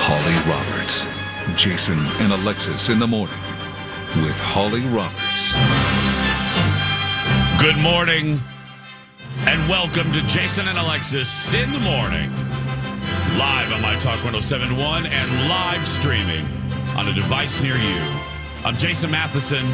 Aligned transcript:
Holly 0.00 0.50
Roberts. 0.50 1.04
Jason 1.60 1.98
and 2.22 2.32
Alexis 2.32 2.88
in 2.88 2.98
the 2.98 3.06
morning 3.06 3.36
with 4.22 4.38
Holly 4.38 4.82
Roberts. 4.86 5.52
Good 7.60 7.76
morning, 7.82 8.40
and 9.46 9.68
welcome 9.68 10.10
to 10.12 10.22
Jason 10.28 10.68
and 10.68 10.78
Alexis 10.78 11.52
in 11.52 11.72
the 11.72 11.80
morning. 11.80 12.30
Live 13.36 13.72
on 13.72 13.82
My 13.82 13.96
Talk 13.98 14.22
1071 14.22 15.06
and 15.06 15.48
live 15.48 15.86
streaming 15.86 16.46
on 16.96 17.08
a 17.08 17.12
device 17.12 17.60
near 17.60 17.76
you. 17.76 18.00
I'm 18.64 18.76
Jason 18.76 19.10
Matheson, 19.10 19.66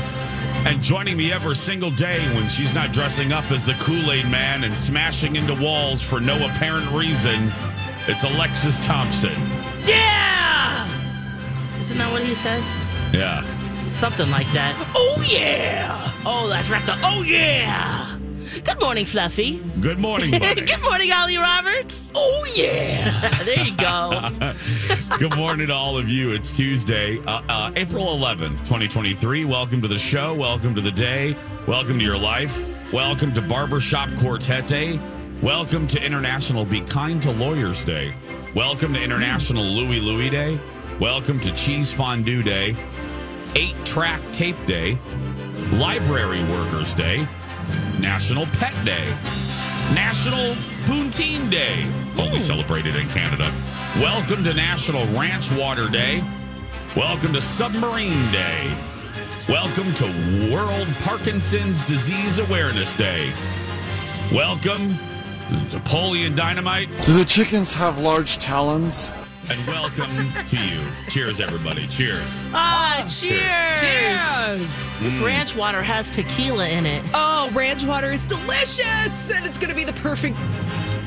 and 0.67 0.83
joining 0.83 1.19
me 1.19 1.33
every 1.33 1.55
single 1.57 1.91
day 1.91 2.19
when 2.35 2.49
she's 2.49 2.75
not 2.75 2.93
dressing 2.93 3.33
up 3.33 3.51
as 3.51 3.67
the 3.67 3.75
Kool 3.75 4.11
Aid 4.11 4.31
Man 4.31 4.65
and 4.65 4.77
smashing 4.77 5.37
into 5.37 5.55
walls 5.55 6.03
for 6.03 6.19
no 6.19 6.35
apparent 6.47 6.91
reason, 6.93 7.53
it's 8.09 8.25
Alexis 8.25 8.81
Thompson. 8.81 9.64
Yeah! 9.87 10.89
Isn't 11.79 11.99
that 11.99 12.11
what 12.11 12.23
he 12.23 12.35
says? 12.35 12.85
Yeah. 13.13 13.43
Something 13.89 14.31
like 14.31 14.47
that. 14.53 14.75
Oh, 14.95 15.23
yeah! 15.29 16.13
Oh, 16.25 16.49
that's 16.49 16.71
right. 16.71 16.85
The, 16.87 16.99
oh, 17.03 17.23
yeah! 17.23 18.19
Good 18.65 18.81
morning, 18.81 19.05
Fluffy. 19.05 19.59
Good 19.81 19.99
morning, 19.99 20.31
buddy. 20.39 20.63
Good 20.63 20.83
morning, 20.83 21.13
Ollie 21.13 21.37
Roberts. 21.37 22.13
Oh, 22.15 22.47
yeah! 22.57 23.11
there 23.45 23.63
you 23.63 23.77
go. 23.77 24.31
Good 25.19 25.37
morning 25.37 25.67
to 25.67 25.75
all 25.75 25.99
of 25.99 26.09
you. 26.09 26.31
It's 26.31 26.57
Tuesday, 26.57 27.19
uh, 27.27 27.43
uh, 27.49 27.73
April 27.77 28.07
11th, 28.07 28.61
2023. 28.61 29.45
Welcome 29.45 29.83
to 29.83 29.89
the 29.89 29.99
show. 29.99 30.33
Welcome 30.33 30.75
to 30.77 30.81
the 30.81 30.93
day. 30.93 31.37
Welcome 31.67 31.99
to 31.99 32.05
your 32.05 32.19
life. 32.19 32.65
Welcome 32.91 33.35
to 33.35 33.43
Barbershop 33.43 34.17
Quartet 34.17 34.67
Day. 34.67 34.99
Welcome 35.43 35.87
to 35.89 36.03
International 36.03 36.65
Be 36.65 36.81
Kind 36.81 37.21
to 37.23 37.33
Lawyers 37.33 37.85
Day. 37.85 38.15
Welcome 38.55 38.95
to 38.95 39.03
International 39.03 39.65
Louie 39.65 39.99
Louie 39.99 40.31
Day. 40.31 40.61
Welcome 41.01 41.41
to 41.41 41.53
Cheese 41.57 41.93
Fondue 41.93 42.41
Day. 42.41 42.77
Eight 43.57 43.75
Track 43.85 44.23
Tape 44.31 44.65
Day. 44.65 44.97
Library 45.73 46.41
Workers 46.45 46.95
Day. 46.95 47.27
National 47.99 48.47
Pet 48.47 48.73
Day. 48.85 49.13
National 49.93 50.55
Poutine 50.85 51.51
Day. 51.51 51.83
Only 52.17 52.37
hmm. 52.37 52.43
celebrated 52.43 52.95
in 52.95 53.09
Canada. 53.09 53.53
Welcome 53.97 54.45
to 54.45 54.55
National 54.55 55.05
Ranch 55.19 55.51
Water 55.51 55.89
Day. 55.89 56.23
Welcome 56.95 57.33
to 57.33 57.43
Submarine 57.43 58.31
Day. 58.31 58.73
Welcome 59.49 59.93
to 59.95 60.53
World 60.55 60.87
Parkinson's 61.01 61.83
Disease 61.83 62.39
Awareness 62.39 62.95
Day. 62.95 63.33
Welcome 64.33 64.97
Napoleon 65.51 66.35
Dynamite. 66.35 66.89
Do 67.03 67.13
the 67.13 67.25
chickens 67.25 67.75
have 67.75 67.99
large 67.99 68.39
talons? 68.39 69.11
And 69.51 69.67
welcome 69.67 70.33
to 70.47 70.57
you. 70.57 70.81
Cheers, 71.09 71.39
everybody. 71.39 71.87
Cheers. 71.89 72.25
Ah, 72.55 73.05
cheers! 73.07 73.79
Cheers! 73.79 74.89
This 75.01 75.23
ranch 75.23 75.55
water 75.55 75.83
has 75.83 76.09
tequila 76.09 76.67
in 76.71 76.87
it. 76.87 77.05
Oh, 77.13 77.51
ranch 77.53 77.85
water 77.85 78.11
is 78.11 78.25
delicious, 78.25 79.31
and 79.31 79.45
it's 79.45 79.59
going 79.59 79.69
to 79.69 79.77
be 79.77 79.85
the 79.85 79.93
perfect 79.93 80.39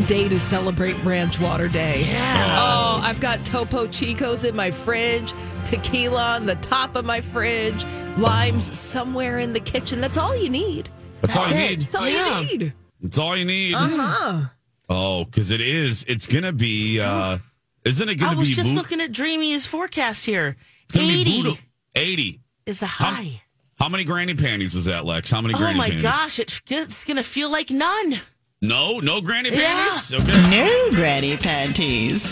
day 0.06 0.30
to 0.30 0.40
celebrate 0.40 0.94
Ranch 1.04 1.40
Water 1.40 1.68
Day. 1.68 2.04
Yeah. 2.06 2.58
Oh, 2.60 3.00
I've 3.04 3.20
got 3.20 3.44
Topo 3.44 3.88
Chicos 3.88 4.48
in 4.48 4.56
my 4.56 4.70
fridge, 4.70 5.34
tequila 5.66 6.36
on 6.36 6.46
the 6.46 6.56
top 6.56 6.96
of 6.96 7.06
my 7.06 7.22
fridge, 7.22 7.86
limes 8.18 8.78
somewhere 8.78 9.40
in 9.40 9.54
the 9.54 9.60
kitchen. 9.60 10.00
That's 10.00 10.18
all 10.20 10.36
you 10.38 10.52
need. 10.52 10.90
That's, 11.22 11.36
all 11.36 11.48
you 11.50 11.56
it. 11.56 11.70
need. 11.70 11.82
That's 11.82 11.96
all 11.96 12.08
Yeah. 12.08 12.40
you 12.42 12.58
need. 12.60 12.74
That's 13.02 13.18
all 13.18 13.36
you 13.38 13.46
need. 13.46 13.76
Uh-huh. 13.76 14.42
Oh, 14.90 15.26
because 15.26 15.52
it 15.52 15.62
is. 15.62 16.04
It's 16.08 16.26
gonna 16.28 16.54
be. 16.54 17.00
uh 17.00 17.38
Isn't 17.84 18.10
it 18.10 18.14
I 18.14 18.16
gonna 18.16 18.38
was 18.38 18.50
be? 18.50 18.52
I 18.52 18.52
was 18.52 18.56
just 18.56 18.70
Buddha- 18.70 18.80
looking 18.82 19.02
at 19.02 19.12
Dreamy's 19.12 19.66
forecast 19.66 20.26
here. 20.26 20.56
it's 20.86 20.94
gonna 20.94 21.08
be 21.08 21.22
80 21.22 21.60
Eighty. 21.96 22.40
is 22.66 22.80
the 22.80 22.88
high. 22.88 23.42
How 23.80 23.90
many 23.90 24.06
granny 24.06 24.34
panties 24.34 24.74
is 24.76 24.86
that, 24.86 25.06
Lex? 25.06 25.30
How 25.30 25.42
many 25.42 25.54
Oh 25.54 25.58
granny 25.58 25.78
my 25.78 25.86
panties? 25.90 26.02
gosh, 26.04 26.40
it's, 26.40 26.60
it's 26.68 27.06
going 27.06 27.18
to 27.18 27.24
feel 27.24 27.52
like 27.52 27.70
none. 27.70 28.20
No, 28.60 29.00
no 29.00 29.22
granny 29.22 29.52
Yeah. 29.52 29.72
panties. 29.72 30.14
Okay. 30.16 30.50
No 30.50 30.90
granny 30.96 31.38
panties. 31.38 32.24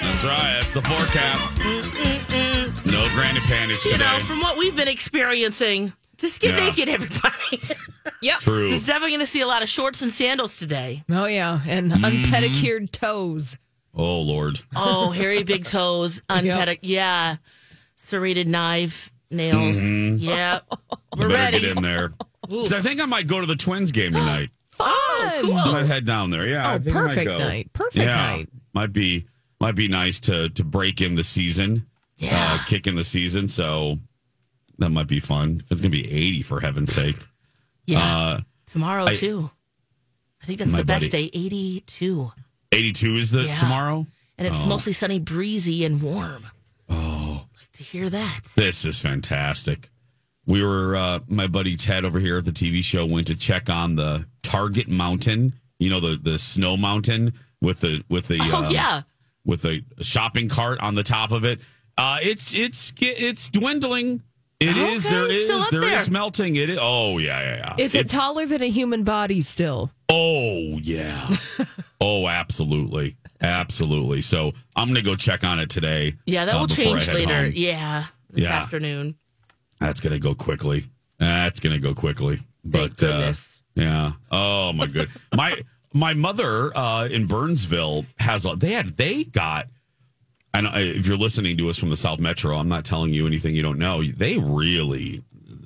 That's 0.00 0.24
right. 0.24 0.58
That's 0.60 0.72
the 0.72 0.82
forecast. 0.82 1.58
No 2.86 3.08
granny 3.14 3.38
panties 3.40 3.84
You 3.84 3.92
today. 3.92 4.04
know, 4.04 4.18
from 4.24 4.40
what 4.40 4.56
we've 4.58 4.74
been 4.74 4.88
experiencing, 4.88 5.92
just 6.18 6.40
get 6.40 6.54
Yeah. 6.58 6.66
naked, 6.66 6.88
everybody. 6.88 7.60
Yep. 8.20 8.40
True. 8.40 8.68
There's 8.70 8.84
definitely 8.84 9.10
going 9.10 9.20
to 9.20 9.26
see 9.26 9.42
a 9.42 9.46
lot 9.46 9.62
of 9.62 9.68
shorts 9.68 10.02
and 10.02 10.10
sandals 10.10 10.56
today. 10.58 11.04
Oh, 11.08 11.26
yeah. 11.26 11.60
And 11.68 11.92
Mm-hmm. 11.92 12.04
unpedicured 12.04 12.90
toes. 12.90 13.56
Oh 13.94 14.20
Lord. 14.22 14.60
Oh, 14.74 15.10
hairy 15.10 15.44
big 15.44 15.64
toes, 15.76 16.20
unpedic. 16.28 16.78
Yeah. 16.82 17.36
Serrated 17.94 18.48
knife, 18.48 19.10
nails. 19.30 19.80
Yeah. 19.82 20.60
We're 21.16 21.28
better 21.28 21.34
ready. 21.34 21.60
get 21.60 21.76
in 21.76 21.82
there. 21.84 22.12
'Cause 22.48 22.72
I 22.72 22.80
think 22.80 23.00
I 23.00 23.04
might 23.04 23.26
go 23.28 23.40
to 23.40 23.46
the 23.46 23.54
Twins 23.56 23.92
game 23.92 24.12
tonight. 24.14 24.50
Fun. 24.72 24.88
Cool. 25.42 25.54
I 25.54 25.72
might 25.72 25.86
head 25.86 26.04
down 26.04 26.30
there. 26.30 26.46
Yeah. 26.46 26.68
I 26.68 26.74
Oh, 26.74 26.78
think 26.80 26.96
I 26.96 27.00
might 27.00 27.08
perfect 27.08 27.26
go. 27.26 27.38
night. 27.38 27.72
Perfect 27.72 27.96
yeah. 27.96 28.16
night. 28.16 28.48
Might 28.72 28.92
be 28.92 29.26
might 29.60 29.74
be 29.76 29.86
nice 29.86 30.18
to 30.20 30.48
to 30.50 30.64
break 30.64 31.00
in 31.00 31.14
the 31.14 31.24
season. 31.24 31.86
Yeah. 32.16 32.30
Uh, 32.60 32.64
kick 32.66 32.86
in 32.88 32.96
the 32.96 33.04
season. 33.04 33.46
So 33.48 33.98
that 34.78 34.90
might 34.90 35.08
be 35.08 35.20
fun. 35.20 35.62
If 35.64 35.72
it's 35.72 35.80
gonna 35.80 35.90
be 35.90 36.10
eighty 36.10 36.42
for 36.42 36.60
heaven's 36.60 36.92
sake. 36.92 37.16
Yeah. 37.86 37.98
Uh 38.18 38.40
Tomorrow, 38.66 39.06
I- 39.06 39.14
too. 39.14 39.50
I 40.42 40.46
think 40.46 40.58
that's 40.60 40.74
the 40.74 40.84
best 40.84 41.10
buddy. 41.10 41.30
day. 41.30 41.38
82. 41.38 42.32
eighty 42.72 42.92
two 42.92 43.14
is 43.16 43.30
the 43.30 43.44
Yeah. 43.44 43.56
tomorrow? 43.56 44.06
And 44.36 44.46
it's 44.46 44.62
Oh. 44.62 44.66
mostly 44.66 44.92
sunny, 44.92 45.18
breezy, 45.18 45.84
and 45.84 46.00
warm. 46.00 46.46
Oh. 46.88 47.46
I'd 47.54 47.60
Like 47.60 47.72
to 47.72 47.82
hear 47.82 48.08
that. 48.08 48.40
This 48.54 48.84
is 48.84 48.98
fantastic. 49.00 49.90
We 50.46 50.62
were 50.62 50.96
uh 50.96 51.20
my 51.28 51.46
buddy 51.46 51.76
Ted 51.76 52.04
over 52.04 52.20
here 52.20 52.38
at 52.38 52.44
the 52.44 52.52
TV 52.52 52.82
show 52.82 53.04
went 53.04 53.26
to 53.26 53.34
check 53.34 53.68
on 53.68 53.96
the 53.96 54.26
Target 54.42 54.88
Mountain, 54.88 55.54
you 55.78 55.90
know, 55.90 56.00
the 56.00 56.16
the 56.16 56.38
snow 56.38 56.76
mountain 56.76 57.34
with 57.60 57.80
the 57.80 58.02
with 58.08 58.28
the 58.28 58.38
Oh, 58.40 58.64
um, 58.64 58.72
yeah. 58.72 59.02
with 59.44 59.64
a 59.64 59.82
shopping 60.00 60.48
cart 60.48 60.78
on 60.80 60.94
the 60.94 61.02
top 61.02 61.32
of 61.32 61.44
it. 61.44 61.60
Uh, 61.98 62.18
it's 62.22 62.54
it's 62.54 62.92
it's 63.00 63.48
dwindling. 63.50 64.22
It 64.60 64.76
is. 64.76 65.06
Okay, 65.06 65.14
There 65.14 65.24
it's 65.30 65.42
is. 65.42 65.50
up 65.50 65.70
There 65.70 65.82
is 65.84 66.10
melting. 66.10 66.56
It 66.56 66.70
is. 66.70 66.78
Oh 66.80 67.18
yeah, 67.18 67.40
yeah, 67.40 67.56
yeah. 67.56 67.74
Is 67.78 67.94
it 67.94 68.06
It's- 68.06 68.12
taller 68.12 68.44
than 68.46 68.62
a 68.62 68.68
human 68.70 69.04
body 69.04 69.40
still? 69.42 69.92
Oh 70.08 70.78
yeah. 70.82 71.36
oh, 72.00 72.26
absolutely, 72.26 73.16
absolutely. 73.40 74.20
So 74.22 74.52
I'm 74.74 74.88
gonna 74.88 75.02
go 75.02 75.14
check 75.14 75.44
on 75.44 75.60
it 75.60 75.70
today. 75.70 76.14
Yeah, 76.26 76.44
that 76.46 76.54
uh, 76.56 76.60
will 76.60 76.66
change 76.66 77.08
later. 77.12 77.44
home. 77.44 77.52
Yeah. 77.54 78.06
This 78.30 78.44
Yeah. 78.44 78.60
afternoon. 78.60 79.14
That's 79.80 80.00
gonna 80.00 80.18
go 80.18 80.34
quickly. 80.34 80.86
That's 81.18 81.60
gonna 81.60 81.78
go 81.78 81.94
quickly. 81.94 82.40
But. 82.64 83.00
Uh, 83.02 83.32
yeah. 83.74 84.12
Oh 84.32 84.72
my 84.72 84.86
good. 84.86 85.08
my 85.32 85.62
my 85.94 86.14
mother 86.14 86.76
uh, 86.76 87.06
in 87.06 87.26
Burnsville 87.26 88.06
has 88.18 88.44
a. 88.44 88.56
They 88.56 88.72
had. 88.72 88.96
They 88.96 89.22
got. 89.24 89.68
And 90.54 90.66
if 90.74 91.06
you're 91.06 91.16
listening 91.18 91.56
to 91.58 91.68
us 91.68 91.78
from 91.78 91.90
the 91.90 91.96
South 91.96 92.20
Metro, 92.20 92.56
I'm 92.56 92.68
not 92.68 92.84
telling 92.84 93.12
you 93.12 93.26
anything 93.26 93.54
you 93.54 93.62
don't 93.62 93.78
know. 93.78 94.02
They 94.02 94.38
really, 94.38 95.22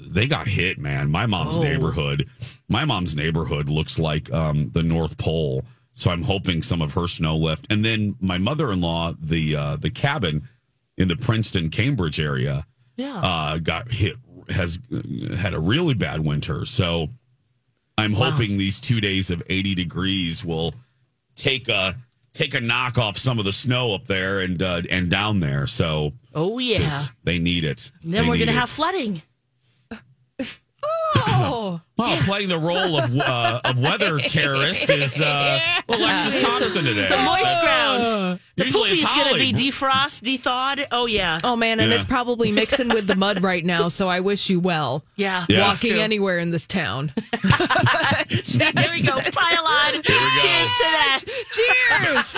they 0.09 0.27
got 0.27 0.47
hit, 0.49 0.79
man. 0.79 1.11
My 1.11 1.27
mom's 1.27 1.57
Oh. 1.57 1.63
neighborhood, 1.63 2.29
my 2.69 2.85
mom's 2.85 3.15
neighborhood 3.17 3.69
looks 3.69 3.99
like 3.99 4.31
um, 4.33 4.71
the 4.71 4.83
North 4.83 5.19
Pole. 5.19 5.65
So 5.93 6.11
I'm 6.11 6.23
hoping 6.23 6.63
some 6.63 6.83
of 6.83 6.95
her 6.95 7.07
snow 7.07 7.37
left. 7.37 7.67
And 7.71 7.85
then 7.85 8.17
my 8.21 8.39
mother-in-law, 8.39 9.15
the 9.21 9.57
uh, 9.57 9.77
the 9.77 9.91
cabin 9.91 10.49
in 10.97 11.09
the 11.09 11.17
Princeton 11.17 11.69
Cambridge 11.71 12.19
area 12.19 12.67
Yeah. 12.97 13.17
uh, 13.21 13.59
got 13.59 13.93
hit 13.93 14.17
has 14.49 14.79
had 15.37 15.55
a 15.55 15.61
really 15.61 15.95
bad 15.95 16.21
winter. 16.21 16.65
So 16.65 17.09
I'm 17.99 18.15
hoping 18.15 18.59
these 18.59 18.81
two 18.81 19.01
days 19.01 19.31
of 19.31 19.43
80 19.49 19.75
degrees 19.75 20.45
will 20.45 20.75
take 21.37 21.69
a 21.69 21.97
take 22.33 22.55
a 22.55 22.61
knock 22.61 22.99
off 22.99 23.17
some 23.19 23.39
of 23.39 23.45
the 23.45 23.53
snow 23.53 23.95
up 23.95 24.07
there 24.07 24.41
and 24.41 24.63
uh, 24.63 24.83
and 24.91 25.11
down 25.11 25.41
there. 25.41 25.67
So 25.67 26.13
oh 26.35 26.59
yeah, 26.59 26.89
they 27.25 27.39
need 27.39 27.65
it. 27.65 27.91
And 28.03 28.13
then 28.15 28.25
They 28.25 28.29
we're 28.29 28.39
gonna 28.39 28.53
it. 28.53 28.57
have 28.57 28.71
flooding. 28.71 29.23
Oh, 31.45 31.81
Well, 31.99 32.17
playing 32.23 32.49
the 32.49 32.59
role 32.59 32.99
of 32.99 33.15
uh, 33.19 33.61
of 33.65 33.79
weather 33.79 34.19
terrorist 34.19 34.89
is 34.91 35.21
uh, 35.21 35.59
Alexis 35.89 36.41
Thompson 36.43 36.85
today. 36.85 37.09
The 37.09 37.19
moist 37.19 37.43
That's- 37.45 37.63
ground. 37.65 38.41
The 38.57 38.65
Usually 38.67 38.91
it's 38.91 39.03
poopy's 39.03 39.25
gonna 39.25 39.39
be 39.39 39.53
Holly. 39.53 39.71
defrost, 39.71 40.23
dethawed. 40.23 40.87
Oh 40.93 41.07
yeah. 41.07 41.39
oh 41.45 41.57
man, 41.57 41.81
and 41.81 41.91
Yeah. 41.91 41.97
it's 41.97 42.05
probably 42.05 42.53
mixing 42.53 42.89
with 42.89 43.07
the 43.07 43.15
mud 43.15 43.43
right 43.43 43.65
now. 43.65 43.89
So 43.89 44.09
I 44.09 44.21
wish 44.21 44.51
you 44.51 44.61
well. 44.61 45.05
Yeah. 45.17 45.47
Yeah. 45.49 45.69
Walking 45.69 45.93
True. 45.93 46.01
anywhere 46.01 46.39
in 46.39 46.51
this 46.51 46.67
town. 46.67 47.13
There 48.33 48.91
we 48.91 49.03
go. 49.03 49.19
Pile 49.21 49.67
on. 49.67 49.93
we 49.95 50.03
go. 50.03 50.15
Cheers 50.41 50.71
to 50.71 50.85
that. 50.91 51.23
Cheers! 51.53 52.31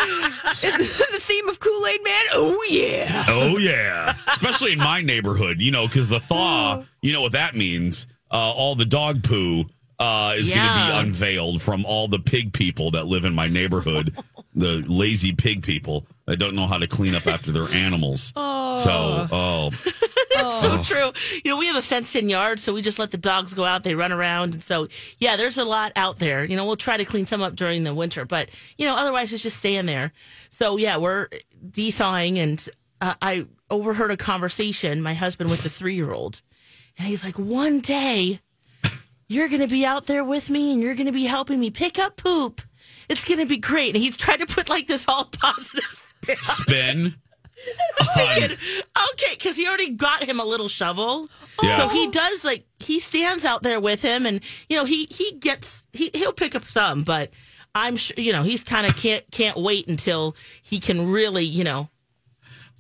the 0.73 1.19
theme 1.21 1.49
of 1.49 1.61
Kool 1.61 1.87
Aid 1.87 2.03
Man. 2.05 2.23
Oh 2.33 2.65
yeah. 2.69 3.25
Oh 3.29 3.59
yeah, 3.59 4.17
especially 4.29 4.73
in 4.73 4.79
my 4.79 5.01
neighborhood, 5.03 5.61
you 5.61 5.71
know, 5.71 5.87
because 5.87 6.09
the 6.09 6.21
thaw, 6.21 6.83
you 7.03 7.13
know 7.13 7.23
what 7.23 7.33
that 7.33 7.55
means. 7.55 8.07
Uh, 8.35 8.51
all 8.51 8.75
the 8.75 8.85
dog 8.85 9.23
poo 9.23 9.65
uh, 10.01 10.35
is 10.37 10.51
going 10.51 10.61
to 10.61 10.75
be 10.75 11.09
unveiled 11.09 11.63
from 11.63 11.85
all 11.85 12.09
the 12.09 12.19
pig 12.19 12.53
people 12.53 12.91
that 12.91 13.07
live 13.07 13.25
in 13.25 13.33
my 13.33 13.47
neighborhood, 13.47 14.17
the 14.55 14.85
lazy 14.89 15.33
pig 15.33 15.63
people 15.63 16.05
that 16.27 16.39
don't 16.39 16.57
know 16.57 16.67
how 16.67 16.79
to 16.79 16.89
clean 16.89 17.15
up 17.15 17.29
after 17.29 17.53
their 17.53 17.69
animals. 17.73 18.33
So, 18.35 19.29
oh, 19.31 19.71
so 20.61 20.83
true. 20.83 21.13
You 21.45 21.51
know, 21.51 21.57
we 21.57 21.67
have 21.67 21.77
a 21.77 21.83
fenced 21.83 22.17
in 22.17 22.29
yard, 22.29 22.59
so 22.59 22.75
we 22.75 22.83
just 22.83 22.99
let 22.99 23.13
the 23.13 23.19
dogs 23.19 23.55
go 23.55 23.65
out. 23.65 23.85
They 23.85 23.95
run 23.95 24.11
around. 24.11 24.55
And 24.55 24.63
so, 24.63 24.89
yeah, 25.19 25.37
there's 25.37 25.59
a 25.59 25.65
lot 25.65 25.93
out 25.95 26.17
there. 26.17 26.45
You 26.45 26.57
know, 26.57 26.67
we'll 26.67 26.77
try 26.77 26.97
to 26.97 27.05
clean 27.05 27.27
some 27.27 27.41
up 27.41 27.55
during 27.55 27.85
the 27.85 27.95
winter, 27.95 28.25
but, 28.25 28.51
you 28.77 28.87
know, 28.87 28.97
otherwise 28.97 29.33
it's 29.33 29.45
just 29.45 29.59
staying 29.59 29.87
there. 29.87 30.13
So, 30.51 30.77
yeah, 30.77 30.97
we're 30.97 31.29
de 31.71 31.93
thawing. 31.93 32.39
And 32.39 32.69
uh, 33.01 33.15
I 33.23 33.47
overheard 33.71 34.11
a 34.11 34.17
conversation, 34.17 35.03
my 35.03 35.15
husband 35.15 35.51
with 35.51 35.63
the 35.63 35.71
three 35.71 35.95
year 35.95 36.13
old. 36.13 36.43
And 36.99 37.07
he's 37.07 37.25
like, 37.25 37.39
one 37.39 37.81
day 37.81 38.41
you're 39.29 39.49
going 39.49 39.61
to 39.61 39.69
be 39.69 39.85
out 39.85 40.07
there 40.07 40.25
with 40.25 40.51
me 40.51 40.73
and 40.73 40.81
you're 40.81 40.95
going 40.95 41.07
to 41.07 41.13
be 41.13 41.25
helping 41.25 41.61
me 41.61 41.71
pick 41.71 41.99
up 41.99 42.17
poop. 42.17 42.61
It's 43.09 43.25
going 43.25 43.41
to 43.41 43.47
be 43.47 43.57
great. 43.57 43.95
And 43.95 44.03
he's 44.03 44.17
trying 44.17 44.39
to 44.39 44.47
put 44.47 44.69
like 44.69 44.87
this 44.87 45.07
all 45.09 45.25
positive 45.27 45.85
spin. 45.91 46.37
spin. 46.37 47.15
thinking, 48.15 48.57
okay, 49.13 49.35
because 49.35 49.57
he 49.57 49.67
already 49.67 49.91
got 49.91 50.23
him 50.23 50.41
a 50.41 50.45
little 50.45 50.69
shovel. 50.69 51.29
Yeah. 51.63 51.79
So 51.79 51.89
he 51.89 52.11
does 52.11 52.45
like 52.45 52.67
he 52.79 53.01
stands 53.01 53.45
out 53.45 53.63
there 53.63 53.81
with 53.81 54.03
him, 54.03 54.27
and 54.27 54.41
you 54.69 54.77
know 54.77 54.85
he 54.85 55.07
he 55.07 55.33
gets 55.39 55.87
he 55.93 56.11
he'll 56.15 56.33
pick 56.33 56.55
up 56.55 56.65
some, 56.65 57.05
but 57.05 57.31
I'm 57.75 57.97
sure 57.97 58.15
you 58.19 58.33
know 58.33 58.43
he's 58.43 58.65
kind 58.65 58.87
of 58.87 58.97
can't 58.97 59.25
can't 59.31 59.57
wait 59.57 59.89
until 59.89 60.37
he 60.63 60.79
can 60.79 61.11
really 61.11 61.45
you 61.45 61.65
know 61.65 61.89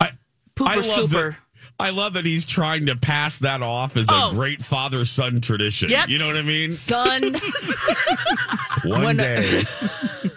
I, 0.00 0.10
pooper 0.54 0.68
I 0.68 0.74
love 0.76 0.84
scooper. 0.84 1.30
that. 1.32 1.38
I 1.84 1.90
love 1.90 2.14
that 2.14 2.24
he's 2.24 2.46
trying 2.46 2.86
to 2.86 2.96
pass 2.96 3.38
that 3.40 3.60
off 3.60 3.96
as 3.98 4.06
Oh. 4.10 4.30
a 4.30 4.32
great 4.32 4.64
father 4.64 5.04
son 5.04 5.42
tradition. 5.42 5.90
Yes. 5.90 6.08
You 6.08 6.18
know 6.18 6.26
what 6.26 6.36
I 6.36 6.42
mean? 6.42 6.72
Son, 6.72 7.22
One 8.84 9.02
When- 9.04 9.16
day. 9.18 9.64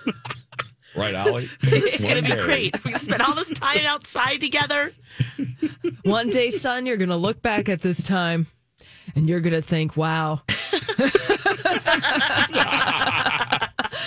right, 0.95 1.15
Allie? 1.15 1.47
It's 1.61 2.03
gonna 2.03 2.21
be 2.21 2.29
day. 2.29 2.44
great. 2.44 2.75
We're 2.83 2.91
gonna 2.91 2.99
spend 2.99 3.21
all 3.21 3.33
this 3.33 3.49
time 3.51 3.85
outside 3.85 4.41
together. 4.41 4.91
one 6.03 6.29
day, 6.29 6.49
son, 6.49 6.85
you're 6.85 6.97
gonna 6.97 7.15
look 7.15 7.41
back 7.41 7.69
at 7.69 7.79
this 7.81 8.03
time, 8.03 8.47
and 9.15 9.29
you're 9.29 9.39
gonna 9.39 9.61
think, 9.61 9.95
"Wow." 9.95 10.41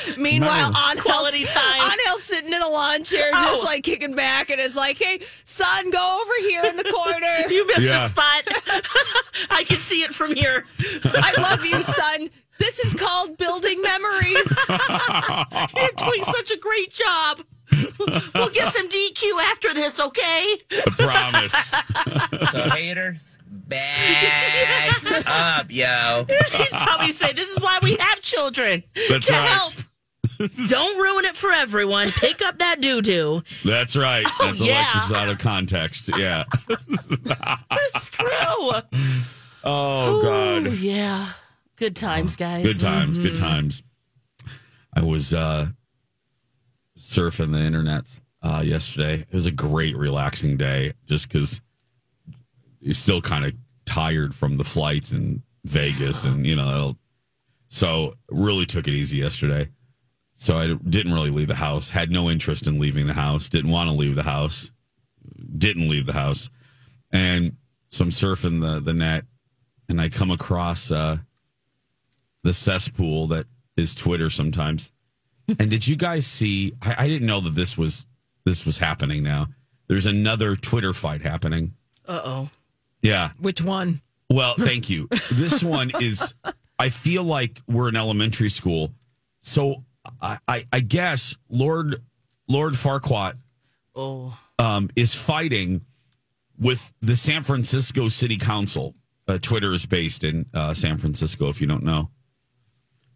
Meanwhile, 0.17 0.53
Remember- 0.71 0.79
Anhel's, 0.79 1.01
Quality 1.01 1.45
time. 1.45 1.91
Anhel's 1.91 2.23
sitting 2.25 2.53
in 2.53 2.61
a 2.63 2.69
lawn 2.69 3.05
chair, 3.05 3.31
oh. 3.35 3.43
just 3.45 3.63
Oh. 3.63 3.65
like 3.67 3.83
kicking 3.85 4.15
back, 4.15 4.51
and 4.51 4.61
it's 4.61 4.77
like, 4.77 4.97
"Hey, 4.99 5.21
son, 5.45 5.91
go 5.91 6.23
over 6.23 6.49
here 6.49 6.65
in 6.65 6.77
the 6.77 6.85
corner. 6.85 7.47
You 7.51 7.67
missed 7.67 7.81
Yeah. 7.83 8.05
a 8.05 8.09
spot. 8.09 8.43
I 9.51 9.65
can 9.65 9.79
see 9.79 10.03
it 10.03 10.13
from 10.15 10.35
here. 10.35 10.65
I 11.05 11.33
love 11.41 11.65
you, 11.65 11.83
son." 11.83 12.31
This 12.59 12.79
is 12.81 12.93
called 12.93 13.39
building 13.39 13.81
memories. 13.81 14.53
You're 14.69 15.91
doing 15.97 16.25
such 16.25 16.51
a 16.51 16.59
great 16.59 16.93
job. 16.93 17.41
We'll 18.35 18.51
get 18.51 18.71
some 18.73 18.87
DQ 18.87 19.23
after 19.45 19.73
this, 19.73 19.99
okay? 19.99 20.45
I 20.71 20.83
promise. 20.99 22.51
So 22.53 22.69
haters, 22.71 23.39
back 23.51 25.27
up, 25.27 25.71
yo. 25.71 26.27
He'd 26.53 26.69
probably 26.71 27.13
say, 27.13 27.33
This 27.33 27.51
is 27.51 27.61
why 27.61 27.79
we 27.83 27.97
have 27.99 28.21
children. 28.21 28.83
That's 29.09 29.27
to 29.29 29.33
right. 29.33 29.49
help. 29.49 29.73
Don't 30.69 30.99
ruin 31.03 31.25
it 31.27 31.37
for 31.37 31.53
everyone. 31.53 32.11
Pick 32.11 32.41
up 32.43 32.59
that 32.59 32.81
doo 32.81 33.03
doo. 33.03 33.43
That's 33.65 33.97
right. 33.97 34.27
That's 34.41 34.61
Oh, 34.61 34.65
yeah. 34.65 34.91
Alexis 34.93 35.13
out 35.17 35.29
of 35.29 35.39
context. 35.39 36.11
Yeah. 36.17 36.45
That's 37.25 38.09
true. 38.09 38.29
Oh, 39.65 40.19
Ooh, 40.19 40.23
God. 40.23 40.73
yeah. 40.79 41.33
Good 41.77 41.95
times, 41.97 42.37
guys. 42.37 42.65
Good 42.65 42.81
times. 42.81 43.19
Good 43.19 43.33
Mm-hmm. 43.35 43.45
times. 43.45 43.83
I 44.95 45.03
was 45.03 45.33
uh, 45.35 45.69
surfing 46.99 47.53
the 47.53 47.61
internet 47.61 48.19
uh, 48.43 48.63
yesterday. 48.65 49.21
It 49.21 49.33
was 49.35 49.47
a 49.47 49.51
great, 49.53 49.97
relaxing 49.97 50.57
day 50.57 50.95
just 51.07 51.29
because 51.29 51.61
you're 52.81 52.95
still 52.95 53.21
kind 53.21 53.45
of 53.45 53.53
tired 53.85 54.35
from 54.35 54.57
the 54.57 54.65
flights 54.65 55.13
in 55.13 55.43
Vegas 55.65 56.25
and, 56.25 56.47
you 56.47 56.57
know, 56.57 56.97
so 57.69 58.15
really 58.31 58.67
took 58.67 58.89
it 58.89 58.95
easy 58.95 59.19
yesterday. 59.19 59.69
So 60.41 60.59
I 60.59 60.73
didn't 60.89 61.13
really 61.13 61.29
leave 61.29 61.49
the 61.49 61.55
house, 61.55 61.91
had 61.91 62.11
no 62.11 62.31
interest 62.31 62.67
in 62.67 62.79
leaving 62.79 63.07
the 63.07 63.13
house, 63.13 63.47
didn't 63.47 63.71
want 63.71 63.91
to 63.91 63.95
leave 63.95 64.15
the 64.15 64.23
house, 64.23 64.71
didn't 65.59 65.91
leave 65.91 66.07
the 66.07 66.15
house. 66.15 66.49
And 67.13 67.59
so 67.91 68.05
I'm 68.05 68.11
surfing 68.11 68.63
the, 68.63 68.81
the 68.81 68.95
net 68.95 69.27
and 69.91 70.01
I 70.01 70.09
come 70.09 70.31
across 70.31 70.91
uh, 70.91 71.19
the 72.43 72.55
cesspool 72.55 73.27
that 73.27 73.49
is 73.77 73.95
Twitter 73.95 74.31
sometimes. 74.31 74.91
and 75.61 75.71
did 75.71 75.87
you 75.87 75.95
guys 75.95 76.27
see? 76.27 76.73
I, 76.81 77.05
I 77.05 77.07
didn't 77.07 77.27
know 77.27 77.41
that 77.41 77.55
this 77.55 77.77
was 77.77 78.07
this 78.47 78.65
was 78.65 78.79
happening. 78.79 79.23
Now 79.23 79.49
there's 79.89 80.07
another 80.07 80.57
Twitter 80.57 80.95
fight 80.95 81.21
happening. 81.21 81.75
Uh 82.09 82.21
oh. 82.25 82.51
Yeah. 83.03 83.33
Which 83.41 83.61
one? 83.61 84.01
Well, 84.31 84.55
thank 84.59 84.89
you. 84.89 85.07
This 85.31 85.63
one 85.63 85.91
is. 86.01 86.33
I 86.79 86.89
feel 86.89 87.25
like 87.25 87.61
we're 87.69 87.91
in 87.91 87.97
elementary 87.97 88.49
school, 88.49 88.95
so 89.43 89.85
I, 90.21 90.39
I, 90.49 90.65
I 90.73 90.81
guess 90.81 91.37
Lord 91.49 92.03
Lord 92.49 92.75
Farquaad 92.75 93.35
Oh. 93.95 94.37
um, 94.59 94.89
is 94.97 95.15
fighting 95.15 95.83
with 96.59 96.93
the 97.01 97.17
San 97.17 97.43
Francisco 97.43 98.09
City 98.09 98.37
Council. 98.37 98.95
Uh, 99.29 99.39
Twitter 99.41 99.73
is 99.73 99.87
based 99.87 100.25
in 100.25 100.47
uh, 100.55 100.75
San 100.75 100.99
Francisco, 100.99 101.49
if 101.49 101.61
you 101.61 101.67
don't 101.67 101.85
know, 101.85 102.11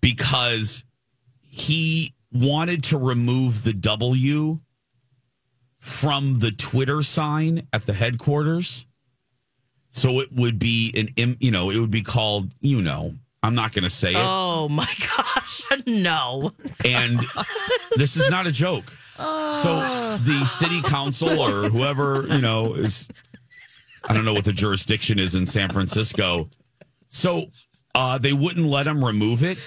because 0.00 0.84
he 1.40 2.14
wanted 2.32 2.84
to 2.84 2.98
remove 2.98 3.64
the 3.64 3.72
W 3.72 4.60
from 5.78 6.38
the 6.38 6.50
Twitter 6.50 7.02
sign 7.02 7.66
at 7.72 7.86
the 7.86 7.92
headquarters. 7.92 8.86
So 9.90 10.20
it 10.20 10.32
would 10.32 10.58
be 10.58 10.92
an, 11.16 11.36
you 11.40 11.50
know, 11.50 11.70
it 11.70 11.78
would 11.78 11.90
be 11.90 12.02
called, 12.02 12.52
you 12.60 12.82
know, 12.82 13.14
I'm 13.44 13.54
not 13.54 13.72
going 13.72 13.84
to 13.84 13.90
say 13.90 14.12
it. 14.12 14.16
Oh 14.18 14.68
my 14.70 14.88
gosh. 15.16 15.62
No. 15.86 16.52
And 16.84 17.20
this 17.96 18.16
is 18.16 18.30
not 18.30 18.46
a 18.46 18.52
joke. 18.52 18.90
So 19.16 20.16
the 20.18 20.44
city 20.46 20.80
council 20.82 21.38
or 21.38 21.68
whoever, 21.68 22.26
you 22.26 22.40
know, 22.40 22.74
is 22.74 23.08
I 24.02 24.14
don't 24.14 24.24
know 24.24 24.32
what 24.32 24.46
the 24.46 24.52
jurisdiction 24.52 25.18
is 25.18 25.34
in 25.34 25.46
San 25.46 25.70
Francisco. 25.70 26.48
So 27.10 27.46
uh, 27.94 28.16
they 28.18 28.32
wouldn't 28.32 28.66
let 28.66 28.86
him 28.86 29.04
remove 29.04 29.44
it. 29.44 29.58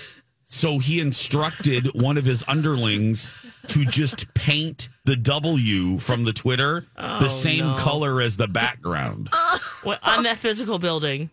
So 0.48 0.80
he 0.80 1.00
instructed 1.00 1.88
one 1.94 2.18
of 2.18 2.26
his 2.26 2.44
underlings 2.48 3.34
to 3.68 3.86
just 3.86 4.34
paint 4.34 4.90
the 5.06 5.16
W 5.16 6.00
from 6.00 6.24
the 6.24 6.34
Twitter 6.34 6.88
the 6.96 7.30
same 7.30 7.68
no. 7.68 7.76
color 7.76 8.22
as 8.22 8.38
the 8.38 8.48
background 8.48 9.30
on 10.02 10.24
that 10.24 10.38
physical 10.38 10.80
building. 10.80 11.30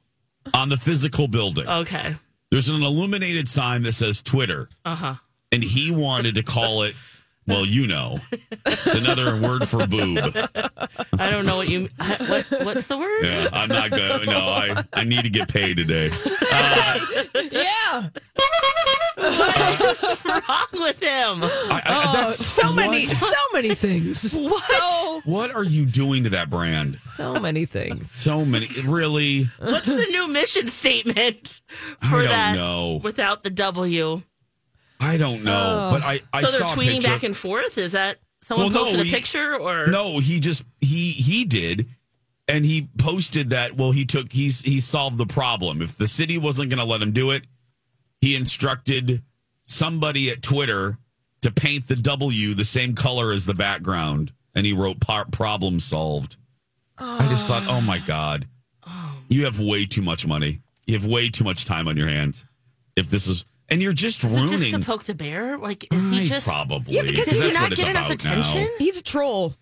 on 0.52 0.68
the 0.68 0.76
physical 0.76 1.26
building. 1.26 1.66
Okay. 1.66 2.16
There's 2.54 2.68
an 2.68 2.84
illuminated 2.84 3.48
sign 3.48 3.82
that 3.82 3.94
says 3.94 4.22
Twitter. 4.22 4.68
Uh 4.84 4.94
huh. 4.94 5.14
and 5.50 5.64
he 5.64 5.90
wanted 5.90 6.36
to 6.36 6.44
call 6.44 6.84
it 6.84 6.94
Well, 7.46 7.66
you 7.66 7.86
know, 7.86 8.18
it's 8.66 8.94
another 8.94 9.40
word 9.40 9.68
for 9.68 9.86
boob. 9.86 10.18
I 11.18 11.30
don't 11.30 11.44
know 11.46 11.56
what 11.56 11.68
you. 11.68 11.88
What 12.26 12.46
what's 12.64 12.86
the 12.86 12.96
word? 12.98 13.24
Yeah, 13.24 13.48
I'm 13.52 13.68
not 13.68 13.90
going. 13.90 14.26
No, 14.26 14.38
I 14.38 14.82
I 14.92 15.04
need 15.04 15.22
to 15.24 15.30
get 15.30 15.48
paid 15.48 15.76
today. 15.76 16.10
Uh, 16.50 17.00
yeah. 17.52 18.08
Uh, 19.16 19.76
what's 19.78 20.24
wrong 20.24 20.66
with 20.72 21.00
him? 21.00 21.42
I, 21.44 21.82
I, 21.86 22.04
Oh, 22.06 22.12
that's 22.12 22.44
so 22.44 22.72
many, 22.72 23.06
so 23.06 23.36
many 23.52 23.74
things. 23.74 24.34
What? 24.44 24.62
So, 24.64 25.20
What 25.24 25.54
are 25.54 25.62
you 25.64 25.86
doing 25.86 26.24
to 26.24 26.30
that 26.30 26.50
brand? 26.50 26.98
so 27.04 27.34
many 27.38 27.64
things. 27.66 28.10
So 28.10 28.44
many, 28.44 28.68
really? 28.84 29.44
What's 29.58 29.86
the 29.86 30.06
new 30.10 30.28
mission 30.28 30.68
statement 30.68 31.60
I 32.02 32.10
for 32.10 32.18
don't 32.20 32.28
that? 32.28 32.56
know. 32.56 33.00
Without 33.02 33.42
the 33.42 33.50
W. 33.50 34.22
I 35.00 35.16
don't 35.16 35.44
know, 35.44 35.88
oh. 35.88 35.90
but 35.90 36.02
I 36.02 36.20
I 36.32 36.44
So 36.44 36.58
they're 36.58 36.68
saw 36.68 36.74
tweeting 36.74 37.02
back 37.02 37.22
and 37.22 37.36
forth. 37.36 37.78
Is 37.78 37.92
that 37.92 38.18
someone 38.42 38.66
Well, 38.66 38.74
no, 38.74 38.80
posted 38.84 39.00
a 39.00 39.04
he- 39.04 39.10
picture 39.10 39.56
or 39.56 39.86
No, 39.88 40.18
he 40.18 40.40
just 40.40 40.64
he 40.80 41.12
he 41.12 41.44
did, 41.44 41.88
and 42.48 42.64
he 42.64 42.88
posted 42.98 43.50
that. 43.50 43.76
Well, 43.76 43.92
he 43.92 44.04
took 44.04 44.32
he's 44.32 44.62
he 44.62 44.80
solved 44.80 45.18
the 45.18 45.26
problem. 45.26 45.82
If 45.82 45.96
the 45.98 46.08
city 46.08 46.38
wasn't 46.38 46.70
going 46.70 46.78
to 46.78 46.84
let 46.84 47.02
him 47.02 47.12
do 47.12 47.30
it, 47.30 47.44
he 48.20 48.34
instructed 48.36 49.22
somebody 49.66 50.30
at 50.30 50.42
Twitter 50.42 50.98
to 51.42 51.50
paint 51.50 51.88
the 51.88 51.96
W 51.96 52.54
the 52.54 52.64
same 52.64 52.94
color 52.94 53.32
as 53.32 53.44
the 53.44 53.54
background, 53.54 54.32
and 54.54 54.64
he 54.64 54.72
wrote 54.72 55.00
par- 55.00 55.26
"problem 55.30 55.80
solved." 55.80 56.36
I 56.96 57.26
just 57.28 57.48
thought, 57.48 57.66
oh 57.66 57.80
my 57.80 57.98
god, 57.98 58.46
oh. 58.86 59.16
you 59.28 59.44
have 59.44 59.58
way 59.58 59.84
too 59.84 60.00
much 60.02 60.26
money. 60.26 60.60
You 60.86 60.94
have 60.94 61.04
way 61.04 61.28
too 61.28 61.42
much 61.44 61.64
time 61.64 61.88
on 61.88 61.96
your 61.96 62.06
hands. 62.06 62.44
If 62.94 63.10
this 63.10 63.26
is, 63.26 63.44
and 63.68 63.80
you're 63.82 63.92
just 63.92 64.22
Is 64.24 64.32
it 64.32 64.36
ruining. 64.36 64.58
just 64.58 64.70
to 64.70 64.78
poke 64.80 65.04
the 65.04 65.14
bear? 65.14 65.56
Like, 65.58 65.86
is 65.92 66.10
he 66.10 66.24
just 66.26 66.46
probably 66.46 66.94
Yeah, 66.94 67.02
because 67.02 67.26
Does 67.26 67.42
he 67.42 67.52
not 67.52 67.62
what 67.62 67.72
it's 67.72 67.80
get 67.80 67.90
enough 67.90 68.06
about 68.10 68.24
now. 68.24 68.30
attention 68.40 68.68
He's 68.78 68.98
a 68.98 69.02
troll. 69.02 69.54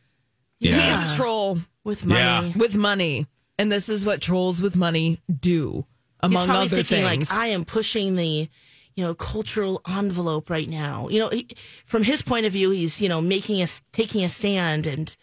Yeah. 0.58 0.80
He's 0.80 1.12
a 1.12 1.16
troll 1.16 1.58
with 1.84 2.04
money? 2.06 2.20
Yeah. 2.48 2.52
with 2.56 2.76
money. 2.76 3.26
And 3.58 3.70
this 3.70 3.88
is 3.88 4.04
what 4.06 4.20
trolls 4.20 4.60
with 4.62 4.74
money 4.76 5.20
do, 5.40 5.86
among 6.20 6.46
probably 6.46 6.66
other 6.66 6.82
thinking 6.82 7.06
things. 7.08 7.30
like, 7.30 7.38
I 7.40 7.46
am 7.48 7.64
pushing 7.64 8.16
the, 8.16 8.48
you 8.96 9.04
know, 9.04 9.14
cultural 9.14 9.80
envelope 9.88 10.50
right 10.50 10.68
now. 10.68 11.08
You 11.08 11.20
know, 11.20 11.28
he, 11.28 11.48
from 11.84 12.02
his 12.02 12.22
point 12.22 12.46
of 12.46 12.52
view, 12.52 12.70
he's 12.70 13.00
you 13.00 13.08
know 13.08 13.20
making 13.20 13.60
us 13.62 13.80
taking 13.92 14.24
a 14.24 14.28
stand 14.28 14.86
and 14.86 15.14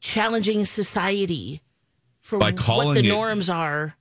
challenging 0.00 0.64
society 0.64 1.62
for 2.22 2.38
By 2.38 2.46
what 2.50 2.56
calling 2.58 2.94
the 2.94 3.00
it- 3.00 3.08
norms 3.08 3.48
are. 3.50 3.94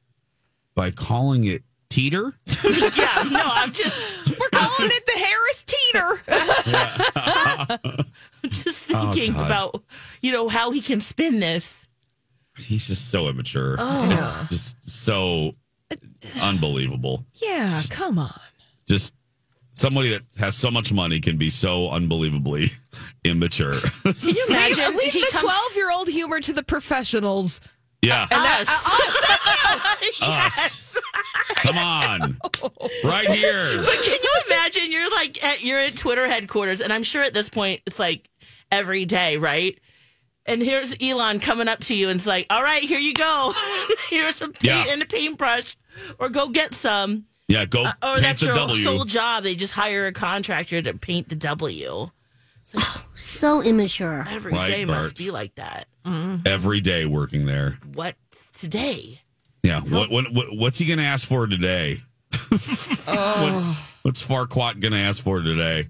by 0.76 0.92
calling 0.92 1.46
it 1.46 1.64
teeter. 2.00 2.34
yeah, 2.64 3.24
no, 3.32 3.42
I'm 3.44 3.72
just 3.72 4.28
We're 4.28 4.50
calling 4.54 4.90
it 4.92 5.06
the 5.06 5.18
Harris 5.18 5.64
Teeter. 5.66 6.22
just 8.50 8.86
oh, 8.92 9.12
thinking 9.12 9.36
Oh, 9.36 9.44
about 9.46 9.84
you 10.22 10.32
know 10.32 10.48
how 10.48 10.72
he 10.72 10.80
can 10.82 11.02
spin 11.02 11.40
this. 11.40 11.88
He's 12.58 12.86
just 12.88 13.10
so 13.12 13.28
immature. 13.28 13.76
Oh. 13.80 14.48
Just 14.50 14.76
so 14.88 15.56
unbelievable. 16.42 17.26
yeah, 17.36 17.80
come 17.90 18.18
on. 18.20 18.40
Just 18.88 19.14
somebody 19.74 20.10
that 20.12 20.22
has 20.38 20.56
so 20.56 20.70
much 20.72 20.92
money 20.94 21.20
can 21.22 21.38
be 21.38 21.50
so 21.50 21.90
unbelievably 21.90 22.72
immature. 23.24 23.80
Can 24.04 24.14
you 24.24 24.46
imagine? 24.50 24.98
Leave, 24.98 25.14
leave 25.14 25.26
the 25.26 25.30
comes- 25.32 25.44
twelve-year-old 25.44 26.08
humor 26.10 26.40
to 26.42 26.54
the 26.54 26.64
professionals. 26.64 27.62
yeah. 28.02 28.24
and 28.24 28.28
ah, 28.34 28.64
ah, 28.68 29.98
ah, 30.22 30.46
us. 30.46 30.96
Us. 30.96 30.98
Come 31.56 31.78
on. 31.78 32.38
Right 33.04 33.30
here. 33.30 33.78
But 33.84 34.02
can 34.04 34.18
you 34.22 34.32
imagine? 34.48 34.92
You're 34.92 35.10
like 35.12 35.44
at 35.44 35.64
you're 35.64 35.80
at 35.80 35.96
Twitter 35.98 36.28
headquarters, 36.28 36.82
and 36.82 36.92
I'm 36.92 37.04
sure 37.04 37.24
at 37.24 37.34
this 37.34 37.50
point 37.50 37.82
it's 37.86 37.98
like 38.00 38.30
every 38.72 39.06
day, 39.06 39.38
right? 39.38 39.78
And 40.46 40.62
here's 40.62 40.96
Elon 41.02 41.40
coming 41.40 41.68
up 41.68 41.80
to 41.82 41.96
you 41.96 42.10
and 42.10 42.18
it's 42.20 42.28
like, 42.28 42.48
"All 42.50 42.62
right, 42.64 42.82
here 42.84 43.00
you 43.00 43.14
go. 43.14 43.54
here's 44.10 44.36
some 44.36 44.52
paint 44.54 44.64
Yeah. 44.88 44.92
and 44.94 45.02
a 45.02 45.06
paintbrush, 45.06 45.76
or 46.20 46.30
go 46.30 46.50
get 46.50 46.74
some." 46.74 47.26
Yeah, 47.48 47.66
go 47.66 47.84
uh, 47.86 47.88
Or 47.88 47.92
paint 47.92 47.98
Oh, 48.04 48.20
that's 48.20 48.40
the 48.42 48.46
your 48.48 48.56
W. 48.56 48.84
sole 48.84 49.06
job. 49.06 49.44
They 49.44 49.56
just 49.56 49.74
hire 49.74 50.08
a 50.08 50.12
contractor 50.12 50.82
to 50.82 50.94
paint 50.94 51.30
the 51.30 51.36
W. 51.36 52.08
Oh, 52.76 53.06
so 53.16 53.62
immature. 53.62 54.26
Every 54.30 54.52
day 54.54 54.58
Right, 54.58 54.88
must 54.88 55.10
Bart. 55.10 55.18
be 55.18 55.32
like 55.32 55.56
that. 55.56 55.88
Mm-hmm. 56.06 56.46
Every 56.48 56.82
day 56.82 57.06
working 57.06 57.46
there. 57.46 57.78
What's 57.94 58.52
today? 58.52 59.22
Yeah. 59.70 59.82
What, 59.82 60.10
what, 60.10 60.32
what 60.32 60.48
what's 60.52 60.80
he 60.80 60.86
going 60.86 61.00
to 61.00 61.06
ask 61.06 61.28
for 61.28 61.46
today? 61.46 62.02
what's, 62.50 63.08
what's 64.02 64.26
Farquaad 64.26 64.80
going 64.80 64.94
to 64.94 65.00
ask 65.00 65.22
for 65.24 65.42
today? 65.42 65.88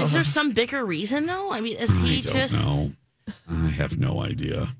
Is 0.00 0.12
there 0.12 0.24
some 0.24 0.52
bigger 0.52 0.84
reason 0.84 1.26
though? 1.26 1.52
I 1.52 1.60
mean, 1.60 1.76
is 1.76 1.96
he 1.98 2.18
I 2.18 2.20
don't 2.22 2.32
just 2.32 2.66
know. 2.66 2.92
I 3.48 3.68
have 3.68 3.98
no 3.98 4.22
idea. 4.22 4.74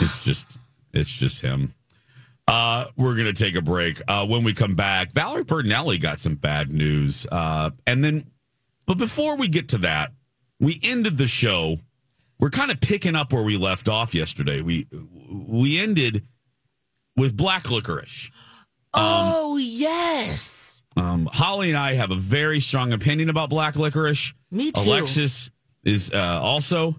It's 0.00 0.24
just 0.24 0.58
it's 0.92 1.10
just 1.10 1.40
him. 1.40 1.74
Uh, 2.48 2.86
we're 2.96 3.14
gonna 3.14 3.32
take 3.32 3.54
a 3.54 3.62
break. 3.62 4.02
Uh, 4.08 4.26
when 4.26 4.42
we 4.42 4.52
come 4.52 4.74
back, 4.74 5.12
Valerie 5.12 5.44
Bertinelli 5.44 6.00
got 6.00 6.18
some 6.18 6.34
bad 6.34 6.72
news. 6.72 7.26
Uh, 7.30 7.70
and 7.86 8.02
then, 8.02 8.24
but 8.86 8.98
before 8.98 9.36
we 9.36 9.46
get 9.46 9.68
to 9.70 9.78
that, 9.78 10.12
we 10.58 10.80
ended 10.82 11.16
the 11.18 11.28
show. 11.28 11.78
We're 12.40 12.50
kind 12.50 12.70
of 12.70 12.80
picking 12.80 13.14
up 13.14 13.32
where 13.32 13.42
we 13.44 13.56
left 13.56 13.88
off 13.88 14.14
yesterday. 14.14 14.62
We 14.62 14.88
we 15.30 15.78
ended 15.78 16.26
with 17.20 17.36
black 17.36 17.70
licorice. 17.70 18.30
Oh 18.94 19.58
yes. 19.58 20.82
Um, 20.96 21.28
Holly 21.30 21.68
and 21.68 21.76
I 21.76 21.92
have 21.92 22.10
a 22.10 22.16
very 22.16 22.60
strong 22.60 22.94
opinion 22.94 23.28
about 23.28 23.50
black 23.50 23.76
licorice. 23.76 24.32
Me 24.50 24.72
too. 24.72 24.80
Alexis 24.80 25.50
is 25.84 26.10
uh, 26.12 26.40
also. 26.42 26.96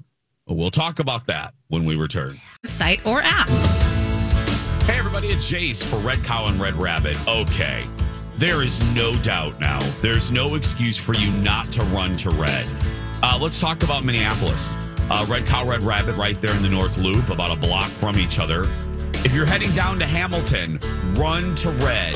We'll 0.47 0.69
talk 0.69 0.99
about 0.99 1.25
that 1.27 1.55
when 1.69 1.85
we 1.85 1.95
return. 1.95 2.39
Site 2.65 3.05
or 3.05 3.21
app. 3.23 3.47
Hey, 4.83 4.99
everybody, 4.99 5.27
it's 5.27 5.51
Jace 5.51 5.83
for 5.83 5.97
Red 5.97 6.23
Cow 6.23 6.45
and 6.47 6.59
Red 6.59 6.75
Rabbit. 6.75 7.17
Okay, 7.27 7.81
there 8.37 8.61
is 8.61 8.79
no 8.95 9.15
doubt 9.23 9.59
now. 9.59 9.79
There's 10.01 10.29
no 10.29 10.53
excuse 10.53 10.97
for 10.97 11.15
you 11.15 11.31
not 11.41 11.65
to 11.73 11.81
run 11.85 12.15
to 12.17 12.29
Red. 12.31 12.67
Uh, 13.23 13.39
let's 13.41 13.59
talk 13.59 13.81
about 13.81 14.03
Minneapolis. 14.03 14.75
Uh, 15.09 15.25
Red 15.27 15.47
Cow, 15.47 15.67
Red 15.67 15.81
Rabbit, 15.81 16.15
right 16.15 16.39
there 16.41 16.55
in 16.55 16.61
the 16.61 16.69
North 16.69 16.99
Loop, 16.99 17.29
about 17.29 17.57
a 17.57 17.59
block 17.59 17.89
from 17.89 18.17
each 18.17 18.37
other. 18.37 18.65
If 19.23 19.35
you're 19.35 19.45
heading 19.45 19.71
down 19.73 19.99
to 19.99 20.05
Hamilton, 20.07 20.79
run 21.13 21.53
to 21.55 21.69
Red. 21.69 22.15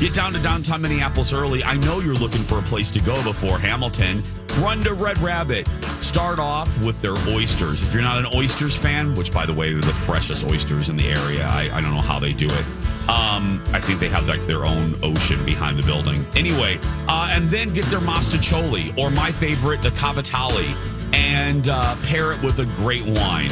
Get 0.00 0.14
down 0.14 0.32
to 0.32 0.42
downtown 0.42 0.80
Minneapolis 0.80 1.34
early. 1.34 1.62
I 1.62 1.76
know 1.76 2.00
you're 2.00 2.14
looking 2.14 2.42
for 2.42 2.58
a 2.58 2.62
place 2.62 2.90
to 2.92 3.00
go 3.00 3.22
before 3.22 3.58
Hamilton. 3.58 4.22
Run 4.58 4.82
to 4.84 4.94
Red 4.94 5.18
Rabbit. 5.18 5.68
Start 6.00 6.38
off 6.38 6.68
with 6.82 6.98
their 7.02 7.14
oysters. 7.28 7.82
If 7.82 7.92
you're 7.92 8.02
not 8.02 8.16
an 8.16 8.26
oysters 8.34 8.74
fan, 8.74 9.14
which 9.16 9.34
by 9.34 9.44
the 9.44 9.52
way, 9.52 9.74
they're 9.74 9.82
the 9.82 9.88
freshest 9.88 10.46
oysters 10.46 10.88
in 10.88 10.96
the 10.96 11.08
area, 11.08 11.46
I, 11.46 11.68
I 11.74 11.82
don't 11.82 11.94
know 11.94 12.00
how 12.00 12.18
they 12.18 12.32
do 12.32 12.46
it. 12.46 12.66
Um, 13.10 13.62
I 13.72 13.80
think 13.80 14.00
they 14.00 14.08
have 14.08 14.26
like 14.26 14.40
their 14.46 14.64
own 14.64 14.94
ocean 15.02 15.44
behind 15.44 15.78
the 15.78 15.82
building. 15.82 16.24
Anyway, 16.36 16.78
uh, 17.06 17.28
and 17.32 17.44
then 17.50 17.74
get 17.74 17.84
their 17.86 18.00
mostaccioli 18.00 18.96
or 18.96 19.10
my 19.10 19.30
favorite, 19.30 19.82
the 19.82 19.90
cavatelli, 19.90 20.72
and 21.14 21.68
uh, 21.68 21.96
pair 22.04 22.32
it 22.32 22.42
with 22.42 22.60
a 22.60 22.64
great 22.82 23.04
wine. 23.04 23.50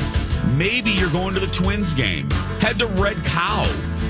Maybe 0.56 0.90
you're 0.90 1.11
going 1.11 1.34
to 1.34 1.40
the 1.40 1.49
Twins 1.49 1.92
game. 1.92 2.30
Head 2.61 2.78
to 2.78 2.87
Red 2.87 3.16
Cow. 3.25 3.64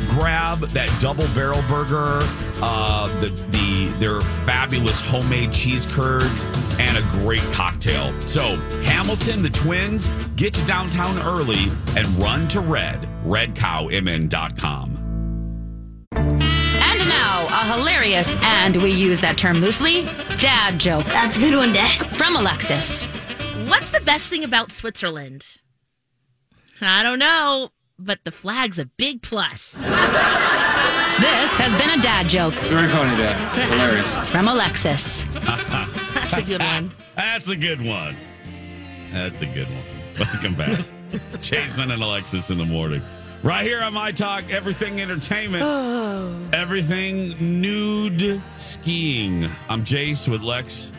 Grab 0.09 0.59
that 0.59 0.95
double 1.01 1.27
barrel 1.29 1.63
burger, 1.69 2.21
uh, 2.63 3.09
the 3.21 3.29
the 3.51 3.87
their 3.99 4.21
fabulous 4.21 5.01
homemade 5.01 5.53
cheese 5.53 5.87
curds, 5.87 6.45
and 6.79 6.99
a 6.99 7.03
great 7.23 7.43
cocktail. 7.53 8.13
So 8.21 8.57
Hamilton, 8.85 9.43
the 9.43 9.51
Twins, 9.51 10.09
get 10.37 10.53
to 10.55 10.67
downtown 10.67 11.19
early 11.21 11.71
and 11.97 12.07
run 12.19 12.47
to 12.49 12.61
Red. 12.61 13.01
RedCowMN.com. 13.25 14.99
And 16.13 17.09
now, 17.09 17.47
a 17.47 17.77
hilarious, 17.77 18.37
and 18.43 18.77
we 18.77 18.91
use 18.91 19.21
that 19.23 19.39
term 19.39 19.59
loosely, 19.59 20.03
dad 20.41 20.79
joke. 20.79 21.07
That's 21.07 21.37
a 21.37 21.41
good 21.41 21.57
one, 21.57 21.73
Dad. 21.73 22.07
From 22.17 22.37
Alexis. 22.37 23.07
What's 23.67 23.91
the 23.91 24.01
best 24.01 24.29
thing 24.29 24.45
about 24.45 24.71
Switzerland? 24.71 25.57
I 26.81 27.03
don't 27.03 27.19
know, 27.19 27.71
but 27.99 28.21
the 28.25 28.31
flag's 28.31 28.79
a 28.79 28.87
big 28.87 29.23
plus. 29.23 29.73
This 29.75 31.57
has 31.57 31.73
been 31.81 31.99
a 31.99 32.03
dad 32.03 32.29
joke. 32.29 32.53
Very 32.55 32.89
funny, 32.89 33.17
Dad. 33.17 33.39
Hilarious. 33.69 34.17
From 34.31 34.49
Alexis. 34.49 35.25
That's 35.25 36.37
a 36.37 36.43
good 36.43 36.61
one. 36.61 36.93
That's 37.15 37.49
a 37.49 37.57
good 37.57 37.81
one. 37.81 38.17
That's 39.13 39.41
a 39.43 39.47
good 39.47 39.69
one. 39.69 39.85
Welcome 40.19 40.55
back. 40.57 40.85
Jason 41.41 41.93
and 41.93 42.03
Alexis 42.03 42.51
in 42.51 42.59
the 42.59 42.65
morning. 42.65 43.01
Right 43.45 43.65
here 43.65 43.83
on 43.83 43.93
My 43.93 44.11
Talk, 44.11 44.51
everything 44.51 45.01
entertainment, 45.01 46.55
everything 46.55 47.61
nude 47.61 48.43
skiing. 48.57 49.49
I'm 49.69 49.85
Jace 49.85 50.27
with 50.27 50.41
Lex. 50.41 50.91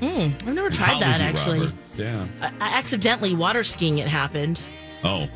Hmm, 0.00 0.30
I've 0.46 0.54
never 0.54 0.70
tried 0.70 1.00
that 1.00 1.20
actually. 1.20 1.60
Robert. 1.60 1.74
Yeah. 1.96 2.26
I, 2.40 2.46
I 2.60 2.78
accidentally 2.78 3.34
water 3.34 3.62
skiing. 3.62 3.98
It 3.98 4.08
happened. 4.08 4.66
Oh, 5.08 5.28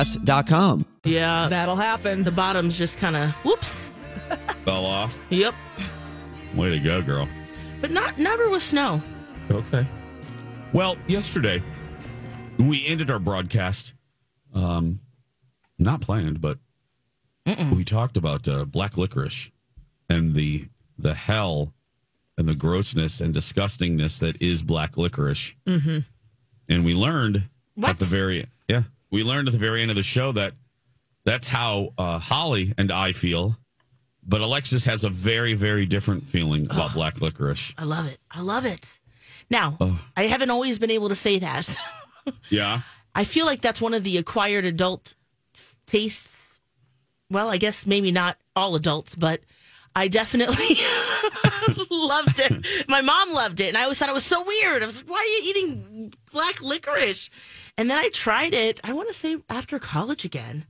UAPpodcast.com. 0.00 0.86
Yeah. 1.04 1.48
That'll 1.48 1.76
happen. 1.76 2.22
The 2.22 2.30
bottom's 2.30 2.76
just 2.78 2.98
kind 2.98 3.16
of 3.16 3.30
whoops. 3.44 3.90
Fell 4.64 4.86
off. 4.86 5.18
Yep. 5.30 5.54
Way 6.54 6.70
to 6.70 6.80
go, 6.80 7.02
girl. 7.02 7.28
But 7.80 7.90
not 7.90 8.18
never 8.18 8.48
with 8.50 8.62
snow. 8.62 9.02
Okay. 9.50 9.86
Well, 10.72 10.96
yesterday 11.06 11.62
we 12.58 12.86
ended 12.86 13.10
our 13.10 13.18
broadcast. 13.18 13.94
Um, 14.54 15.00
not 15.78 16.00
planned, 16.00 16.40
but 16.40 16.58
we 17.72 17.84
talked 17.84 18.16
about 18.16 18.46
uh, 18.46 18.64
black 18.64 18.96
licorice 18.96 19.50
and 20.08 20.34
the 20.34 20.68
the 20.98 21.14
hell 21.14 21.72
and 22.36 22.48
the 22.48 22.54
grossness 22.54 23.20
and 23.20 23.34
disgustingness 23.34 24.18
that 24.20 24.40
is 24.40 24.62
black 24.62 24.96
licorice. 24.96 25.54
Mm-hmm. 25.66 26.00
And 26.68 26.84
we 26.84 26.94
learned 26.94 27.48
at 27.82 27.98
the 27.98 28.04
very 28.04 28.46
yeah, 28.68 28.82
we 29.10 29.22
learned 29.24 29.48
at 29.48 29.52
the 29.52 29.58
very 29.58 29.82
end 29.82 29.90
of 29.90 29.96
the 29.96 30.02
show 30.02 30.32
that 30.32 30.54
that's 31.24 31.48
how 31.48 31.92
uh, 31.98 32.18
Holly 32.18 32.74
and 32.78 32.90
I 32.90 33.12
feel. 33.12 33.56
But 34.22 34.40
Alexis 34.42 34.84
has 34.84 35.04
a 35.04 35.08
very, 35.08 35.54
very 35.54 35.86
different 35.86 36.24
feeling 36.24 36.66
about 36.66 36.92
black 36.92 37.20
licorice. 37.20 37.74
I 37.78 37.84
love 37.84 38.06
it. 38.06 38.18
I 38.30 38.40
love 38.42 38.66
it. 38.66 38.98
Now, 39.48 39.76
Oh. 39.80 39.98
I 40.16 40.26
haven't 40.26 40.50
always 40.50 40.78
been 40.78 40.90
able 40.90 41.08
to 41.08 41.14
say 41.14 41.38
that. 41.38 41.76
Yeah. 42.50 42.82
I 43.14 43.24
feel 43.24 43.46
like 43.46 43.60
that's 43.62 43.80
one 43.80 43.94
of 43.94 44.04
the 44.04 44.18
acquired 44.18 44.64
adult 44.66 45.14
tastes. 45.86 46.60
Well, 47.30 47.48
I 47.48 47.56
guess 47.56 47.86
maybe 47.86 48.12
not 48.12 48.36
all 48.54 48.76
adults, 48.76 49.16
but 49.16 49.40
I 49.96 50.06
definitely 50.06 50.76
loved 51.90 52.38
it. 52.38 52.66
My 52.88 53.00
mom 53.00 53.32
loved 53.32 53.60
it, 53.60 53.68
and 53.68 53.76
I 53.76 53.82
always 53.84 53.98
thought 53.98 54.08
it 54.10 54.14
was 54.14 54.24
so 54.24 54.44
weird. 54.46 54.82
I 54.82 54.86
was 54.86 54.98
like, 55.02 55.10
"Why 55.10 55.16
are 55.16 55.24
you 55.24 55.50
eating 55.50 56.12
black 56.32 56.60
licorice?" 56.62 57.30
And 57.80 57.88
then 57.90 57.96
I 57.96 58.10
tried 58.10 58.52
it. 58.52 58.78
I 58.84 58.92
want 58.92 59.08
to 59.08 59.14
say 59.14 59.38
after 59.48 59.78
college 59.78 60.26
again, 60.26 60.66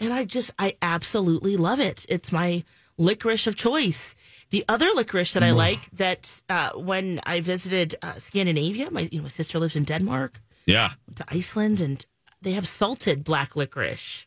and 0.00 0.12
I 0.12 0.24
just 0.24 0.50
I 0.58 0.74
absolutely 0.82 1.56
love 1.56 1.78
it. 1.78 2.04
It's 2.08 2.32
my 2.32 2.64
licorice 2.98 3.46
of 3.46 3.54
choice. 3.54 4.16
The 4.50 4.64
other 4.68 4.88
licorice 4.96 5.32
that 5.34 5.44
I 5.44 5.52
like 5.52 5.88
that 5.92 6.42
uh, 6.48 6.70
when 6.74 7.20
I 7.24 7.40
visited 7.40 7.94
uh, 8.02 8.14
Scandinavia, 8.14 8.90
my 8.90 9.08
you 9.12 9.18
know 9.18 9.22
my 9.22 9.28
sister 9.28 9.60
lives 9.60 9.76
in 9.76 9.84
Denmark 9.84 10.40
Yeah. 10.66 10.90
to 11.14 11.24
Iceland 11.28 11.80
and 11.80 12.04
they 12.42 12.50
have 12.54 12.66
salted 12.66 13.22
black 13.22 13.54
licorice. 13.54 14.26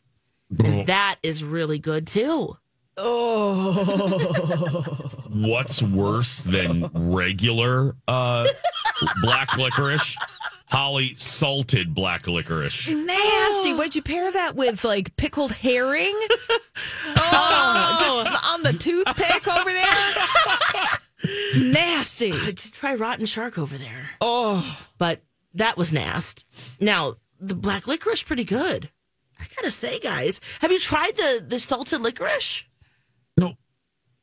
And 0.64 0.86
that 0.86 1.16
is 1.22 1.44
really 1.44 1.78
good 1.78 2.06
too. 2.06 2.56
Oh. 2.96 3.72
What's 5.30 5.82
worse 5.82 6.38
than 6.40 6.88
regular 6.94 7.96
uh, 8.08 8.46
black 9.20 9.58
licorice? 9.58 10.16
Holly 10.74 11.14
salted 11.18 11.94
black 11.94 12.26
licorice. 12.26 12.88
Nasty. 12.88 13.74
What'd 13.74 13.94
you 13.94 14.02
pair 14.02 14.32
that 14.32 14.56
with? 14.56 14.82
Like 14.82 15.16
pickled 15.16 15.52
herring? 15.52 16.18
Oh, 17.16 17.96
just 18.00 18.44
oh. 18.44 18.52
on 18.52 18.62
the 18.64 18.72
toothpick 18.72 19.46
over 19.46 19.70
there? 19.70 21.70
Nasty. 21.72 22.32
I 22.32 22.46
did 22.46 22.58
try 22.58 22.94
rotten 22.94 23.26
shark 23.26 23.58
over 23.58 23.78
there, 23.78 24.10
Oh. 24.20 24.84
but 24.98 25.22
that 25.54 25.76
was 25.76 25.92
nasty. 25.92 26.42
Now, 26.80 27.14
the 27.40 27.54
black 27.54 27.86
licorice 27.86 28.24
pretty 28.24 28.42
good. 28.44 28.90
I 29.38 29.44
gotta 29.54 29.70
say, 29.70 30.00
guys, 30.00 30.40
have 30.60 30.72
you 30.72 30.80
tried 30.80 31.16
the 31.16 31.44
the 31.46 31.60
salted 31.60 32.00
licorice? 32.00 32.64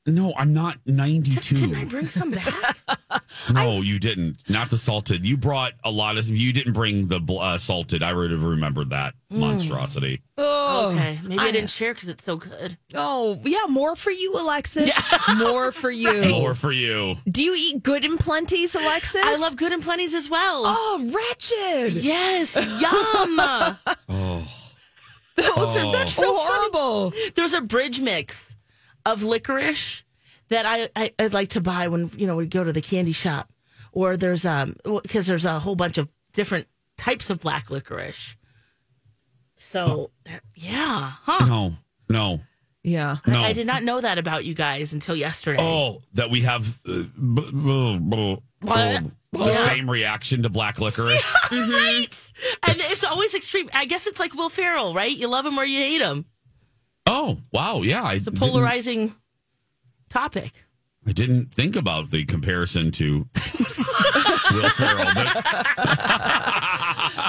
No, 0.08 0.14
no, 0.30 0.34
I'm 0.36 0.54
not 0.54 0.78
92. 0.86 1.56
Didn't 1.56 1.76
I 1.76 1.86
bring 1.86 2.08
some 2.08 2.32
back? 2.32 2.78
No, 3.52 3.82
you 3.82 3.98
didn't. 4.00 4.38
Not 4.50 4.70
the 4.70 4.78
salted. 4.78 5.26
You 5.26 5.36
brought 5.36 5.74
a 5.84 5.90
lot 5.92 6.18
of. 6.18 6.28
You 6.30 6.54
didn't 6.54 6.74
bring 6.74 7.08
the 7.08 7.20
uh, 7.34 7.58
salted. 7.58 8.04
I 8.04 8.14
would 8.14 8.30
have 8.32 8.44
remembered 8.44 8.92
that 8.92 9.14
Mm. 9.32 9.40
monstrosity. 9.40 10.22
Oh. 10.38 10.92
okay, 10.92 11.20
maybe 11.24 11.40
I, 11.40 11.52
didn't 11.52 11.70
share 11.72 11.94
because 11.94 12.08
it's 12.10 12.24
so 12.24 12.36
good. 12.38 12.78
Oh, 12.94 13.40
yeah, 13.44 13.66
more 13.68 13.96
for 13.96 14.12
you, 14.12 14.36
Alexis. 14.40 14.92
More 15.38 15.72
for 15.72 15.90
you. 15.90 16.22
More 16.30 16.54
for 16.54 16.72
you. 16.72 17.16
Do 17.30 17.42
you 17.42 17.56
eat 17.58 17.82
good 17.84 18.06
and 18.06 18.20
plenties, 18.20 18.76
Alexis? 18.76 19.22
I 19.24 19.38
love 19.38 19.56
good 19.56 19.72
and 19.72 19.82
plenties 19.84 20.14
as 20.14 20.30
well. 20.30 20.64
Oh, 20.66 21.12
wretched. 21.14 21.94
Yes, 21.94 22.56
yum. 22.56 23.40
Oh, 24.10 24.48
Those 25.36 25.78
Oh. 25.78 25.88
are 25.90 25.92
that's 25.92 26.14
so 26.14 26.36
horrible. 26.38 27.14
There's 27.36 27.54
a 27.54 27.62
bridge 27.62 28.00
mix 28.02 28.56
of 29.06 29.24
licorice 29.24 30.04
that 30.50 30.66
I, 30.66 30.90
I 30.96 31.14
I'd 31.20 31.34
like 31.34 31.50
to 31.50 31.62
buy 31.62 31.88
when 31.88 32.10
you 32.16 32.28
know 32.28 32.36
we 32.36 32.46
go 32.48 32.64
to 32.64 32.74
the 32.74 32.82
candy 32.82 33.12
shop, 33.14 33.52
or 33.92 34.18
there's 34.18 34.46
um 34.46 34.76
because 35.04 35.28
there's 35.28 35.46
a 35.46 35.60
whole 35.60 35.76
bunch 35.76 35.98
of 35.98 36.08
different 36.34 36.68
types 36.98 37.30
of 37.30 37.40
black 37.40 37.70
licorice. 37.70 38.36
So 39.58 40.12
that- 40.26 40.42
yeah, 40.56 41.12
huh? 41.24 41.46
no, 41.46 41.78
no. 42.10 42.42
Yeah. 42.84 43.18
I- 43.26 43.32
No. 43.32 43.42
I, 43.42 43.54
did 43.54 43.68
not 43.68 43.84
know 43.84 44.02
that 44.02 44.18
about 44.18 44.44
you 44.44 44.54
guys 44.56 44.92
until 44.94 45.16
yesterday. 45.16 45.62
Oh, 45.62 46.02
that 46.14 46.32
we 46.32 46.42
have 46.42 46.80
uh, 46.88 47.04
b- 47.04 47.52
b- 47.52 48.00
b- 48.00 48.38
What? 48.62 49.04
the 49.32 49.46
Yeah. 49.46 49.66
same 49.66 49.90
reaction 49.90 50.42
to 50.44 50.50
black 50.50 50.80
licorice. 50.80 51.24
right, 51.52 52.32
and 52.68 52.76
it's 52.76 53.04
always 53.04 53.36
extreme. 53.36 53.70
I 53.74 53.86
guess 53.86 54.08
it's 54.08 54.20
like 54.20 54.34
Will 54.34 54.50
Ferrell, 54.50 54.94
right? 54.96 55.16
You 55.16 55.28
love 55.28 55.46
him 55.46 55.58
or 55.60 55.64
you 55.64 55.78
hate 55.78 56.02
him. 56.02 56.26
Oh, 57.12 57.38
wow. 57.52 57.82
Yeah. 57.84 58.04
I 58.04 58.14
It's 58.16 58.28
a 58.28 58.32
didn't- 58.32 58.40
polarizing 58.40 59.16
topic. 60.10 60.66
I 61.08 61.14
didn't 61.14 61.52
think 61.54 61.76
about 61.76 62.12
the 62.12 62.26
comparison 62.26 62.92
to 62.92 63.28
Will 64.52 64.70
Ferrell, 64.70 65.10
but 65.16 65.46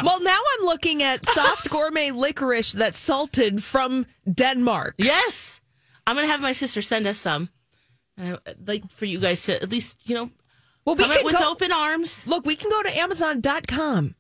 Well, 0.04 0.20
now 0.22 0.38
I'm 0.58 0.66
looking 0.66 1.02
at 1.02 1.24
soft 1.24 1.70
gourmet 1.70 2.10
licorice 2.10 2.72
that's 2.72 2.98
salted 2.98 3.62
from 3.64 4.04
Denmark. 4.30 4.96
Yes, 4.98 5.60
I'm 6.06 6.16
gonna 6.16 6.26
have 6.28 6.42
my 6.42 6.52
sister 6.52 6.82
send 6.82 7.06
us 7.06 7.16
some. 7.18 7.48
And 8.18 8.38
I'd 8.46 8.68
like 8.68 8.90
for 8.90 9.06
you 9.06 9.18
guys 9.18 9.42
to 9.46 9.62
at 9.62 9.70
least 9.70 10.06
you 10.06 10.14
know 10.16 10.30
Well, 10.84 10.96
we 10.96 11.04
come 11.04 11.12
can 11.16 11.24
with 11.24 11.38
go, 11.38 11.50
open 11.50 11.72
arms. 11.72 12.26
Look, 12.28 12.44
we 12.44 12.56
can 12.56 12.68
go 12.68 12.82
to 12.82 12.98
Amazon.com 12.98 14.14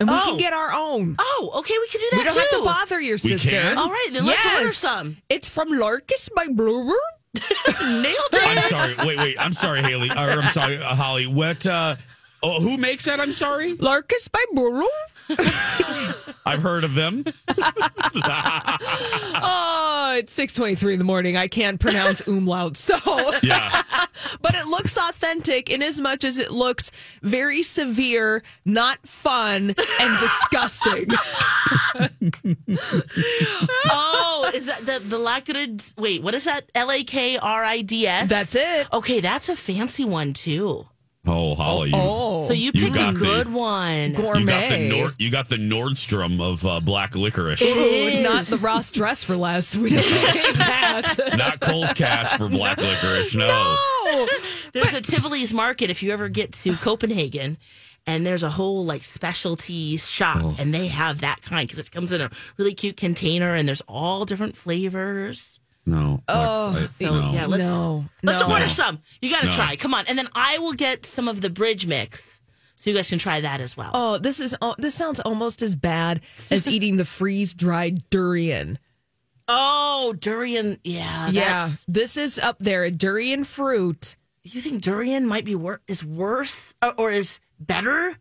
and 0.00 0.08
we 0.08 0.16
Oh. 0.16 0.20
can 0.26 0.36
get 0.36 0.52
our 0.52 0.72
own. 0.72 1.16
Oh, 1.18 1.50
okay, 1.56 1.74
we 1.78 1.88
can 1.88 2.00
do 2.00 2.06
that 2.12 2.18
we 2.18 2.24
don't 2.24 2.34
too. 2.34 2.40
have 2.40 2.50
to 2.50 2.62
bother 2.64 3.00
your 3.00 3.14
We 3.14 3.18
sister. 3.30 3.50
can? 3.50 3.78
All 3.78 3.90
right, 3.90 4.08
then 4.12 4.24
let's 4.26 4.44
Yes. 4.44 4.60
order 4.60 4.72
some. 4.72 5.16
It's 5.28 5.48
from 5.48 5.70
Larkus 5.72 6.28
by 6.34 6.46
Bluebird. 6.48 6.96
Nailed 7.82 8.16
it. 8.32 8.42
I'm 8.42 8.62
sorry. 8.94 9.06
Wait, 9.06 9.18
wait. 9.18 9.36
I'm 9.38 9.52
sorry, 9.52 9.82
Haley. 9.82 10.10
Or 10.10 10.14
I'm 10.40 10.50
sorry, 10.50 10.78
uh, 10.82 10.94
Holly. 10.94 11.26
What? 11.26 11.66
Uh, 11.66 11.96
oh, 12.42 12.60
who 12.60 12.76
makes 12.78 13.04
that? 13.04 13.20
I'm 13.20 13.32
sorry. 13.32 13.76
Larkus 13.76 14.30
by 14.32 14.44
Bluebird. 14.52 14.86
I've 16.46 16.62
heard 16.62 16.84
of 16.84 16.94
them. 16.94 17.24
Oh, 19.40 20.14
it's 20.18 20.34
6:23 20.36 20.94
in 20.94 20.98
the 20.98 21.04
morning. 21.04 21.36
I 21.36 21.48
can't 21.48 21.78
pronounce 21.78 22.26
umlaut. 22.26 22.76
So, 22.78 22.96
Yeah. 23.42 23.82
but 24.40 24.54
it 24.54 24.66
looks 24.66 24.96
authentic 24.96 25.68
in 25.70 25.82
as 25.82 26.00
much 26.00 26.24
as 26.24 26.38
it 26.38 26.50
looks 26.50 26.90
very 27.22 27.62
severe, 27.62 28.42
not 28.64 28.98
fun, 29.06 29.74
and 30.00 30.18
disgusting. 30.18 31.08
Oh, 33.90 34.50
is 34.54 34.66
that 34.66 34.80
the 34.80 34.98
the 35.04 35.18
Lacrid? 35.18 35.92
Wait, 35.98 36.22
what 36.22 36.34
is 36.34 36.44
that? 36.46 36.70
L 36.74 36.90
A 36.90 37.04
K 37.04 37.36
R 37.36 37.64
I 37.64 37.82
D 37.82 38.06
S. 38.06 38.28
That's 38.28 38.54
it. 38.54 38.86
Okay, 38.92 39.20
that's 39.20 39.48
a 39.48 39.56
fancy 39.56 40.04
one 40.04 40.32
too. 40.32 40.84
Oh, 41.26 41.54
Holly. 41.54 41.90
You, 41.90 41.96
Oh, 41.96 42.46
So 42.48 42.54
you 42.54 42.70
You 42.72 42.84
picked 42.84 42.96
a 42.96 42.98
got 42.98 43.14
the- 43.14 43.20
good 43.20 43.52
one. 43.52 44.10
you 44.10 44.12
got 44.12 44.22
the 44.22 44.22
gourmet. 44.44 44.88
Nord. 44.88 45.14
You 45.18 45.30
got 45.30 45.48
the 45.48 45.56
Nordstrom 45.56 46.40
of 46.40 46.64
uh, 46.64 46.80
black 46.80 47.14
licorice. 47.14 47.60
It 47.60 47.76
Ooh, 47.76 48.22
not 48.22 48.44
the 48.44 48.56
Ross 48.58 48.90
dress 48.90 49.24
for 49.24 49.36
less. 49.36 49.76
We 49.76 49.90
don't 49.90 49.98
need 50.10 50.54
that. 50.56 51.34
Not 51.36 51.60
Kohl's 51.60 51.92
Cash 51.92 52.30
for 52.38 52.48
black 52.48 52.78
licorice. 52.78 53.34
No. 53.34 53.48
Oh, 53.50 54.28
There's 54.72 54.94
a 54.94 55.00
Tivoli's 55.02 55.52
Market 55.52 55.90
if 55.90 56.02
you 56.02 56.12
ever 56.12 56.28
get 56.30 56.52
to 56.52 56.74
Copenhagen, 56.76 57.58
and 58.06 58.24
there's 58.24 58.42
a 58.44 58.50
whole 58.50 58.86
like 58.86 59.02
specialty 59.02 59.96
shop, 59.98 60.38
Oh. 60.42 60.56
and 60.58 60.72
they 60.72 60.86
have 60.86 61.20
that 61.20 61.42
kind 61.42 61.68
because 61.68 61.78
it 61.80 61.90
comes 61.90 62.12
in 62.12 62.20
a 62.22 62.30
really 62.56 62.72
cute 62.74 62.96
container, 62.96 63.54
and 63.54 63.68
there's 63.68 63.82
all 63.82 64.24
different 64.24 64.56
flavors. 64.56 65.60
No. 65.88 66.22
Oh, 66.28 66.72
Lex, 66.74 67.00
I- 67.00 67.04
So 67.06 67.20
no. 67.20 67.32
yeah, 67.32 67.46
let's 67.46 67.62
no, 67.64 68.04
let's 68.22 68.42
no. 68.42 68.52
order 68.52 68.68
some. 68.68 69.00
You 69.22 69.30
got 69.30 69.40
to 69.40 69.46
No. 69.46 69.52
try. 69.52 69.76
Come 69.76 69.94
on, 69.94 70.04
and 70.08 70.18
then 70.18 70.28
I 70.34 70.58
will 70.58 70.74
get 70.74 71.06
some 71.06 71.28
of 71.28 71.40
the 71.40 71.50
bridge 71.50 71.86
mix. 71.86 72.40
So 72.76 72.90
you 72.90 72.96
guys 72.96 73.08
can 73.10 73.18
try 73.18 73.40
that 73.40 73.60
as 73.60 73.76
well. 73.76 73.90
Oh, 73.94 74.18
this 74.18 74.38
is 74.38 74.54
oh, 74.62 74.74
this 74.78 74.94
sounds 74.94 75.18
almost 75.20 75.62
as 75.62 75.74
bad 75.74 76.20
as 76.50 76.68
eating 76.74 76.96
the 76.96 77.04
freeze 77.04 77.54
dried 77.54 78.08
durian. 78.10 78.78
Oh, 79.48 80.14
durian. 80.18 80.78
Yeah. 80.84 81.30
Yeah, 81.30 81.70
this 81.88 82.16
is 82.16 82.38
up 82.38 82.58
there. 82.60 82.90
Durian 82.90 83.44
fruit. 83.44 84.14
You 84.44 84.60
think 84.60 84.82
durian 84.82 85.26
might 85.26 85.44
be 85.44 85.54
wor- 85.54 85.80
is 85.88 86.04
worse 86.04 86.74
or, 86.82 86.92
or 86.98 87.10
is 87.10 87.40
better? 87.58 88.16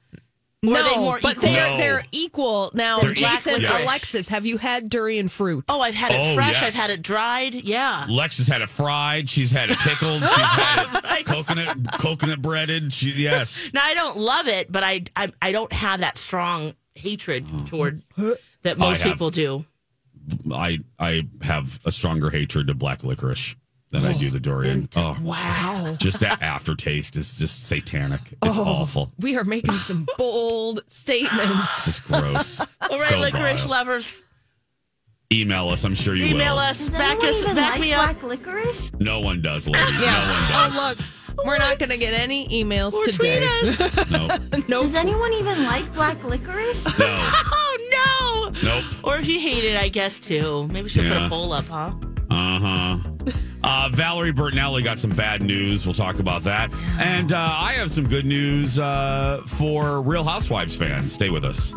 Or 0.66 0.72
no, 0.74 0.84
they 0.84 0.96
more 0.98 1.20
but 1.22 1.38
equal? 1.38 1.50
they're 1.52 1.60
No. 1.70 1.78
they're 1.78 2.04
equal 2.12 2.72
now. 2.74 3.00
They're 3.00 3.14
Jason, 3.14 3.54
equal, 3.54 3.62
yes. 3.62 3.84
Alexis, 3.84 4.30
have 4.30 4.46
you 4.46 4.58
had 4.58 4.90
durian 4.90 5.28
fruit? 5.28 5.66
Oh, 5.70 5.82
I've 5.82 5.94
had 5.94 6.12
it 6.12 6.20
Oh, 6.20 6.34
fresh. 6.36 6.62
yes. 6.62 6.64
I've 6.64 6.74
had 6.74 6.90
it 6.90 7.04
dried. 7.04 7.54
Yeah. 7.54 8.08
Lex 8.10 8.40
has 8.40 8.48
had 8.48 8.64
it 8.64 8.70
fried. 8.70 9.30
She's 9.30 9.52
had 9.52 9.70
it 9.70 9.78
pickled. 9.78 10.22
She's 10.28 10.32
had 10.32 11.20
it 11.20 11.26
coconut 11.28 11.78
coconut 12.00 12.42
breaded. 12.42 12.92
She, 12.92 13.12
yes. 13.12 13.70
Now 13.72 13.84
I 13.84 13.94
don't 13.94 14.18
love 14.18 14.48
it, 14.48 14.72
but 14.72 14.84
I 14.84 15.04
I, 15.16 15.32
I 15.42 15.52
don't 15.52 15.72
have 15.72 16.00
that 16.00 16.18
strong 16.18 16.74
hatred 16.96 17.46
toward 17.68 18.02
that. 18.64 18.80
Most 18.80 19.02
have. 19.02 19.12
people 19.14 19.30
do. 19.30 19.64
I 20.52 20.80
I 21.00 21.28
have 21.44 21.80
a 21.86 21.92
stronger 21.92 22.32
hatred 22.32 22.66
to 22.68 22.74
black 22.74 23.04
licorice 23.04 23.56
than 23.92 24.06
I 24.06 24.14
do 24.18 24.28
oh, 24.28 24.32
the 24.32 24.40
durian. 24.40 24.90
Oh, 24.96 25.16
Wow. 25.22 25.96
just 26.00 26.20
that 26.20 26.42
aftertaste 26.42 27.16
is 27.16 27.38
just 27.38 27.68
satanic. 27.68 28.22
It's 28.44 28.58
Oh. 28.58 28.64
awful. 28.66 29.12
We 29.20 29.38
are 29.38 29.44
making 29.44 29.76
some 29.76 30.08
bold 30.18 30.82
statements. 30.88 31.86
Just 31.86 32.04
gross. 32.06 32.60
All 32.82 32.90
right, 33.00 33.02
so 33.10 33.18
licorice 33.20 33.64
vile. 33.64 33.70
lovers, 33.72 34.22
Email 35.34 35.68
us. 35.70 35.84
I'm 35.84 35.94
sure 35.96 36.16
you 36.16 36.26
email 36.28 36.54
will. 36.56 36.60
us, 36.62 36.88
back 36.90 37.22
us, 37.22 37.44
back 37.44 37.82
me 37.82 37.92
up. 37.94 38.18
Black 38.18 38.24
licorice? 38.24 38.92
No 39.00 39.20
one 39.20 39.42
does, 39.42 39.68
lady. 39.68 39.86
Yeah. 40.00 40.00
No 40.00 40.32
one 40.32 40.44
oh, 40.44 40.48
does. 40.50 40.78
Oh, 40.78 40.88
look, 41.36 41.46
we're 41.46 41.58
not 41.58 41.80
going 41.80 41.90
to 41.90 41.98
get 41.98 42.14
any 42.14 42.48
emails 42.48 42.94
Or 42.94 43.04
today. 43.04 43.46
tweet 43.46 43.82
us. 43.82 44.10
No. 44.10 44.28
no. 44.70 44.84
Does 44.84 44.96
anyone 44.96 45.34
even 45.34 45.66
like 45.66 45.94
black 45.94 46.24
licorice? 46.24 46.86
No. 46.98 47.30
Oh 47.70 48.52
no! 48.54 48.62
Nope. 48.64 48.86
Or 49.04 49.18
if 49.18 49.28
you 49.28 49.40
hate 49.40 49.64
it, 49.66 49.76
I 49.78 49.90
guess 49.90 50.20
too. 50.20 50.66
Maybe 50.70 50.84
we 50.84 50.90
should 50.90 51.08
put 51.08 51.18
a 51.22 51.30
poll 51.30 51.52
up, 51.54 51.66
huh? 51.66 51.94
Uh 52.30 52.60
huh. 52.60 52.98
Uh, 53.64 53.90
Valerie 53.94 54.34
Bertinelli 54.34 54.84
got 54.84 55.00
some 55.00 55.12
bad 55.12 55.42
news. 55.42 55.86
We'll 55.86 55.94
talk 55.94 56.20
about 56.20 56.44
that. 56.44 56.72
And 57.00 57.34
uh, 57.34 57.38
I 57.38 57.74
have 57.74 57.92
some 57.92 58.08
good 58.08 58.26
news 58.26 58.80
uh, 58.80 59.42
for 59.46 60.02
Real 60.02 60.24
Housewives 60.24 60.76
fans. 60.76 61.14
Stay 61.14 61.30
with 61.30 61.46
us. 61.46 61.74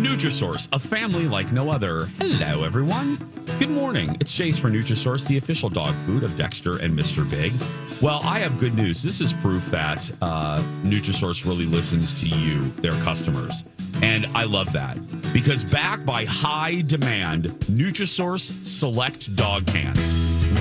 Nutrisource, 0.00 0.68
a 0.74 0.78
family 0.78 1.28
like 1.28 1.52
no 1.52 1.70
other. 1.70 2.06
Hello, 2.18 2.64
everyone. 2.64 3.16
Good 3.58 3.70
morning. 3.70 4.16
It's 4.20 4.32
Chase 4.32 4.56
for 4.56 4.70
Nutrisource, 4.70 5.26
the 5.28 5.36
official 5.36 5.68
dog 5.68 5.94
food 6.06 6.22
of 6.22 6.34
Dexter 6.36 6.78
and 6.78 6.98
Mr. 6.98 7.28
Big. 7.30 7.52
Well, 8.00 8.20
I 8.24 8.38
have 8.38 8.58
good 8.58 8.74
news. 8.74 9.02
This 9.02 9.20
is 9.20 9.34
proof 9.34 9.66
that 9.70 10.10
uh, 10.22 10.62
Nutrisource 10.82 11.44
really 11.46 11.66
listens 11.66 12.18
to 12.20 12.26
you, 12.26 12.70
their 12.80 12.92
customers. 13.02 13.64
And 14.02 14.26
I 14.34 14.44
love 14.44 14.72
that 14.72 14.96
because 15.32 15.62
backed 15.64 16.04
by 16.04 16.24
high 16.24 16.82
demand, 16.82 17.44
Nutrisource 17.70 18.52
Select 18.64 19.34
Dog 19.36 19.66
Can. 19.66 19.94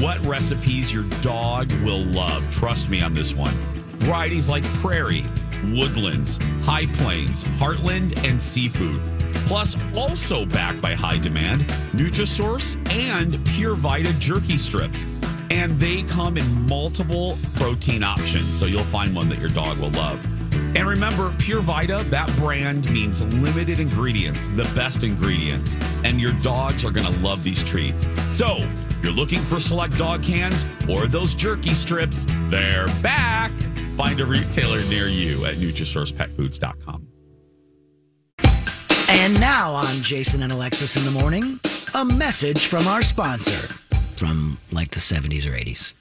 What 0.02 0.24
recipes 0.26 0.94
your 0.94 1.04
dog 1.22 1.72
will 1.84 2.06
love. 2.06 2.50
Trust 2.52 2.90
me 2.90 3.02
on 3.02 3.14
this 3.14 3.34
one. 3.34 3.54
Varieties 4.00 4.48
like 4.48 4.64
prairie, 4.76 5.24
woodlands, 5.66 6.38
high 6.64 6.86
plains, 6.88 7.44
heartland, 7.44 8.16
and 8.28 8.42
seafood. 8.42 9.02
Plus, 9.46 9.76
also 9.96 10.46
backed 10.46 10.82
by 10.82 10.94
high 10.94 11.20
demand, 11.20 11.62
Nutrisource 11.94 12.76
and 12.92 13.44
Pure 13.48 13.76
Vita 13.76 14.14
jerky 14.20 14.58
strips. 14.58 15.06
And 15.52 15.80
they 15.80 16.04
come 16.04 16.38
in 16.38 16.68
multiple 16.68 17.38
protein 17.56 18.04
options, 18.04 18.58
so 18.58 18.68
you'll 18.68 18.84
find 18.84 19.16
one 19.16 19.30
that 19.30 19.40
your 19.40 19.50
dog 19.50 19.80
will 19.80 19.90
love. 19.92 20.39
And 20.76 20.88
remember, 20.88 21.34
Pure 21.40 21.62
Vita, 21.62 22.04
that 22.10 22.32
brand 22.38 22.90
means 22.92 23.22
limited 23.22 23.80
ingredients, 23.80 24.48
the 24.50 24.66
best 24.76 25.04
ingredients. 25.04 25.76
And 26.04 26.22
your 26.22 26.34
dogs 26.34 26.86
are 26.86 26.92
going 26.92 27.12
to 27.12 27.20
love 27.20 27.44
these 27.44 27.64
treats. 27.64 28.06
So, 28.30 28.58
if 28.58 29.04
you're 29.04 29.12
looking 29.12 29.40
for 29.40 29.60
select 29.60 29.98
dog 29.98 30.24
cans 30.24 30.66
or 30.90 31.08
those 31.08 31.34
jerky 31.34 31.74
strips, 31.74 32.26
they're 32.50 32.88
back. 33.02 33.52
Find 33.98 34.20
a 34.20 34.26
retailer 34.26 34.84
near 34.86 35.08
you 35.08 35.46
at 35.46 35.56
NutriSourcePetFoods.com. 35.56 37.08
And 39.12 39.40
now 39.40 39.74
on 39.74 39.96
Jason 40.04 40.44
and 40.44 40.52
Alexis 40.52 40.96
in 40.96 41.04
the 41.04 41.20
morning, 41.20 41.60
a 41.96 42.06
message 42.06 42.68
from 42.68 42.88
our 42.88 43.02
sponsor 43.02 43.74
from 44.20 44.58
like 44.72 44.92
the 44.92 45.00
70s 45.00 45.48
or 45.48 45.52
80s. 45.52 45.94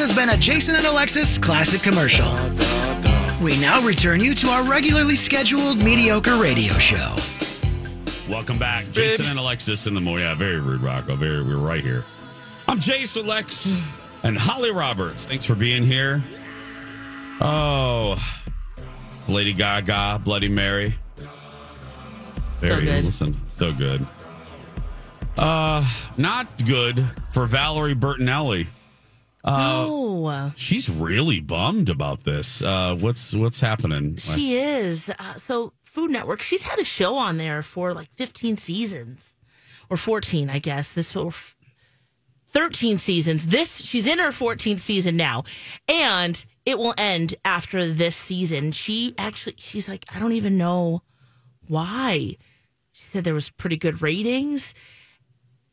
Has 0.00 0.16
been 0.16 0.30
a 0.30 0.36
Jason 0.38 0.76
and 0.76 0.86
Alexis 0.86 1.36
classic 1.36 1.82
commercial. 1.82 2.24
We 3.44 3.60
now 3.60 3.84
return 3.86 4.20
you 4.20 4.34
to 4.36 4.48
our 4.48 4.64
regularly 4.64 5.14
scheduled 5.14 5.76
mediocre 5.76 6.36
radio 6.36 6.72
show. 6.74 7.14
Welcome 8.26 8.58
back. 8.58 8.90
Jason 8.92 9.26
and 9.26 9.38
Alexis 9.38 9.86
in 9.86 9.92
the 9.92 10.00
morning. 10.00 10.26
Yeah, 10.26 10.34
very 10.34 10.58
rude, 10.58 10.80
Rocco. 10.80 11.16
Very, 11.16 11.42
we're 11.42 11.58
right 11.58 11.84
here. 11.84 12.02
I'm 12.66 12.80
Jason 12.80 13.26
Lex 13.26 13.76
and 14.22 14.38
Holly 14.38 14.70
Roberts. 14.70 15.26
Thanks 15.26 15.44
for 15.44 15.54
being 15.54 15.82
here. 15.82 16.22
Oh, 17.42 18.16
it's 19.18 19.28
Lady 19.28 19.52
Gaga, 19.52 20.22
Bloody 20.24 20.48
Mary. 20.48 20.94
Very 22.58 22.84
good. 22.86 23.04
Listen, 23.04 23.38
so 23.50 23.70
good. 23.70 24.06
Uh, 25.36 25.86
not 26.16 26.46
good 26.64 27.04
for 27.32 27.44
Valerie 27.44 27.94
Bertinelli. 27.94 28.66
Uh, 29.42 29.84
no, 29.86 30.52
she's 30.54 30.90
really 30.90 31.40
bummed 31.40 31.88
about 31.88 32.24
this. 32.24 32.62
Uh, 32.62 32.94
what's 32.98 33.34
what's 33.34 33.60
happening? 33.60 34.16
she 34.16 34.56
is. 34.56 35.10
Uh, 35.18 35.34
so 35.34 35.72
Food 35.82 36.10
Network, 36.10 36.42
she's 36.42 36.62
had 36.64 36.78
a 36.78 36.84
show 36.84 37.16
on 37.16 37.36
there 37.36 37.62
for 37.62 37.92
like 37.92 38.10
15 38.16 38.56
seasons 38.56 39.36
or 39.88 39.96
14, 39.96 40.50
I 40.50 40.58
guess. 40.58 40.92
This 40.92 41.16
or 41.16 41.32
13 42.48 42.98
seasons. 42.98 43.46
This 43.46 43.78
she's 43.84 44.06
in 44.06 44.18
her 44.18 44.30
14th 44.30 44.80
season 44.80 45.16
now, 45.16 45.44
and 45.88 46.44
it 46.66 46.78
will 46.78 46.94
end 46.98 47.34
after 47.44 47.86
this 47.86 48.16
season. 48.16 48.72
She 48.72 49.14
actually, 49.16 49.56
she's 49.58 49.88
like, 49.88 50.04
I 50.14 50.18
don't 50.18 50.32
even 50.32 50.58
know 50.58 51.02
why. 51.66 52.36
She 52.92 53.04
said 53.04 53.24
there 53.24 53.34
was 53.34 53.50
pretty 53.50 53.76
good 53.76 54.02
ratings. 54.02 54.74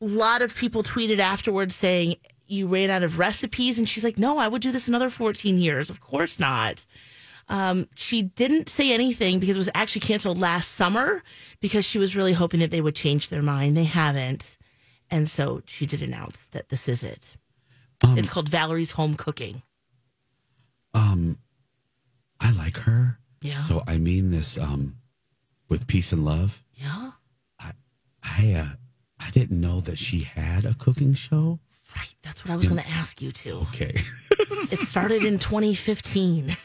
A 0.01 0.06
lot 0.06 0.41
of 0.41 0.56
people 0.56 0.84
tweeted 0.84 1.19
afterwards 1.19 1.75
saying 1.75 2.15
you 2.48 2.68
ran 2.68 2.90
out 2.90 3.04
of 3.04 3.20
recipes, 3.20 3.80
and 3.80 3.88
she's 3.88 4.04
like, 4.04 4.18
No, 4.18 4.38
I 4.38 4.48
would 4.48 4.62
do 4.62 4.72
this 4.72 4.88
another 4.88 5.10
14 5.10 5.58
years. 5.58 5.90
Of 5.90 6.02
course 6.02 6.40
not. 6.40 6.86
Um, 7.50 7.88
she 7.96 8.24
didn't 8.24 8.68
say 8.68 8.92
anything 8.92 9.40
because 9.40 9.56
it 9.56 9.60
was 9.60 9.70
actually 9.74 10.02
canceled 10.02 10.38
last 10.38 10.74
summer 10.74 11.24
because 11.62 11.86
she 11.86 11.98
was 11.98 12.16
really 12.16 12.34
hoping 12.34 12.60
that 12.60 12.72
they 12.72 12.82
would 12.82 12.96
change 12.96 13.30
their 13.30 13.42
mind. 13.42 13.78
They 13.78 13.86
haven't. 13.86 14.58
And 15.10 15.30
so 15.30 15.62
she 15.66 15.86
did 15.86 16.02
announce 16.02 16.48
that 16.48 16.68
this 16.70 16.90
is 16.90 17.04
it. 17.04 17.38
it's 18.04 18.30
called 18.30 18.50
Valerie's 18.50 18.92
Home 18.92 19.16
Cooking. 19.16 19.62
Um, 20.94 21.38
I 22.40 22.52
like 22.52 22.78
her. 22.80 23.20
Yeah. 23.42 23.62
So 23.62 23.84
I 23.88 23.98
mean 23.98 24.32
this 24.32 24.58
um, 24.58 24.98
with 25.70 25.88
peace 25.88 26.12
and 26.12 26.26
love. 26.26 26.64
Yeah. 26.74 27.12
I 27.60 27.72
I 28.24 28.54
uh, 28.54 28.76
I 29.20 29.30
didn't 29.32 29.62
know 29.62 29.80
that 29.82 29.98
she 29.98 30.22
had 30.22 30.66
a 30.66 30.74
cooking 30.74 31.14
show. 31.14 31.60
Right. 31.98 32.16
That's 32.22 32.46
what 32.46 32.54
I 32.54 32.56
was 32.56 32.68
going 32.68 32.82
to 32.82 32.90
ask 32.90 33.22
you 33.22 33.32
to. 33.32 33.52
Okay. 33.74 33.94
it 34.32 34.80
started 34.80 35.24
in 35.26 35.40
2015. 35.40 36.56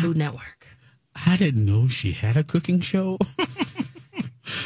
Food 0.00 0.16
Network. 0.16 0.66
I 1.26 1.36
didn't 1.36 1.64
know 1.66 1.86
she 1.88 2.12
had 2.12 2.36
a 2.36 2.42
cooking 2.44 2.80
show. 2.80 3.18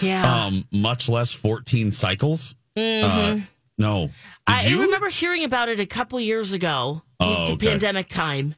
Yeah. 0.00 0.46
um, 0.46 0.64
much 0.72 1.10
less 1.10 1.32
14 1.32 1.90
cycles. 1.90 2.54
Mhm. 2.74 3.42
Uh, 3.42 3.44
No. 3.76 4.10
I 4.46 4.66
you? 4.66 4.80
remember 4.82 5.10
hearing 5.10 5.44
about 5.44 5.68
it 5.68 5.78
a 5.78 5.84
couple 5.84 6.18
years 6.18 6.54
ago, 6.54 7.02
Oh, 7.20 7.48
the 7.48 7.52
okay. 7.52 7.66
pandemic 7.68 8.08
time. 8.08 8.54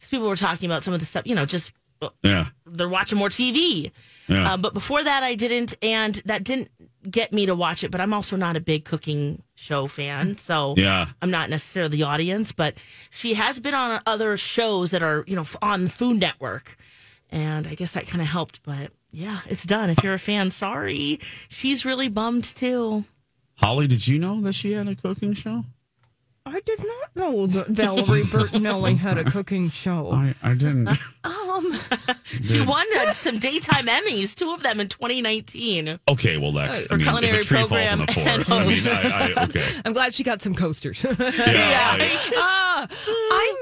'Cause 0.00 0.08
People 0.08 0.28
were 0.28 0.36
talking 0.36 0.70
about 0.70 0.82
some 0.82 0.94
of 0.94 1.00
the 1.00 1.04
stuff, 1.06 1.24
you 1.26 1.34
know, 1.34 1.44
just 1.44 1.74
Yeah. 2.22 2.48
they're 2.64 2.88
watching 2.88 3.18
more 3.18 3.28
TV. 3.28 3.92
Yeah. 4.26 4.54
Uh, 4.54 4.56
but 4.56 4.72
before 4.72 5.04
that, 5.04 5.22
I 5.22 5.34
didn't, 5.34 5.74
and 5.82 6.14
that 6.24 6.44
didn't 6.44 6.70
get 7.08 7.32
me 7.32 7.46
to 7.46 7.54
watch 7.54 7.84
it. 7.84 7.90
But 7.90 8.00
I'm 8.00 8.12
also 8.12 8.36
not 8.36 8.56
a 8.56 8.60
big 8.60 8.84
cooking 8.84 9.42
show 9.54 9.86
fan, 9.86 10.36
so 10.38 10.74
Yeah. 10.76 11.06
I'm 11.22 11.30
not 11.30 11.50
necessarily 11.50 11.96
the 11.98 12.02
audience. 12.04 12.52
But 12.52 12.74
she 13.10 13.34
has 13.34 13.60
been 13.60 13.74
on 13.74 14.00
other 14.06 14.36
shows 14.36 14.90
that 14.90 15.02
are, 15.02 15.24
you 15.26 15.36
know, 15.36 15.44
on 15.62 15.84
the 15.84 15.90
Food 15.90 16.18
Network, 16.20 16.76
and 17.30 17.66
I 17.66 17.74
guess 17.74 17.92
that 17.92 18.06
kind 18.06 18.20
of 18.20 18.28
helped. 18.28 18.62
But 18.62 18.90
yeah, 19.10 19.40
it's 19.46 19.64
done. 19.64 19.90
If 19.90 20.02
you're 20.02 20.14
a 20.14 20.18
fan, 20.18 20.50
sorry, 20.50 21.20
she's 21.48 21.84
really 21.84 22.08
bummed 22.08 22.44
too. 22.44 23.04
Holly, 23.56 23.86
did 23.86 24.06
you 24.08 24.18
know 24.18 24.40
that 24.40 24.54
she 24.54 24.72
had 24.72 24.88
a 24.88 24.94
cooking 24.94 25.34
show? 25.34 25.64
I 26.46 26.60
did 26.60 26.78
not 26.80 27.14
know 27.14 27.46
that 27.46 27.68
Valerie 27.68 28.22
Bertinelli 28.22 28.96
had 28.96 29.18
a 29.18 29.24
cooking 29.24 29.68
show. 29.68 30.10
I, 30.12 30.34
I 30.42 30.54
didn't. 30.54 30.88
Oh, 31.22 31.39
She 32.42 32.60
won 32.60 32.86
uh, 32.98 33.12
some 33.12 33.38
daytime 33.38 33.86
Emmys, 33.86 34.34
two 34.34 34.52
of 34.52 34.62
them 34.62 34.80
in 34.80 34.88
2019. 34.88 35.98
Okay, 36.08 36.36
well, 36.38 36.52
that's 36.52 36.86
Or 36.90 36.94
I 36.94 36.96
mean, 36.96 37.00
if 37.00 37.06
culinary 37.12 37.40
a 37.40 37.42
tree 37.42 37.58
falls 37.66 37.72
in 37.92 37.98
the 37.98 38.06
program 38.06 38.44
forest, 38.44 38.52
I 38.52 38.64
mean, 38.64 38.82
I, 38.86 39.32
I, 39.36 39.44
okay. 39.44 39.80
I'm 39.84 39.92
glad 39.92 40.14
she 40.14 40.22
got 40.22 40.40
some 40.42 40.54
coasters. 40.54 41.04
Yeah, 41.20 41.96
I- 41.98 42.32
Ah, 42.36 42.88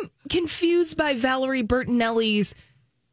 I'm 0.03 0.11
confused 0.29 0.97
by 0.97 1.15
Valerie 1.15 1.63
Bertinelli's 1.65 2.55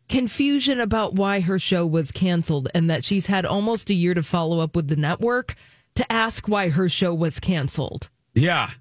confusion 0.09 0.79
about 0.79 1.13
why 1.13 1.39
her 1.39 1.57
show 1.57 1.85
was 1.85 2.11
canceled 2.11 2.67
and 2.75 2.89
that 2.89 3.03
she's 3.03 3.27
had 3.27 3.45
almost 3.45 3.89
a 3.89 3.93
year 3.93 4.13
to 4.13 4.21
follow 4.23 4.59
up 4.59 4.75
with 4.75 4.87
the 4.87 4.95
network 4.95 5.55
to 5.95 6.09
ask 6.11 6.47
why 6.47 6.69
her 6.69 6.87
show 6.89 7.13
was 7.13 7.39
canceled. 7.39 8.09
yeah. 8.33 8.71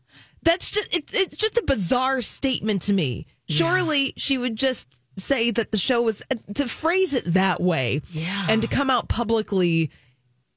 That's 0.43 0.71
just 0.71 0.89
it, 0.95 1.05
it's 1.15 1.37
just 1.37 1.57
a 1.57 1.63
bizarre 1.63 2.21
statement 2.21 2.83
to 2.83 2.93
me. 2.93 3.27
Surely 3.49 4.13
she 4.19 4.37
would 4.37 4.57
just 4.57 4.95
say 5.17 5.51
that 5.51 5.71
the 5.71 5.79
show 5.79 6.03
was 6.03 6.23
to 6.55 6.69
phrase 6.69 7.15
it 7.15 7.25
that 7.27 7.61
way. 7.61 8.03
Yeah. 8.11 8.47
And 8.49 8.63
to 8.63 8.69
come 8.69 8.91
out 8.91 9.09
publicly 9.09 9.91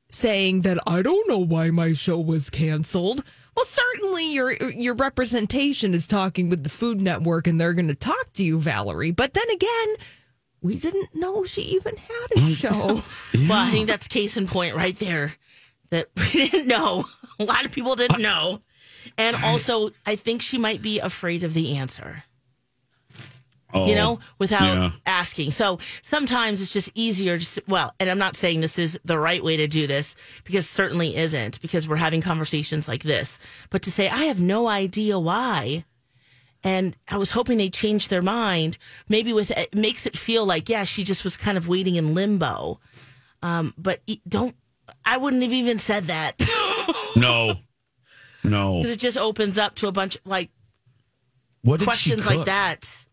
saying 0.09 0.61
that 0.61 0.79
I 0.87 1.01
don't 1.01 1.27
know 1.27 1.39
why 1.39 1.69
my 1.71 1.93
show 1.93 2.19
was 2.19 2.49
canceled. 2.49 3.23
Well, 3.55 3.65
certainly 3.65 4.33
your 4.33 4.53
your 4.71 4.93
representation 4.93 5.93
is 5.93 6.07
talking 6.07 6.49
with 6.49 6.63
the 6.63 6.69
Food 6.69 7.01
Network 7.01 7.47
and 7.47 7.59
they're 7.59 7.73
going 7.73 7.87
to 7.87 7.95
talk 7.95 8.33
to 8.33 8.43
you, 8.43 8.59
Valerie. 8.59 9.11
But 9.11 9.33
then 9.33 9.49
again, 9.49 9.95
we 10.61 10.75
didn't 10.75 11.09
know 11.13 11.43
she 11.43 11.61
even 11.61 11.97
had 11.97 12.31
a 12.35 12.39
mm. 12.39 12.55
show. 12.55 13.03
Well, 13.47 13.67
I 13.67 13.69
think 13.69 13.87
that's 13.87 14.07
case 14.07 14.35
in 14.35 14.47
point 14.47 14.75
right 14.75 14.97
there 14.97 15.33
that 15.91 16.07
we 16.17 16.49
didn't 16.49 16.67
know. 16.67 17.05
A 17.39 17.43
lot 17.43 17.65
of 17.65 17.71
people 17.71 17.95
didn't 17.95 18.21
know. 18.21 18.61
And 19.17 19.35
also, 19.37 19.91
I 20.05 20.15
think 20.15 20.41
she 20.41 20.57
might 20.57 20.81
be 20.81 20.99
afraid 20.99 21.43
of 21.43 21.53
the 21.53 21.77
answer, 21.77 22.23
Oh, 23.73 23.88
you 23.88 23.95
know, 23.95 24.19
without 24.39 24.62
yeah. 24.62 24.91
asking. 25.06 25.51
So 25.51 25.80
sometimes 26.01 26.62
it's 26.62 26.71
just 26.71 26.89
easier. 26.95 27.38
Just, 27.38 27.60
well, 27.67 27.93
and 27.99 28.10
I'm 28.10 28.17
not 28.17 28.38
saying 28.38 28.62
this 28.62 28.80
is 28.80 28.97
the 29.03 29.19
right 29.19 29.43
way 29.43 29.58
to 29.58 29.67
do 29.67 29.88
this 29.88 30.15
because 30.45 30.69
certainly 30.69 31.17
isn't 31.17 31.60
because 31.62 31.88
we're 31.88 31.97
having 31.97 32.21
conversations 32.21 32.88
like 32.88 33.03
this. 33.03 33.39
But 33.69 33.82
to 33.82 33.91
say, 33.91 34.08
I 34.08 34.25
have 34.25 34.39
no 34.39 34.69
idea 34.69 35.19
why. 35.19 35.84
And 36.63 36.95
I 37.10 37.17
was 37.17 37.32
hoping 37.32 37.58
they 37.58 37.69
changed 37.69 38.10
their 38.10 38.21
mind. 38.21 38.77
Maybe 39.10 39.34
with 39.34 39.51
it 39.51 39.75
makes 39.75 40.06
it 40.06 40.17
feel 40.17 40.45
like, 40.45 40.69
yeah, 40.69 40.86
she 40.86 41.03
just 41.03 41.25
was 41.25 41.36
kind 41.36 41.58
of 41.58 41.67
waiting 41.67 41.95
in 41.95 42.13
limbo. 42.13 42.80
Um, 43.41 43.73
but 43.77 44.01
don't, 44.27 44.56
I 45.06 45.17
wouldn't 45.17 45.43
have 45.43 45.53
even 45.53 45.80
said 45.80 46.06
that 46.06 46.38
No. 47.15 47.56
No. 48.43 48.77
because 48.77 48.91
it 48.91 48.99
just 48.99 49.17
opens 49.17 49.58
up 49.58 49.75
to 49.75 49.88
a 49.88 49.91
bunch 49.91 50.17
like 50.23 50.49
What 51.63 51.82
questions 51.82 52.25
like 52.25 52.45
that. 52.45 53.06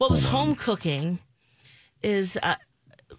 What 0.00 0.10
was 0.10 0.22
home 0.22 0.54
cooking 0.54 1.18
is 2.02 2.38
uh, 2.42 2.54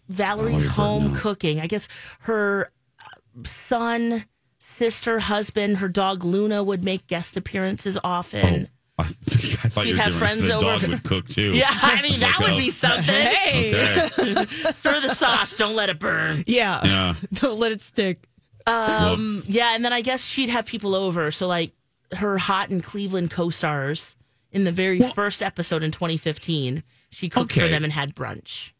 Valerie's 0.09 0.65
home 0.65 1.11
Bertinelli. 1.11 1.15
cooking. 1.19 1.59
I 1.61 1.67
guess 1.67 1.87
her 2.21 2.71
uh, 2.99 3.43
son, 3.45 4.25
sister, 4.57 5.19
husband, 5.19 5.77
her 5.77 5.87
dog 5.87 6.23
Luna 6.23 6.63
would 6.63 6.83
make 6.83 7.05
guest 7.05 7.37
appearances 7.37 7.99
often. 8.03 8.67
I, 8.97 9.03
think, 9.03 9.63
I 9.63 9.69
thought 9.69 9.83
She'd 9.83 9.89
you 9.91 9.95
were 9.95 10.01
have 10.01 10.09
doing 10.13 10.19
friends 10.19 10.47
the 10.47 10.55
over. 10.55 10.65
dog 10.65 10.87
would 10.89 11.03
cook 11.03 11.27
too. 11.27 11.53
Yeah, 11.53 11.67
I 11.69 12.01
mean 12.01 12.13
was 12.13 12.21
that 12.21 12.39
like, 12.39 12.47
would 12.47 12.55
oh. 12.55 12.57
be 12.57 12.71
something. 12.71 13.03
Hey, 13.13 14.09
Okay. 14.19 14.45
stir 14.71 14.99
the 15.01 15.13
sauce. 15.13 15.53
Don't 15.53 15.75
let 15.75 15.89
it 15.89 15.99
burn. 15.99 16.43
yeah. 16.47 16.81
Yeah. 16.83 17.13
Don't 17.33 17.59
let 17.59 17.71
it 17.71 17.81
stick. 17.81 18.27
Um, 18.65 19.35
Whoops. 19.35 19.49
yeah, 19.49 19.75
and 19.75 19.85
then 19.85 19.93
I 19.93 20.01
guess 20.01 20.25
she'd 20.25 20.49
have 20.49 20.65
people 20.65 20.95
over. 20.95 21.29
So 21.29 21.47
like 21.47 21.73
her 22.13 22.39
Hot 22.39 22.71
in 22.71 22.81
Cleveland 22.81 23.29
co-stars 23.29 24.15
in 24.51 24.63
the 24.63 24.71
very 24.71 24.99
first 24.99 25.41
episode 25.41 25.83
in 25.83 25.91
2015, 25.91 26.83
she 27.09 27.29
cooked 27.29 27.53
for 27.53 27.67
them 27.67 27.83
and 27.83 27.91
had 27.93 28.15
brunch. 28.15 28.73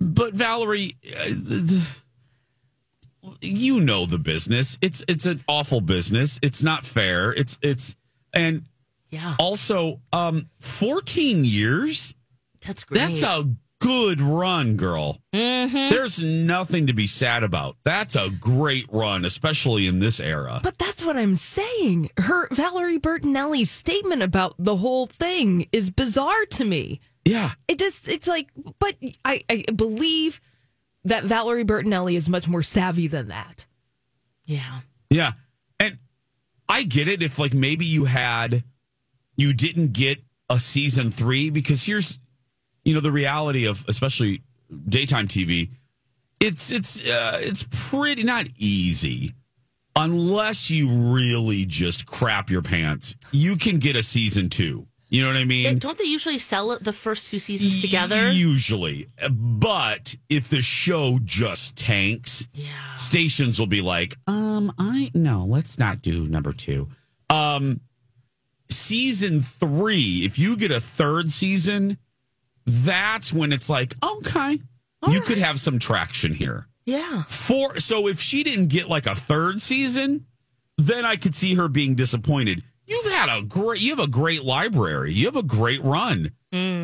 But 0.00 0.34
Valerie, 0.34 0.96
uh, 1.18 1.24
th- 1.26 1.82
you 3.40 3.80
know 3.80 4.06
the 4.06 4.18
business. 4.18 4.76
It's 4.82 5.04
it's 5.08 5.24
an 5.26 5.42
awful 5.48 5.80
business. 5.80 6.38
It's 6.42 6.62
not 6.62 6.84
fair. 6.84 7.32
It's 7.32 7.58
it's 7.62 7.96
and 8.32 8.64
Yeah, 9.10 9.36
also 9.38 10.00
um 10.12 10.50
14 10.58 11.44
years. 11.44 12.14
that's 12.66 12.84
great. 12.84 12.98
That's 12.98 13.22
a 13.22 13.48
good 13.84 14.20
run, 14.20 14.76
girl. 14.76 15.18
Mm-hmm. 15.34 15.90
There's 15.90 16.20
nothing 16.20 16.86
to 16.86 16.94
be 16.94 17.06
sad 17.06 17.42
about. 17.44 17.76
That's 17.84 18.16
a 18.16 18.30
great 18.30 18.86
run, 18.90 19.24
especially 19.26 19.86
in 19.86 19.98
this 19.98 20.20
era. 20.20 20.60
But 20.62 20.78
that's 20.78 21.04
what 21.04 21.16
I'm 21.18 21.36
saying. 21.36 22.10
Her 22.18 22.48
Valerie 22.50 22.98
Bertinelli's 22.98 23.70
statement 23.70 24.22
about 24.22 24.54
the 24.58 24.76
whole 24.76 25.06
thing 25.06 25.68
is 25.72 25.90
bizarre 25.90 26.46
to 26.52 26.64
me. 26.64 27.00
yeah. 27.24 27.52
It 27.68 27.78
just 27.78 28.08
it's 28.08 28.26
like 28.26 28.48
but 28.78 28.96
I, 29.24 29.42
I 29.50 29.64
believe 29.74 30.40
that 31.04 31.24
Valerie 31.24 31.64
Bertinelli 31.64 32.16
is 32.16 32.30
much 32.30 32.48
more 32.48 32.62
savvy 32.62 33.06
than 33.06 33.28
that. 33.28 33.66
yeah. 34.46 34.80
Yeah. 35.10 35.32
And 35.78 35.98
I 36.68 36.84
get 36.84 37.08
it 37.08 37.22
if 37.22 37.38
like 37.38 37.52
maybe 37.52 37.84
you 37.84 38.06
had 38.06 38.64
you 39.36 39.52
didn't 39.52 39.92
get 39.92 40.18
a 40.48 40.58
season 40.58 41.10
3 41.10 41.50
because 41.50 41.84
here's 41.84 42.18
you 42.84 42.94
know 42.94 43.00
the 43.00 43.12
reality 43.12 43.66
of 43.66 43.84
especially 43.88 44.42
daytime 44.88 45.26
TV 45.28 45.70
it's 46.40 46.70
it's 46.72 47.00
uh, 47.00 47.38
it's 47.40 47.64
pretty 47.70 48.22
not 48.22 48.46
easy 48.58 49.34
unless 49.96 50.70
you 50.70 50.88
really 50.88 51.64
just 51.64 52.04
crap 52.04 52.50
your 52.50 52.60
pants. 52.62 53.14
You 53.30 53.56
can 53.56 53.78
get 53.78 53.94
a 53.96 54.02
season 54.02 54.48
2. 54.50 54.86
You 55.08 55.22
know 55.22 55.28
what 55.28 55.36
I 55.36 55.44
mean? 55.44 55.78
Don't 55.78 55.96
they 55.96 56.04
usually 56.04 56.38
sell 56.38 56.76
the 56.80 56.92
first 56.92 57.30
two 57.30 57.38
seasons 57.38 57.80
together? 57.80 58.32
Usually. 58.32 59.06
But 59.30 60.16
if 60.28 60.48
the 60.48 60.60
show 60.60 61.20
just 61.24 61.76
tanks, 61.76 62.48
Yeah. 62.54 62.94
stations 62.96 63.60
will 63.60 63.68
be 63.68 63.80
like, 63.80 64.16
um, 64.26 64.72
I 64.76 65.12
no, 65.14 65.46
let's 65.48 65.78
not 65.78 66.02
do 66.02 66.26
number 66.26 66.52
two. 66.52 66.88
Um 67.30 67.80
season 68.68 69.40
three, 69.40 70.22
if 70.24 70.38
you 70.38 70.56
get 70.56 70.72
a 70.72 70.80
third 70.80 71.30
season, 71.30 71.98
that's 72.66 73.32
when 73.32 73.52
it's 73.52 73.68
like, 73.68 73.94
okay, 74.02 74.60
you 75.10 75.20
could 75.20 75.38
have 75.38 75.60
some 75.60 75.78
traction 75.78 76.34
here. 76.34 76.66
Yeah. 76.86 77.22
Four 77.24 77.80
so 77.80 78.08
if 78.08 78.20
she 78.20 78.42
didn't 78.42 78.68
get 78.68 78.88
like 78.88 79.06
a 79.06 79.14
third 79.14 79.60
season, 79.60 80.26
then 80.76 81.04
I 81.04 81.16
could 81.16 81.34
see 81.34 81.54
her 81.54 81.68
being 81.68 81.94
disappointed. 81.94 82.62
You've 82.86 83.12
had 83.12 83.28
a 83.30 83.42
great 83.42 83.80
you 83.80 83.90
have 83.90 83.98
a 83.98 84.06
great 84.08 84.44
library. 84.44 85.12
You 85.14 85.26
have 85.26 85.36
a 85.36 85.42
great 85.42 85.82
run. 85.82 86.32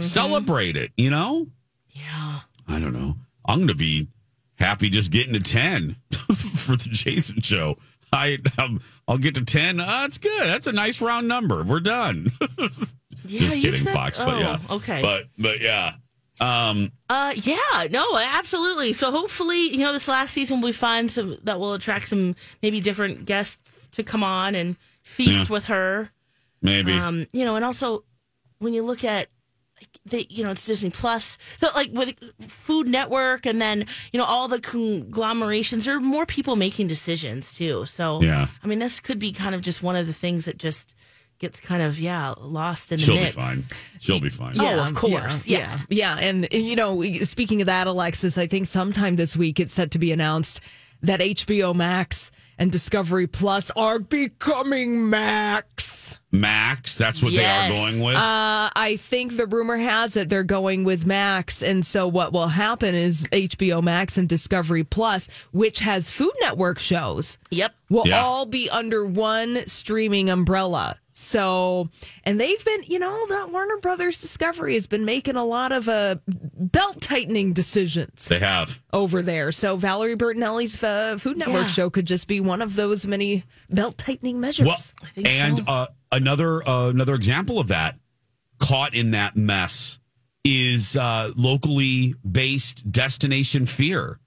Celebrate 0.00 0.76
it, 0.76 0.90
you 0.96 1.10
know? 1.10 1.46
Yeah. 1.90 2.40
I 2.66 2.80
don't 2.80 2.92
know. 2.92 3.16
I'm 3.46 3.60
gonna 3.60 3.74
be 3.74 4.08
happy 4.56 4.88
just 4.90 5.10
getting 5.10 5.34
to 5.34 5.40
ten 5.40 5.96
for 6.10 6.76
the 6.76 6.88
Jason 6.90 7.40
show. 7.42 7.76
I 8.12 8.38
um, 8.58 8.80
I'll 9.06 9.18
get 9.18 9.36
to 9.36 9.44
ten. 9.44 9.78
Uh, 9.78 9.86
that's 9.86 10.18
good. 10.18 10.42
That's 10.42 10.66
a 10.66 10.72
nice 10.72 11.00
round 11.00 11.28
number. 11.28 11.62
We're 11.62 11.80
done. 11.80 12.32
Yeah, 13.26 13.40
just 13.40 13.56
kidding, 13.56 13.74
said- 13.80 13.92
Fox. 13.94 14.18
But 14.18 14.28
oh, 14.34 14.38
yeah, 14.38 14.58
okay. 14.70 15.02
But 15.02 15.24
but 15.38 15.60
yeah. 15.60 15.94
Um, 16.40 16.90
Uh, 17.10 17.34
yeah, 17.36 17.86
no, 17.90 18.16
absolutely. 18.16 18.94
So 18.94 19.10
hopefully, 19.10 19.60
you 19.72 19.78
know, 19.80 19.92
this 19.92 20.08
last 20.08 20.32
season 20.32 20.62
we 20.62 20.72
find 20.72 21.10
some 21.12 21.36
that 21.44 21.60
will 21.60 21.74
attract 21.74 22.08
some 22.08 22.34
maybe 22.62 22.80
different 22.80 23.26
guests 23.26 23.88
to 23.92 24.02
come 24.02 24.22
on 24.24 24.54
and 24.54 24.76
feast 25.02 25.48
Yeah. 25.48 25.52
with 25.52 25.66
her. 25.66 26.10
maybe. 26.62 26.92
Um, 26.92 27.26
you 27.32 27.44
know, 27.44 27.56
and 27.56 27.64
also 27.64 28.04
when 28.58 28.72
you 28.74 28.82
look 28.82 29.04
at 29.04 29.28
like, 29.80 29.88
the, 30.06 30.26
you 30.30 30.42
know, 30.44 30.50
it's 30.50 30.64
Disney 30.66 30.90
Plus. 30.90 31.36
So 31.58 31.68
like 31.74 31.90
with 31.92 32.14
Food 32.48 32.86
Network 32.88 33.44
and 33.46 33.60
then, 33.60 33.84
you 34.12 34.18
know, 34.18 34.24
all 34.26 34.46
the 34.48 34.60
conglomerations, 34.60 35.84
there 35.84 35.96
are 35.96 36.00
more 36.00 36.26
people 36.26 36.56
making 36.56 36.86
decisions 36.86 37.52
too. 37.54 37.86
So 37.86 38.22
Yeah. 38.22 38.48
I 38.62 38.66
mean, 38.66 38.78
this 38.78 39.00
could 39.00 39.18
be 39.18 39.32
kind 39.32 39.54
of 39.54 39.60
just 39.60 39.82
one 39.82 39.96
of 39.96 40.06
the 40.06 40.12
things 40.12 40.44
that 40.46 40.58
just 40.58 40.94
gets 41.40 41.58
kind 41.58 41.82
of, 41.82 41.98
yeah, 41.98 42.34
lost 42.40 42.92
in 42.92 42.98
the 42.98 43.04
She'll 43.04 43.16
be 43.16 43.30
fine. 43.30 43.62
She'll 43.98 44.20
be 44.20 44.30
fine. 44.30 44.54
Oh, 44.60 44.80
of 44.80 44.94
course. 44.94 45.46
Yeah. 45.46 45.78
Yeah. 45.88 46.16
And, 46.18 46.44
and, 46.52 46.64
you 46.64 46.76
know, 46.76 47.02
speaking 47.24 47.60
of 47.62 47.66
that, 47.66 47.86
Alexis, 47.86 48.38
I 48.38 48.46
think 48.46 48.66
sometime 48.66 49.16
this 49.16 49.36
week 49.36 49.58
it's 49.58 49.74
set 49.74 49.90
to 49.92 49.98
be 49.98 50.12
announced 50.12 50.60
that 51.02 51.20
HBO 51.20 51.74
Max 51.74 52.30
and 52.58 52.70
Discovery 52.70 53.26
Plus 53.26 53.70
are 53.74 53.98
becoming 53.98 55.08
Max. 55.08 56.18
Max, 56.30 56.94
that's 56.94 57.22
what 57.22 57.32
they 57.34 57.42
are 57.44 57.70
going 57.70 58.00
with. 58.04 58.14
Uh, 58.16 58.68
I 58.76 58.96
think 59.00 59.38
the 59.38 59.46
rumor 59.46 59.78
has 59.78 60.16
it 60.18 60.28
they're 60.28 60.44
going 60.44 60.84
with 60.84 61.06
Max. 61.06 61.62
And 61.62 61.86
so 61.86 62.06
what 62.06 62.34
will 62.34 62.48
happen 62.48 62.94
is 62.94 63.24
HBO 63.32 63.82
Max 63.82 64.18
and 64.18 64.28
Discovery 64.28 64.84
Plus, 64.84 65.28
which 65.52 65.78
has 65.78 66.10
Food 66.10 66.32
Network 66.42 66.78
shows, 66.78 67.38
Yep. 67.50 67.74
will 67.88 68.06
Yeah. 68.06 68.20
all 68.22 68.44
be 68.44 68.68
under 68.68 69.06
one 69.06 69.66
streaming 69.66 70.28
umbrella. 70.28 70.96
So, 71.20 71.90
and 72.24 72.40
they've 72.40 72.64
been, 72.64 72.82
you 72.86 72.98
know, 72.98 73.26
that 73.28 73.50
Warner 73.52 73.76
Brothers 73.76 74.22
Discovery 74.22 74.72
has 74.74 74.86
been 74.86 75.04
making 75.04 75.36
a 75.36 75.44
lot 75.44 75.70
of 75.70 75.86
uh, 75.86 76.16
belt 76.26 77.02
tightening 77.02 77.52
decisions 77.52 78.26
they 78.26 78.38
have. 78.38 78.80
over 78.92 79.20
there. 79.20 79.52
So 79.52 79.76
Valerie 79.76 80.16
Bertinelli's 80.16 80.82
uh, 80.82 81.18
Food 81.18 81.36
Network 81.36 81.62
Yeah. 81.62 81.66
show 81.66 81.90
could 81.90 82.06
just 82.06 82.26
be 82.26 82.40
one 82.40 82.62
of 82.62 82.74
those 82.74 83.06
many 83.06 83.44
belt 83.68 83.98
tightening 83.98 84.40
measures. 84.40 84.66
Well, 84.66 84.78
and 85.26 85.60
uh, 85.68 85.88
another 86.10 86.66
uh, 86.66 86.88
another 86.88 87.14
example 87.14 87.58
of 87.58 87.68
that, 87.68 87.98
caught 88.58 88.94
in 88.94 89.10
that 89.10 89.36
mess, 89.36 89.98
is 90.42 90.96
uh, 90.96 91.32
locally 91.36 92.14
based 92.28 92.90
Destination 92.90 93.66
Fear, 93.66 94.18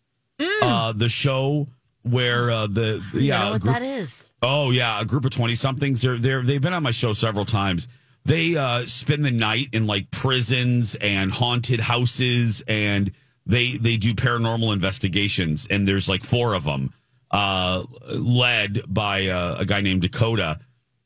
uh, 0.62 0.94
the 0.94 1.10
show 1.10 1.70
where 2.04 2.52
uh, 2.52 2.68
the 2.68 3.02
You 3.14 3.20
yeah 3.22 3.44
know 3.46 3.52
what 3.52 3.62
group- 3.62 3.74
that 3.74 3.82
is? 3.82 4.32
Oh 4.42 4.72
yeah, 4.72 5.02
a 5.02 5.06
group 5.06 5.26
of 5.26 5.32
twenty 5.32 5.56
somethings. 5.56 6.02
They're 6.02 6.18
they're 6.18 6.44
they've 6.44 6.62
been 6.62 6.74
on 6.74 6.84
my 6.84 6.92
show 6.92 7.14
several 7.14 7.46
times. 7.46 7.88
They 8.26 8.56
uh, 8.56 8.86
spend 8.86 9.26
the 9.26 9.32
night 9.32 9.68
in 9.74 9.86
like 9.88 10.10
prisons 10.12 10.96
and 10.96 11.32
haunted 11.32 11.80
houses, 11.82 12.64
and 12.68 13.12
they 13.46 13.78
they 13.78 13.98
do 13.98 14.14
paranormal 14.14 14.74
investigations. 14.74 15.68
And 15.70 15.88
there's 15.88 16.08
like 16.08 16.24
four 16.24 16.54
of 16.54 16.64
them, 16.64 16.94
uh, 17.32 17.84
led 18.10 18.84
by 18.88 19.28
uh, 19.28 19.58
a 19.60 19.66
guy 19.66 19.82
named 19.82 20.04
Dakota, 20.04 20.60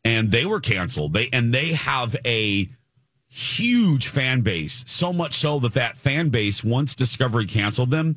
and 0.06 0.30
they 0.30 0.46
were 0.46 0.60
canceled. 0.60 1.14
They 1.14 1.30
and 1.34 1.54
they 1.54 1.74
have 1.74 2.16
a 2.26 2.70
huge 3.30 4.08
fan 4.08 4.42
base, 4.42 4.84
so 4.88 5.12
much 5.12 5.36
so 5.36 5.60
that 5.60 5.74
that 5.74 5.98
fan 5.98 6.30
base, 6.30 6.64
once 6.64 6.96
Discovery 6.96 7.46
canceled 7.46 7.92
them, 7.92 8.16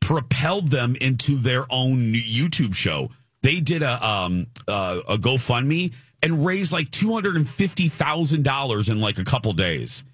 propelled 0.00 0.68
them 0.68 0.96
into 1.00 1.36
their 1.36 1.66
own 1.70 2.14
YouTube 2.14 2.74
show. 2.74 3.10
They 3.42 3.60
did 3.60 3.82
a 3.82 4.06
um 4.06 4.46
uh, 4.68 5.00
a 5.08 5.16
GoFundMe 5.16 5.92
and 6.22 6.44
raised 6.44 6.72
like 6.72 6.90
two 6.90 7.12
hundred 7.12 7.36
and 7.36 7.48
fifty 7.48 7.88
thousand 7.88 8.44
dollars 8.44 8.88
in 8.88 9.00
like 9.00 9.18
a 9.18 9.24
couple 9.24 9.52
days. 9.52 10.04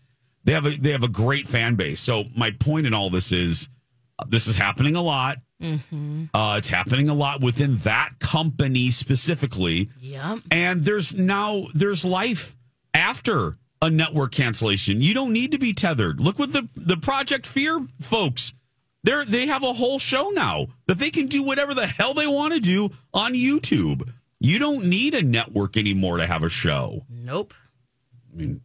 They 0.45 0.53
have 0.53 0.67
a 0.67 0.77
they 0.77 0.93
have 0.93 1.03
a 1.03 1.09
great 1.09 1.49
fan 1.49 1.75
base. 1.75 2.01
So 2.01 2.25
my 2.37 2.53
point 2.53 2.87
in 2.87 2.95
all 2.95 3.11
this 3.11 3.33
is, 3.33 3.69
this 4.29 4.47
is 4.47 4.55
happening 4.55 4.95
a 4.95 5.03
lot. 5.03 5.39
Mm-hmm. 5.61 6.27
Uh, 6.33 6.57
it's 6.59 6.69
happening 6.69 7.09
a 7.09 7.15
lot 7.15 7.41
within 7.41 7.79
that 7.79 8.11
company 8.21 8.91
specifically. 8.91 9.91
Yep. 10.01 10.39
And 10.51 10.83
there's 10.83 11.15
now 11.15 11.67
there's 11.75 12.05
life 12.05 12.57
after 12.95 13.59
a 13.83 13.91
network 13.91 14.33
cancellation. 14.33 15.01
You 15.01 15.15
don't 15.15 15.33
need 15.33 15.51
to 15.53 15.59
be 15.59 15.73
tethered. 15.73 16.21
Look 16.21 16.39
what 16.39 16.53
the 16.53 16.69
the 16.77 16.97
Project 16.97 17.47
Fear 17.47 17.87
folks. 18.01 18.53
They're 19.07 19.25
they 19.25 19.47
have 19.47 19.63
a 19.63 19.73
whole 19.73 20.01
show 20.01 20.31
now 20.31 20.67
that 20.89 20.99
they 20.99 21.11
can 21.11 21.27
do 21.29 21.45
whatever 21.45 21.75
the 21.75 21.87
hell 21.87 22.13
they 22.13 22.27
want 22.27 22.55
to 22.55 22.61
do 22.61 22.91
on 23.15 23.35
YouTube. 23.35 24.11
You 24.41 24.59
don't 24.59 24.85
need 24.87 25.15
a 25.15 25.23
network 25.23 25.77
anymore 25.77 26.17
to 26.19 26.27
have 26.27 26.43
a 26.43 26.49
show. 26.49 27.07
Nope. 27.09 27.55
I 28.33 28.37
mean, 28.37 28.61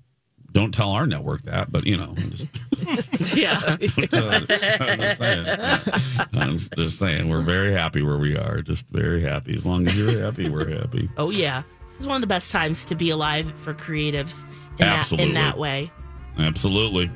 don't 0.51 0.73
tell 0.73 0.89
our 0.91 1.05
network 1.05 1.43
that, 1.43 1.71
but 1.71 1.85
you 1.85 1.95
know, 1.95 2.15
just, 2.15 2.47
Yeah. 3.37 3.77
I'm 3.77 4.97
just 4.97 5.19
saying. 5.19 5.45
I'm 6.33 6.57
just 6.57 6.97
saying 6.97 7.29
we're 7.29 7.41
very 7.41 7.71
happy 7.73 8.01
where 8.01 8.17
we 8.17 8.35
are. 8.35 8.63
Just 8.63 8.85
very 8.89 9.21
happy. 9.21 9.53
As 9.53 9.65
long 9.65 9.85
as 9.85 9.95
you're 9.95 10.23
happy, 10.23 10.49
we're 10.49 10.69
happy. 10.75 11.07
Oh 11.17 11.29
yeah. 11.29 11.61
This 11.87 11.99
is 11.99 12.07
one 12.07 12.15
of 12.15 12.21
the 12.21 12.27
best 12.27 12.51
times 12.51 12.83
to 12.85 12.95
be 12.95 13.11
alive 13.11 13.51
for 13.59 13.75
creatives 13.75 14.41
in 14.43 14.47
that 14.79 14.99
Absolutely. 15.01 15.29
in 15.29 15.35
that 15.35 15.59
way. 15.59 15.91
Absolutely. 16.39 17.11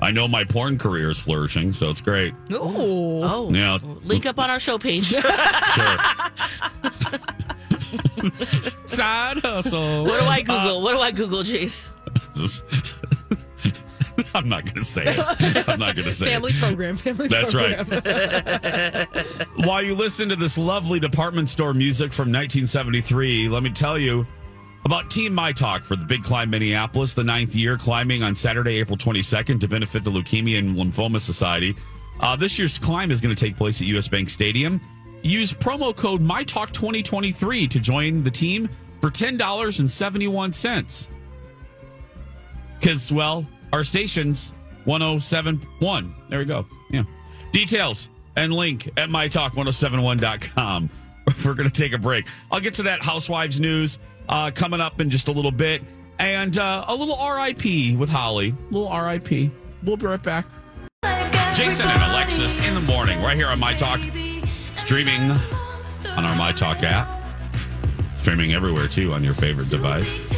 I 0.00 0.10
know 0.12 0.28
my 0.28 0.44
porn 0.44 0.78
career 0.78 1.10
is 1.10 1.18
flourishing, 1.18 1.72
so 1.72 1.90
it's 1.90 2.00
great. 2.00 2.34
Oh. 2.52 3.20
Oh. 3.22 3.52
Yeah. 3.52 3.78
Oh. 3.82 3.98
Link 4.04 4.26
up 4.26 4.38
on 4.38 4.48
our 4.50 4.60
show 4.60 4.78
page. 4.78 5.06
Sure. 5.06 5.22
Side 8.84 9.38
hustle. 9.38 10.04
What 10.04 10.20
do 10.20 10.26
I 10.26 10.40
uh, 10.48 10.62
Google? 10.64 10.82
what 10.82 10.92
do 10.92 11.00
I 11.00 11.10
Google, 11.10 11.40
Jace? 11.40 11.90
I'm 14.34 14.48
not 14.48 14.64
going 14.64 14.76
to 14.76 14.84
say 14.84 15.04
it. 15.06 15.68
I'm 15.68 15.78
not 15.78 15.94
going 15.94 16.06
to 16.06 16.12
say 16.12 16.26
Family 16.26 16.52
it. 16.52 16.60
program. 16.60 16.96
Family 16.96 17.28
That's 17.28 17.52
program. 17.52 17.86
While 19.66 19.82
you 19.82 19.94
listen 19.94 20.28
to 20.28 20.36
this 20.36 20.58
lovely 20.58 21.00
department 21.00 21.48
store 21.48 21.74
music 21.74 22.12
from 22.12 22.28
1973, 22.28 23.48
let 23.48 23.62
me 23.62 23.70
tell 23.70 23.98
you 23.98 24.26
about 24.84 25.10
Team 25.10 25.34
My 25.34 25.52
Talk 25.52 25.84
for 25.84 25.96
the 25.96 26.04
Big 26.04 26.22
Climb 26.22 26.50
Minneapolis, 26.50 27.14
the 27.14 27.24
ninth 27.24 27.54
year 27.54 27.76
climbing 27.76 28.22
on 28.22 28.34
Saturday, 28.34 28.78
April 28.78 28.96
22nd 28.96 29.60
to 29.60 29.68
benefit 29.68 30.04
the 30.04 30.10
Leukemia 30.10 30.58
and 30.58 30.76
Lymphoma 30.76 31.20
Society. 31.20 31.74
Uh, 32.20 32.36
this 32.36 32.58
year's 32.58 32.78
climb 32.78 33.10
is 33.10 33.20
going 33.20 33.34
to 33.34 33.44
take 33.44 33.56
place 33.56 33.80
at 33.80 33.86
US 33.88 34.08
Bank 34.08 34.30
Stadium. 34.30 34.80
Use 35.22 35.52
promo 35.52 35.94
code 35.94 36.20
MyTalk2023 36.20 37.68
to 37.70 37.80
join 37.80 38.22
the 38.22 38.30
team 38.30 38.68
for 39.00 39.10
$10.71. 39.10 41.08
Because, 42.78 43.12
well, 43.12 43.46
our 43.72 43.84
station's 43.84 44.52
1071. 44.84 46.14
There 46.28 46.38
we 46.38 46.44
go. 46.44 46.66
Yeah. 46.90 47.02
Details 47.52 48.08
and 48.36 48.52
link 48.52 48.88
at 48.96 49.08
mytalk1071.com. 49.10 50.90
We're 51.44 51.54
going 51.54 51.70
to 51.70 51.82
take 51.82 51.92
a 51.92 51.98
break. 51.98 52.26
I'll 52.50 52.60
get 52.60 52.74
to 52.76 52.84
that 52.84 53.02
Housewives 53.02 53.60
news 53.60 53.98
uh, 54.28 54.50
coming 54.54 54.80
up 54.80 55.00
in 55.00 55.10
just 55.10 55.28
a 55.28 55.32
little 55.32 55.50
bit. 55.50 55.82
And 56.18 56.58
uh, 56.58 56.84
a 56.88 56.94
little 56.94 57.16
RIP 57.16 57.96
with 57.96 58.08
Holly. 58.08 58.54
A 58.70 58.74
little 58.74 58.96
RIP. 58.96 59.52
We'll 59.84 59.96
be 59.96 60.06
right 60.06 60.22
back. 60.22 60.46
Jason 61.54 61.86
and 61.86 62.02
Alexis 62.02 62.58
in 62.58 62.74
the 62.74 62.80
morning, 62.80 63.20
right 63.22 63.36
here 63.36 63.48
on 63.48 63.58
My 63.58 63.74
Talk. 63.74 64.00
Streaming 64.74 65.30
on 65.30 66.24
our 66.24 66.34
My 66.36 66.52
Talk 66.52 66.82
app. 66.82 67.08
Streaming 68.14 68.52
everywhere, 68.52 68.88
too, 68.88 69.12
on 69.12 69.22
your 69.22 69.34
favorite 69.34 69.70
device. 69.70 70.32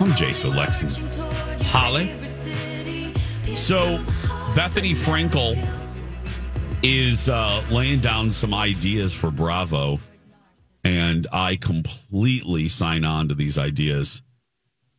I'm 0.00 0.14
Jason 0.14 0.52
Alexis. 0.52 0.98
Holly. 1.66 2.14
So, 3.54 3.98
Bethenny 4.54 4.92
Frankel 4.92 5.58
is 6.82 7.28
uh, 7.28 7.62
laying 7.70 8.00
down 8.00 8.30
some 8.30 8.54
ideas 8.54 9.12
for 9.12 9.30
Bravo, 9.30 10.00
and 10.90 11.26
I 11.32 11.56
completely 11.56 12.68
sign 12.68 13.04
on 13.04 13.28
to 13.28 13.34
these 13.34 13.58
ideas. 13.58 14.22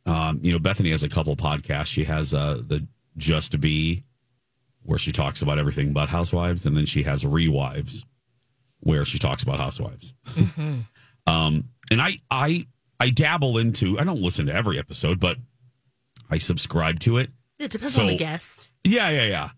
Um, 0.06 0.40
you 0.42 0.52
know, 0.54 0.60
Bethenny 0.60 0.92
has 0.92 1.04
a 1.04 1.10
couple 1.10 1.36
podcasts. 1.36 1.88
She 1.88 2.06
has 2.06 2.34
uh, 2.34 2.62
the 2.66 2.88
Just 3.18 3.60
B, 3.60 4.04
where 4.84 4.98
she 5.00 5.12
talks 5.12 5.42
about 5.42 5.60
everything 5.60 5.94
but 5.94 6.10
housewives, 6.10 6.66
and 6.66 6.76
then 6.78 6.86
she 6.86 7.04
has 7.04 7.24
Rewives, 7.24 8.04
where 8.80 9.06
she 9.06 9.20
talks 9.20 9.44
about 9.44 9.60
housewives. 9.60 10.14
Um, 11.28 11.66
and 11.92 12.02
I, 12.02 12.20
I, 12.32 12.66
I 13.00 13.12
dabble 13.12 13.60
into. 13.60 14.00
I 14.00 14.04
don't 14.04 14.22
listen 14.24 14.48
to 14.48 14.56
every 14.56 14.80
episode, 14.80 15.20
but 15.20 15.38
I 16.32 16.40
subscribe 16.40 17.00
to 17.02 17.18
it. 17.20 17.30
It 17.60 17.70
depends 17.70 17.94
So- 17.94 18.02
on 18.02 18.08
the 18.08 18.16
guest. 18.18 18.70
Yeah, 18.84 19.10
yeah, 19.12 19.26
yeah. 19.28 19.50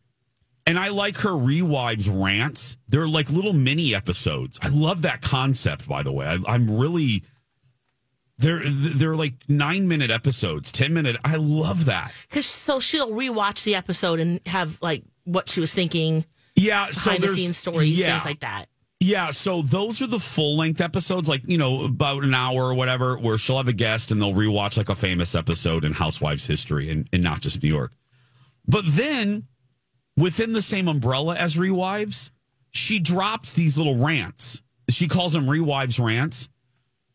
And 0.66 0.80
I 0.80 0.90
like 0.90 1.18
her 1.18 1.32
rewives 1.32 2.10
rants. 2.10 2.78
They're 2.88 3.08
like 3.08 3.30
little 3.30 3.54
mini 3.54 3.94
episodes. 3.94 4.60
I 4.62 4.70
love 4.70 5.02
that 5.02 5.22
concept. 5.22 5.88
By 5.88 6.04
the 6.04 6.12
way, 6.12 6.26
I, 6.26 6.38
I'm 6.48 6.78
really 6.78 7.24
they're 8.38 8.62
they're 8.66 9.16
like 9.16 9.34
nine 9.48 9.88
minute 9.88 10.10
episodes, 10.10 10.72
ten 10.72 10.94
minute. 10.94 11.18
I 11.26 11.36
love 11.36 11.86
that. 11.86 12.12
Cause 12.30 12.46
so 12.46 12.80
she'll 12.80 13.12
rewatch 13.12 13.64
the 13.64 13.76
episode 13.76 14.20
and 14.20 14.40
have 14.46 14.80
like 14.82 15.04
what 15.26 15.50
she 15.50 15.60
was 15.60 15.74
thinking. 15.74 16.26
Yeah, 16.56 16.92
so 16.92 17.12
behind 17.12 17.24
the 17.24 17.30
scenes 17.30 17.58
stories, 17.58 18.00
yeah. 18.00 18.12
things 18.12 18.26
like 18.26 18.40
that. 18.42 18.66
Yeah, 19.00 19.32
so 19.32 19.62
those 19.62 20.02
are 20.02 20.08
the 20.08 20.20
full 20.20 20.56
length 20.56 20.80
episodes, 20.80 21.28
like 21.28 21.46
you 21.46 21.58
know, 21.58 21.84
about 21.84 22.24
an 22.24 22.34
hour 22.34 22.64
or 22.64 22.74
whatever, 22.74 23.18
where 23.18 23.38
she'll 23.38 23.58
have 23.58 23.68
a 23.68 23.74
guest 23.74 24.12
and 24.12 24.22
they'll 24.22 24.34
rewatch 24.34 24.78
like 24.78 24.90
a 24.90 24.96
famous 24.96 25.36
episode 25.36 25.84
in 25.84 25.94
Housewives 25.94 26.46
history 26.46 26.90
and, 26.90 27.10
and 27.12 27.22
not 27.22 27.42
just 27.42 27.62
New 27.62 27.70
York. 27.70 27.92
But 28.66 28.86
then 28.88 29.48
within 30.18 30.54
the 30.54 30.62
same 30.62 30.88
umbrella 30.88 31.36
as 31.36 31.56
Rewives, 31.56 32.32
she 32.72 33.00
drops 33.00 33.54
these 33.54 33.78
little 33.78 34.04
rants. 34.04 34.62
She 34.90 35.08
calls 35.08 35.34
them 35.34 35.46
Rewives 35.46 36.04
rants. 36.04 36.50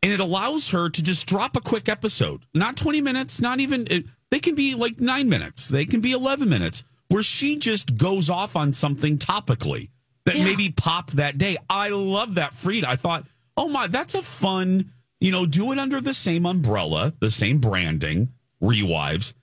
And 0.03 0.13
it 0.13 0.21
allows 0.21 0.71
her 0.71 0.89
to 0.89 1.03
just 1.03 1.27
drop 1.27 1.57
a 1.57 1.61
quick 1.61 1.89
episode, 1.89 2.45
not 2.55 2.77
20 2.77 3.01
minutes, 3.01 3.41
not 3.41 3.59
even, 3.59 3.89
they 4.31 4.39
can 4.39 4.55
be 4.55 4.75
like 4.77 5.01
nine 5.01 5.29
minutes, 5.29 5.69
they 5.69 5.85
can 5.85 6.01
be 6.01 6.13
11 6.13 6.49
minutes, 6.49 6.85
where 7.09 7.23
she 7.23 7.57
just 7.57 7.97
goes 7.97 8.31
off 8.31 8.55
on 8.55 8.73
something 8.73 9.19
topically 9.19 9.91
that 10.25 10.37
maybe 10.37 10.71
popped 10.71 11.17
that 11.17 11.37
day. 11.37 11.57
I 11.69 11.89
love 11.89 12.37
that 12.37 12.55
Frida. 12.55 12.89
I 12.89 12.95
thought, 12.95 13.25
oh 13.57 13.69
my, 13.69 13.89
that's 13.89 14.15
a 14.15 14.23
fun, 14.23 14.93
you 15.21 15.33
know, 15.33 15.47
do 15.47 15.73
it 15.73 15.79
under 15.81 16.01
the 16.01 16.15
same 16.15 16.47
umbrella, 16.47 17.13
the 17.19 17.31
same 17.31 17.59
branding, 17.59 18.29
Rewives. 18.63 19.35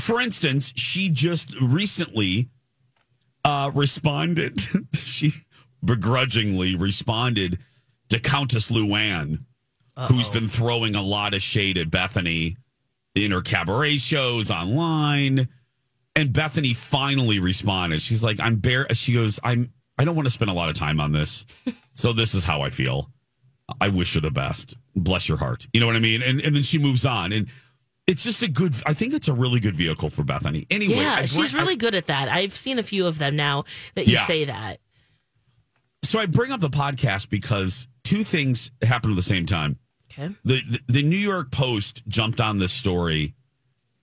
For 0.00 0.20
instance, 0.20 0.72
she 0.74 1.10
just 1.10 1.54
recently 1.60 2.48
uh, 3.46 3.70
responded. 3.72 4.60
she 4.94 5.32
begrudgingly 5.82 6.74
responded 6.74 7.58
to 8.08 8.18
Countess 8.18 8.70
Luann, 8.70 9.44
who's 10.08 10.28
been 10.28 10.48
throwing 10.48 10.96
a 10.96 11.02
lot 11.02 11.32
of 11.32 11.42
shade 11.42 11.78
at 11.78 11.88
Bethenny 11.88 12.56
in 13.14 13.30
her 13.30 13.40
cabaret 13.40 13.98
shows 13.98 14.50
online. 14.50 15.48
And 16.16 16.30
Bethenny 16.30 16.74
finally 16.74 17.38
responded. 17.38 18.02
She's 18.02 18.24
like, 18.24 18.40
I'm 18.40 18.56
bare. 18.56 18.92
She 18.94 19.12
goes, 19.14 19.38
I'm, 19.44 19.72
I 19.96 20.04
don't 20.04 20.16
want 20.16 20.26
to 20.26 20.30
spend 20.30 20.50
a 20.50 20.54
lot 20.54 20.68
of 20.68 20.74
time 20.74 21.00
on 21.00 21.12
this. 21.12 21.46
So 21.92 22.12
this 22.12 22.34
is 22.34 22.44
how 22.44 22.60
I 22.60 22.68
feel. 22.68 23.10
I 23.80 23.88
wish 23.88 24.12
her 24.16 24.20
the 24.20 24.30
best. 24.30 24.76
Bless 24.94 25.30
your 25.30 25.38
heart. 25.38 25.66
You 25.72 25.80
know 25.80 25.86
what 25.86 25.96
I 25.96 26.00
mean? 26.00 26.20
And, 26.20 26.42
and 26.42 26.54
then 26.54 26.62
she 26.62 26.76
moves 26.78 27.06
on. 27.06 27.32
And 27.32 27.48
it's 28.06 28.22
just 28.22 28.42
a 28.42 28.48
good, 28.48 28.74
I 28.86 28.94
think 28.94 29.14
it's 29.14 29.28
a 29.28 29.32
really 29.32 29.60
good 29.60 29.74
vehicle 29.76 30.10
for 30.10 30.22
Bethenny. 30.22 30.66
Anyway, 30.70 30.94
yeah, 30.96 31.14
I 31.18 31.24
she's 31.26 31.50
bring- 31.52 31.60
I- 31.60 31.64
really 31.64 31.76
good 31.76 31.94
at 31.94 32.06
that. 32.06 32.28
I've 32.28 32.54
seen 32.54 32.78
a 32.78 32.82
few 32.82 33.06
of 33.06 33.18
them 33.18 33.36
now 33.36 33.64
that 33.94 34.06
you 34.06 34.14
Yeah. 34.14 34.26
say 34.26 34.44
that. 34.46 34.80
so 36.02 36.20
I 36.20 36.26
bring 36.26 36.52
up 36.52 36.60
the 36.60 36.70
podcast 36.70 37.28
because 37.30 37.88
two 38.04 38.22
things 38.22 38.70
happened 38.82 39.12
at 39.14 39.16
the 39.16 39.22
same 39.22 39.44
time. 39.44 39.78
Okay. 40.12 40.32
The, 40.44 40.60
the 40.62 40.80
the 40.86 41.02
New 41.02 41.16
York 41.16 41.50
Post 41.50 42.02
jumped 42.06 42.40
on 42.40 42.58
this 42.58 42.72
story 42.72 43.34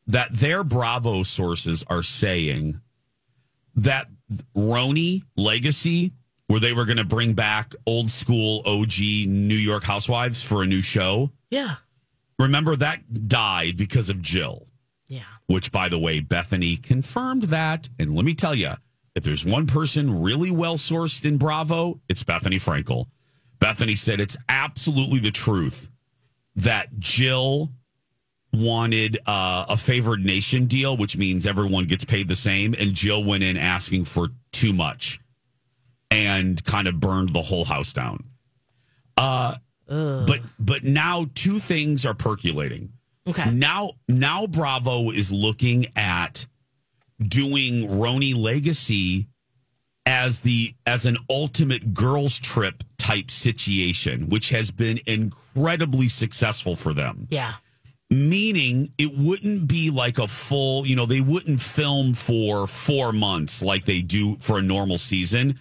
that 0.08 0.34
their 0.34 0.66
Bravo 0.66 1.24
sources 1.24 1.84
are 1.88 2.04
saying 2.04 2.82
that 3.76 4.08
RHONY 4.56 5.24
Legacy, 5.38 6.12
where 6.48 6.60
they 6.60 6.74
were 6.74 6.84
going 6.86 6.98
to 6.98 7.06
bring 7.06 7.34
back 7.36 7.74
old 7.88 8.12
school 8.12 8.62
OG 8.66 9.00
New 9.28 9.56
York 9.56 9.84
housewives 9.86 10.44
for 10.44 10.62
a 10.62 10.66
new 10.68 10.82
show. 10.82 11.32
Yeah. 11.50 11.76
Remember 12.44 12.76
that 12.76 13.30
died 13.30 13.78
because 13.78 14.10
of 14.10 14.22
Jill. 14.22 14.68
Yeah. 15.08 15.22
Which, 15.48 15.72
by 15.72 15.88
the 15.88 15.98
way, 15.98 16.20
Bethenny 16.20 16.82
confirmed 16.82 17.44
that. 17.44 17.88
And 17.98 18.16
let 18.16 18.26
me 18.26 18.34
tell 18.34 18.54
you, 18.54 18.74
if 19.16 19.24
there's 19.24 19.46
one 19.46 19.66
person 19.66 20.22
really 20.22 20.52
well 20.52 20.76
sourced 20.76 21.24
in 21.24 21.38
Bravo, 21.38 22.02
it's 22.10 22.24
Bethenny 22.24 22.58
Frankel. 22.58 23.06
Bethenny 23.60 23.98
said 23.98 24.20
it's 24.20 24.36
absolutely 24.50 25.20
the 25.20 25.32
truth 25.32 25.90
that 26.58 27.00
Jill 27.00 27.72
wanted 28.52 29.20
uh, 29.26 29.66
a 29.70 29.78
favored 29.78 30.26
nation 30.26 30.66
deal, 30.66 30.98
which 30.98 31.16
means 31.16 31.48
everyone 31.48 31.86
gets 31.86 32.04
paid 32.04 32.28
the 32.28 32.36
same. 32.36 32.76
And 32.78 32.94
Jill 32.94 33.24
went 33.24 33.44
in 33.44 33.56
asking 33.56 34.04
for 34.04 34.28
too 34.52 34.74
much 34.74 35.22
and 36.12 36.62
kind 36.66 36.90
of 36.90 37.00
burned 37.00 37.34
the 37.34 37.42
whole 37.42 37.64
house 37.64 37.94
down. 37.94 38.26
Uh, 39.16 39.56
but 39.88 40.42
but 40.60 40.84
now 40.84 41.28
two 41.36 41.60
things 41.60 42.06
are 42.06 42.14
percolating. 42.14 42.94
Okay. 43.28 43.50
Now 43.52 43.92
now 44.08 44.48
Bravo 44.48 45.12
is 45.12 45.32
looking 45.32 45.88
at 45.96 46.46
doing 47.22 47.88
RHONY 47.90 48.36
Legacy 48.36 49.28
as 50.06 50.42
the 50.42 50.74
as 50.86 51.06
an 51.06 51.18
ultimate 51.30 51.94
girls 51.94 52.40
trip 52.40 52.84
type 52.98 53.32
situation, 53.32 54.30
which 54.30 54.50
has 54.50 54.72
been 54.72 55.00
incredibly 55.06 56.08
successful 56.10 56.76
for 56.76 56.94
them. 56.94 57.28
Yeah. 57.30 57.54
Meaning 58.10 58.94
it 58.98 59.18
wouldn't 59.18 59.68
be 59.68 59.90
like 59.90 60.20
a 60.20 60.28
full, 60.28 60.86
you 60.86 60.96
know, 60.96 61.06
they 61.06 61.22
wouldn't 61.22 61.62
film 61.62 62.14
for 62.14 62.68
four 62.68 63.12
months 63.12 63.62
like 63.64 63.86
they 63.86 64.02
do 64.02 64.38
for 64.40 64.60
a 64.60 64.62
normal 64.62 64.98
season. 64.98 65.60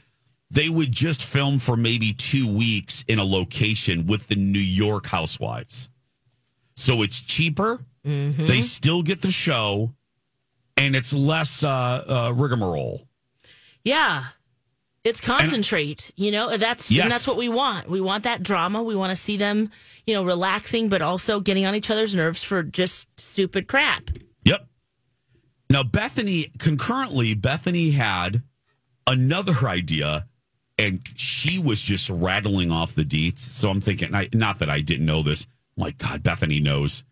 They 0.53 0.69
would 0.69 0.93
just 0.93 1.25
film 1.25 1.59
for 1.59 1.77
maybe 1.77 2.13
two 2.13 2.47
weeks 2.47 3.05
in 3.09 3.19
a 3.19 3.25
location 3.25 4.07
with 4.07 4.29
the 4.29 4.37
New 4.37 4.59
York 4.59 5.07
housewives. 5.07 5.89
So 6.77 7.03
it's 7.03 7.23
cheaper. 7.23 7.81
Mm-hmm. 8.07 8.47
They 8.47 8.61
still 8.61 9.03
get 9.03 9.23
the 9.23 9.31
show, 9.31 9.95
and 10.77 10.95
it's 10.95 11.13
less 11.15 11.65
uh, 11.65 11.71
uh, 12.07 12.33
rigmarole. 12.35 13.09
Yeah. 13.83 14.25
It's 15.05 15.21
concentrate, 15.21 16.13
you 16.15 16.31
know, 16.31 16.57
that's 16.57 16.89
Yes. 16.89 17.03
and 17.03 17.11
that's 17.11 17.27
what 17.27 17.37
we 17.37 17.49
want. 17.49 17.89
We 17.89 18.01
want 18.01 18.23
that 18.23 18.41
drama. 18.45 18.85
We 18.85 18.95
want 18.95 19.11
to 19.11 19.17
see 19.17 19.37
them, 19.37 19.71
you 20.07 20.15
know, 20.15 20.25
relaxing, 20.25 20.89
but 20.89 21.03
also 21.03 21.41
getting 21.41 21.67
on 21.67 21.75
each 21.75 21.91
other's 21.91 22.15
nerves 22.15 22.45
for 22.45 22.63
just 22.63 23.09
stupid 23.19 23.67
crap. 23.67 24.11
Yep. 24.45 24.65
Now, 25.69 25.83
Bethenny, 25.83 26.57
concurrently, 26.59 27.35
Bethenny 27.35 27.95
had 27.95 28.43
another 29.09 29.55
idea, 29.67 30.27
and 30.83 31.01
she 31.15 31.59
was 31.59 31.81
just 31.81 32.11
rattling 32.11 32.73
off 32.73 32.95
the 32.95 33.05
deets. 33.05 33.39
So 33.39 33.71
I'm 33.71 33.81
thinking, 33.81 34.15
I, 34.15 34.29
not 34.33 34.59
that 34.59 34.69
I 34.69 34.81
didn't 34.81 35.07
know 35.07 35.23
this. 35.23 35.47
My 35.77 35.93
God, 35.93 36.23
Bethenny 36.23 36.63
knows 36.63 37.05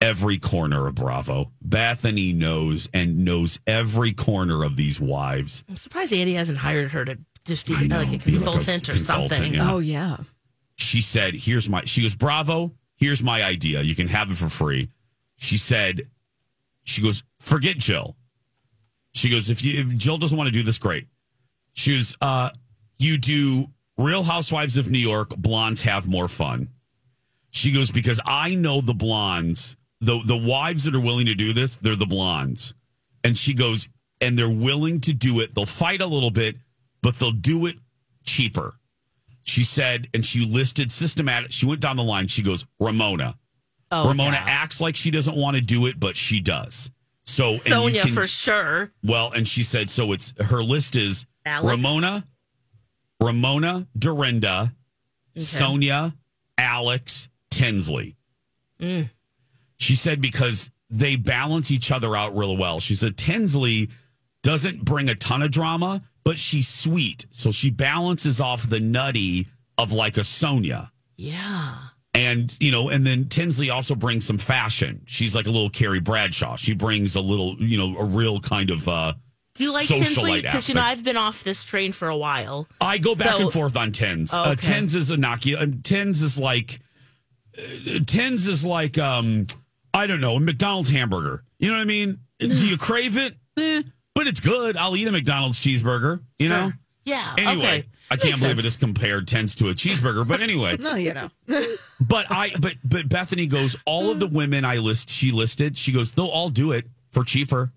every 0.00 0.38
corner 0.38 0.86
of 0.86 0.94
Bravo. 0.94 1.50
Bethenny 1.66 2.34
knows 2.34 2.88
and 2.94 3.24
knows 3.24 3.58
every 3.66 4.12
corner 4.12 4.62
of 4.64 4.76
these 4.76 5.00
wives. 5.00 5.64
I'm 5.68 5.76
surprised 5.76 6.12
Andy 6.12 6.34
hasn't 6.34 6.58
hired 6.58 6.92
her 6.92 7.04
to 7.04 7.18
just 7.44 7.66
be 7.66 7.74
I 7.76 7.82
know, 7.86 7.98
like 7.98 8.08
a 8.08 8.18
be 8.24 8.38
like 8.38 8.40
a 8.40 8.58
consultant 8.58 8.88
or 8.88 8.92
consultant, 8.92 9.32
something. 9.34 9.54
yeah. 9.54 9.72
Oh 9.72 9.78
yeah. 9.78 10.16
she 10.76 11.00
said, 11.00 11.34
"Here's 11.34 11.68
my." 11.68 11.82
She 11.84 12.02
goes, 12.02 12.14
"Bravo, 12.14 12.72
here's 12.96 13.22
my 13.22 13.42
idea. 13.42 13.82
You 13.82 13.94
can 13.94 14.08
have 14.08 14.30
it 14.30 14.36
for 14.36 14.48
free." 14.48 14.90
She 15.36 15.58
said, 15.58 16.08
"She 16.84 17.02
goes, 17.02 17.22
forget 17.38 17.76
Jill." 17.78 18.16
She 19.12 19.28
goes, 19.30 19.50
"If 19.50 19.64
you 19.64 19.80
if 19.80 19.96
Jill 19.96 20.18
doesn't 20.18 20.36
want 20.36 20.48
to 20.48 20.52
do 20.52 20.62
this, 20.62 20.78
great." 20.78 21.06
She 21.72 21.96
goes, 21.96 22.16
uh, 22.20 22.50
"You 22.98 23.18
do 23.18 23.70
Real 23.96 24.22
Housewives 24.22 24.76
of 24.76 24.90
New 24.90 24.98
York. 24.98 25.30
Blondes 25.36 25.82
have 25.82 26.08
more 26.08 26.28
fun." 26.28 26.68
She 27.50 27.72
goes, 27.72 27.90
"Because 27.90 28.20
I 28.24 28.54
know 28.54 28.80
the 28.80 28.94
blondes, 28.94 29.76
the 30.00 30.20
the 30.24 30.36
wives 30.36 30.84
that 30.84 30.94
are 30.94 31.00
willing 31.00 31.26
to 31.26 31.34
do 31.34 31.52
this, 31.52 31.76
they're 31.76 31.96
the 31.96 32.06
blondes." 32.06 32.74
And 33.24 33.36
she 33.36 33.54
goes, 33.54 33.88
"And 34.20 34.38
they're 34.38 34.48
willing 34.48 35.00
to 35.02 35.12
do 35.12 35.40
it. 35.40 35.54
They'll 35.54 35.66
fight 35.66 36.00
a 36.00 36.06
little 36.06 36.30
bit, 36.30 36.56
but 37.02 37.16
they'll 37.18 37.32
do 37.32 37.66
it 37.66 37.76
cheaper." 38.24 38.74
She 39.44 39.64
said, 39.64 40.08
and 40.12 40.22
she 40.26 40.44
listed 40.44 40.92
systematic. 40.92 41.52
She 41.52 41.64
went 41.64 41.80
down 41.80 41.96
the 41.96 42.02
line. 42.04 42.28
She 42.28 42.42
goes, 42.42 42.66
Ramona. 42.78 43.38
Oh, 43.90 44.06
Ramona 44.06 44.32
yeah. 44.36 44.44
acts 44.46 44.78
like 44.78 44.94
she 44.94 45.10
doesn't 45.10 45.36
want 45.36 45.56
to 45.56 45.62
do 45.62 45.86
it, 45.86 45.98
but 45.98 46.16
she 46.16 46.40
does. 46.40 46.90
So, 47.22 47.52
and 47.52 47.66
you 47.66 47.72
Sonja 47.72 48.02
can- 48.02 48.12
for 48.14 48.26
sure. 48.26 48.92
well, 49.02 49.32
and 49.32 49.48
she 49.48 49.62
said, 49.62 49.88
so 49.88 50.12
it's 50.12 50.34
her 50.38 50.62
list 50.62 50.96
is 50.96 51.24
Alex? 51.46 51.76
Ramona, 51.76 52.26
Ramona, 53.20 53.86
Dorinda, 53.98 54.72
Sonja, 55.36 56.14
Alex, 56.56 57.28
Tinsley. 57.50 58.16
Mm. 58.80 59.10
She 59.78 59.94
said 59.94 60.20
because 60.20 60.70
they 60.90 61.16
balance 61.16 61.70
each 61.70 61.90
other 61.92 62.16
out 62.16 62.36
real 62.36 62.56
well. 62.56 62.80
She 62.80 62.94
said 62.94 63.16
Tinsley 63.16 63.90
doesn't 64.42 64.84
bring 64.84 65.08
a 65.08 65.14
ton 65.14 65.42
of 65.42 65.50
drama, 65.50 66.02
but 66.24 66.38
she's 66.38 66.68
sweet. 66.68 67.26
So 67.30 67.50
she 67.50 67.70
balances 67.70 68.40
off 68.40 68.68
the 68.68 68.80
nutty 68.80 69.48
of 69.76 69.92
like 69.92 70.16
a 70.16 70.20
Sonja. 70.22 70.90
Yeah. 71.16 71.76
And, 72.14 72.56
you 72.60 72.72
know, 72.72 72.88
and 72.88 73.06
then 73.06 73.28
Tinsley 73.28 73.70
also 73.70 73.94
brings 73.94 74.24
some 74.24 74.38
fashion. 74.38 75.02
She's 75.04 75.36
like 75.36 75.46
a 75.46 75.50
little 75.50 75.70
Carrie 75.70 76.00
Bradshaw. 76.00 76.56
She 76.56 76.74
brings 76.74 77.14
a 77.14 77.20
little, 77.20 77.56
you 77.58 77.78
know, 77.78 77.96
a 77.98 78.04
real 78.04 78.40
kind 78.40 78.70
of 78.70 78.88
uh 78.88 79.14
you 79.60 79.72
like 79.72 79.86
Socialite 79.86 79.98
Tinsley? 80.04 80.42
Because 80.42 80.68
you 80.68 80.74
know. 80.74 80.82
I've 80.82 81.02
been 81.04 81.16
off 81.16 81.44
this 81.44 81.64
train 81.64 81.92
for 81.92 82.08
a 82.08 82.16
while. 82.16 82.68
I 82.80 82.98
go 82.98 83.14
back 83.14 83.34
So- 83.36 83.42
and 83.42 83.52
forth 83.52 83.76
on 83.76 83.92
tens. 83.92 84.32
Oh, 84.34 84.42
Uh, 84.42 84.52
okay. 84.52 84.60
tens 84.62 84.94
is 84.94 85.10
innocuous. 85.10 85.64
Tens 85.82 86.22
is 86.22 86.38
like 86.38 86.80
uh, 87.58 88.00
tens 88.06 88.46
is 88.46 88.64
like 88.64 88.98
um 88.98 89.46
I 89.94 90.06
don't 90.06 90.20
know 90.20 90.36
a 90.36 90.40
McDonald's 90.40 90.90
hamburger. 90.90 91.42
You 91.58 91.68
know 91.70 91.76
what 91.76 91.82
I 91.82 91.86
mean? 91.86 92.18
Do 92.38 92.46
you 92.66 92.76
crave 92.76 93.16
it? 93.16 93.34
Eh, 93.58 93.82
but 94.14 94.28
it's 94.28 94.38
good. 94.38 94.76
I'll 94.76 94.96
eat 94.96 95.08
a 95.08 95.10
McDonald's 95.10 95.58
cheeseburger. 95.60 96.20
You 96.38 96.48
know. 96.48 96.72
Yeah. 97.04 97.34
Anyway, 97.36 97.66
okay. 97.66 97.84
I 98.10 98.14
can't 98.16 98.24
Makes 98.26 98.40
believe 98.40 98.56
sense. 98.56 98.64
it 98.64 98.68
is 98.68 98.76
compared 98.76 99.26
tens 99.26 99.54
to 99.56 99.68
a 99.70 99.74
cheeseburger. 99.74 100.26
But 100.28 100.40
anyway, 100.40 100.76
No, 100.80 100.94
you 100.94 101.12
know. 101.14 101.28
but 102.00 102.30
I 102.30 102.52
but 102.60 102.74
but 102.84 103.08
Bethenny 103.08 103.48
goes, 103.48 103.76
all 103.84 104.12
of 104.12 104.20
the 104.20 104.28
women 104.28 104.64
I 104.64 104.76
list 104.76 105.10
she 105.10 105.32
listed, 105.32 105.76
she 105.76 105.90
goes, 105.90 106.12
they'll 106.12 106.26
all 106.26 106.50
do 106.50 106.70
it 106.70 106.86
for 107.10 107.24
cheaper. 107.24 107.72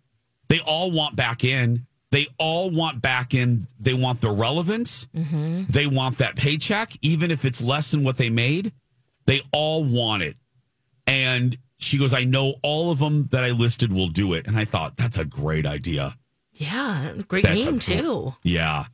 They 0.52 0.60
all 0.60 0.92
want 0.92 1.16
back 1.16 1.46
in. 1.46 1.88
They 2.12 2.28
all 2.38 2.70
want 2.70 3.02
back 3.02 3.34
in. 3.34 3.68
They 3.80 3.94
want 3.94 4.20
the 4.20 4.32
relevance. 4.32 5.08
Mm-hmm. 5.16 5.64
They 5.70 5.88
want 5.88 6.18
that 6.18 6.36
paycheck, 6.36 6.92
even 7.02 7.32
if 7.32 7.46
it's 7.46 7.62
less 7.62 7.92
than 7.92 8.04
what 8.04 8.18
they 8.18 8.30
made. 8.30 8.74
They 9.28 9.44
all 9.54 9.82
want 9.86 10.24
it. 10.24 10.36
And 11.08 11.58
she 11.78 11.98
goes, 11.98 12.14
I 12.14 12.26
know 12.26 12.56
all 12.64 12.92
of 12.92 13.00
them 13.00 13.28
that 13.28 13.46
I 13.46 13.52
listed 13.52 13.94
will 13.94 14.10
do 14.10 14.34
it. 14.34 14.46
And 14.46 14.58
I 14.58 14.66
thought, 14.66 14.98
that's 14.98 15.18
a 15.18 15.24
great 15.24 15.66
idea. 15.66 16.18
Yeah. 16.56 17.14
Great 17.30 17.46
That's 17.46 17.64
name 17.64 17.76
a- 17.76 17.80
too. 17.80 18.36
Yeah. 18.44 18.88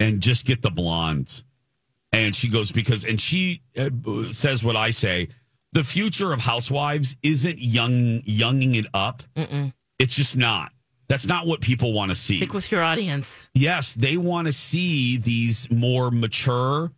And 0.00 0.20
just 0.20 0.44
get 0.44 0.62
the 0.62 0.70
blondes. 0.70 1.44
And 2.12 2.34
she 2.34 2.48
goes, 2.48 2.72
because, 2.72 3.04
and 3.04 3.20
she 3.20 3.62
uh, 3.78 3.90
says 4.32 4.64
what 4.64 4.74
I 4.74 4.90
say 4.90 5.28
the 5.74 5.84
future 5.84 6.32
of 6.32 6.40
housewives 6.40 7.14
isn't 7.22 7.60
young, 7.60 8.22
younging 8.24 8.74
it 8.74 8.86
up. 8.92 9.22
Mm-mm. 9.36 9.72
It's 10.00 10.16
just 10.16 10.36
not. 10.36 10.72
That's 11.08 11.26
not 11.26 11.46
what 11.46 11.60
people 11.60 11.92
want 11.92 12.10
to 12.10 12.14
see. 12.14 12.36
Stick 12.36 12.52
with 12.52 12.70
your 12.70 12.82
audience. 12.82 13.48
Yes, 13.54 13.94
they 13.94 14.16
want 14.16 14.46
to 14.46 14.52
see 14.52 15.16
these 15.16 15.70
more 15.70 16.10
mature, 16.10 16.90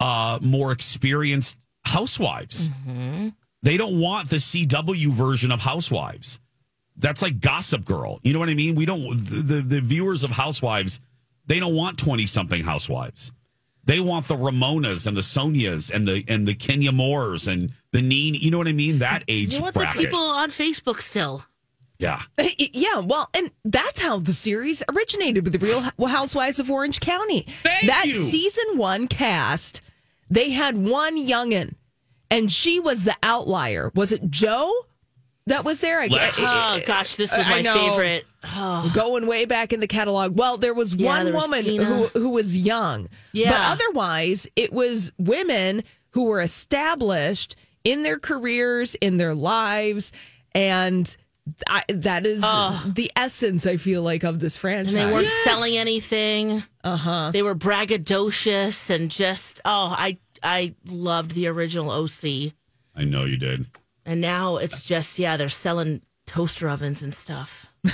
uh, 0.00 0.38
more 0.40 0.72
experienced 0.72 1.58
housewives. 1.84 2.70
Mm-hmm. 2.70 3.28
They 3.62 3.76
don't 3.76 4.00
want 4.00 4.28
the 4.28 4.36
CW 4.36 5.08
version 5.08 5.52
of 5.52 5.60
Housewives. 5.60 6.40
That's 6.96 7.22
like 7.22 7.40
Gossip 7.40 7.84
Girl. 7.84 8.18
You 8.22 8.32
know 8.32 8.38
what 8.38 8.48
I 8.48 8.54
mean? 8.54 8.74
We 8.74 8.84
don't 8.84 9.16
the 9.16 9.42
the, 9.42 9.60
the 9.60 9.80
viewers 9.80 10.24
of 10.24 10.30
Housewives. 10.30 11.00
They 11.46 11.60
don't 11.60 11.74
want 11.74 11.98
twenty 11.98 12.26
something 12.26 12.62
housewives. 12.64 13.32
They 13.84 13.98
want 13.98 14.28
the 14.28 14.36
Ramonas 14.36 15.06
and 15.06 15.16
the 15.16 15.22
Sonjas 15.22 15.90
and 15.90 16.06
the 16.06 16.24
and 16.28 16.46
the 16.46 16.54
Kenya 16.54 16.92
Moores 16.92 17.48
and 17.48 17.72
the 17.92 18.02
Neen. 18.02 18.34
You 18.34 18.50
know 18.50 18.58
what 18.58 18.68
I 18.68 18.72
mean? 18.72 18.98
That 18.98 19.24
age 19.26 19.54
You 19.54 19.62
want 19.62 19.74
the 19.74 19.86
people 19.92 20.18
on 20.18 20.50
Facebook 20.50 21.00
still. 21.00 21.44
Yeah. 22.02 22.22
Uh, 22.36 22.48
yeah, 22.58 22.98
well, 22.98 23.30
and 23.32 23.50
that's 23.64 24.00
how 24.00 24.18
the 24.18 24.32
series 24.32 24.82
originated 24.92 25.44
with 25.44 25.52
the 25.58 25.64
Real 25.64 26.08
Housewives 26.08 26.58
of 26.58 26.68
Orange 26.70 26.98
County. 27.00 27.46
that 27.62 28.06
you. 28.06 28.16
season 28.16 28.76
one 28.76 29.06
cast, 29.06 29.80
they 30.28 30.50
had 30.50 30.76
one 30.76 31.16
youngin, 31.16 31.74
and 32.28 32.50
she 32.50 32.80
was 32.80 33.04
the 33.04 33.16
outlier. 33.22 33.92
Was 33.94 34.10
it 34.10 34.28
Jo 34.30 34.72
that 35.46 35.64
was 35.64 35.80
there? 35.80 36.00
I 36.00 36.08
guess. 36.08 36.36
Oh 36.40 36.80
gosh, 36.86 37.14
this 37.16 37.36
was 37.36 37.48
my 37.48 37.62
favorite. 37.62 38.26
Oh. 38.44 38.90
Going 38.94 39.26
way 39.28 39.44
back 39.44 39.72
in 39.72 39.78
the 39.78 39.86
catalog. 39.86 40.36
Well, 40.36 40.56
there 40.56 40.74
was 40.74 40.96
Yeah, 40.96 41.06
one 41.08 41.24
there 41.26 41.34
woman 41.34 41.62
Tina. 41.64 41.84
who 41.84 42.06
who 42.18 42.30
was 42.30 42.56
young. 42.56 43.08
Yeah. 43.32 43.50
But 43.50 43.60
otherwise, 43.80 44.48
it 44.56 44.72
was 44.72 45.12
women 45.18 45.84
who 46.10 46.24
were 46.26 46.40
established 46.40 47.54
in 47.84 48.02
their 48.02 48.18
careers, 48.18 48.96
in 48.96 49.16
their 49.18 49.34
lives, 49.34 50.12
and 50.52 51.16
I, 51.66 51.82
that 51.88 52.26
is 52.26 52.40
the 52.40 53.10
essence. 53.16 53.66
I 53.66 53.76
feel 53.76 54.02
like 54.02 54.22
of 54.22 54.40
this 54.40 54.56
franchise. 54.56 54.94
And 54.94 55.08
they 55.08 55.12
weren't 55.12 55.30
selling 55.44 55.76
anything. 55.76 56.62
Uh 56.84 56.96
huh. 56.96 57.30
They 57.32 57.42
were 57.42 57.54
braggadocious 57.54 58.90
and 58.90 59.10
just 59.10 59.60
oh, 59.64 59.94
I 59.96 60.18
I 60.42 60.74
loved 60.86 61.32
the 61.32 61.48
original 61.48 61.90
OC. 61.90 62.52
I 62.94 63.04
know 63.04 63.24
you 63.24 63.36
did. 63.36 63.66
And 64.04 64.20
now 64.20 64.56
it's 64.56 64.82
just 64.82 65.18
yeah, 65.18 65.36
they're 65.36 65.48
selling 65.48 66.02
toaster 66.26 66.68
ovens 66.68 67.02
and 67.02 67.12
stuff. 67.14 67.66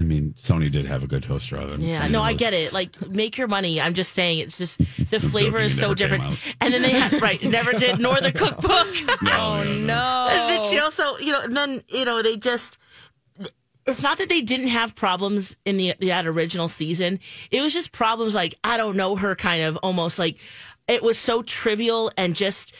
I 0.00 0.04
mean, 0.04 0.32
Sony 0.32 0.70
did 0.70 0.86
have 0.86 1.04
a 1.04 1.06
good 1.06 1.22
toaster 1.22 1.58
oven. 1.58 1.82
Yeah, 1.82 2.08
no, 2.08 2.22
I 2.22 2.32
get 2.32 2.54
it. 2.54 2.72
Like, 2.72 3.08
make 3.10 3.36
your 3.36 3.48
money. 3.48 3.80
I'm 3.80 3.92
just 3.92 4.12
saying, 4.12 4.38
it's 4.38 4.56
just 4.56 4.78
the 5.10 5.20
flavor 5.20 5.58
is 5.58 5.78
so 5.78 5.92
different. 5.92 6.38
And 6.60 6.72
then 6.72 6.80
they 6.80 6.92
had 6.92 7.12
right, 7.22 7.42
never 7.42 7.72
did, 7.72 8.00
nor 8.00 8.20
the 8.20 8.32
cookbook. 8.32 8.70
Oh, 9.32 9.62
no, 9.62 9.64
no, 9.64 9.84
no. 9.84 10.28
And 10.30 10.50
then 10.50 10.70
she 10.70 10.78
also, 10.78 11.16
you 11.18 11.32
know, 11.32 11.40
and 11.42 11.56
then 11.56 11.82
you 11.88 12.04
know 12.04 12.22
they 12.22 12.36
just. 12.36 12.78
It's 13.86 14.02
not 14.02 14.18
that 14.18 14.28
they 14.28 14.40
didn't 14.40 14.68
have 14.68 14.94
problems 14.94 15.56
in 15.64 15.76
the 15.76 15.94
that 16.00 16.26
original 16.26 16.68
season. 16.68 17.18
It 17.50 17.60
was 17.60 17.72
just 17.72 17.92
problems 17.92 18.34
like 18.34 18.54
I 18.64 18.76
don't 18.76 18.96
know 18.96 19.16
her, 19.16 19.34
kind 19.34 19.62
of 19.62 19.76
almost 19.78 20.18
like 20.18 20.38
it 20.88 21.02
was 21.02 21.18
so 21.18 21.42
trivial 21.42 22.10
and 22.16 22.34
just 22.34 22.74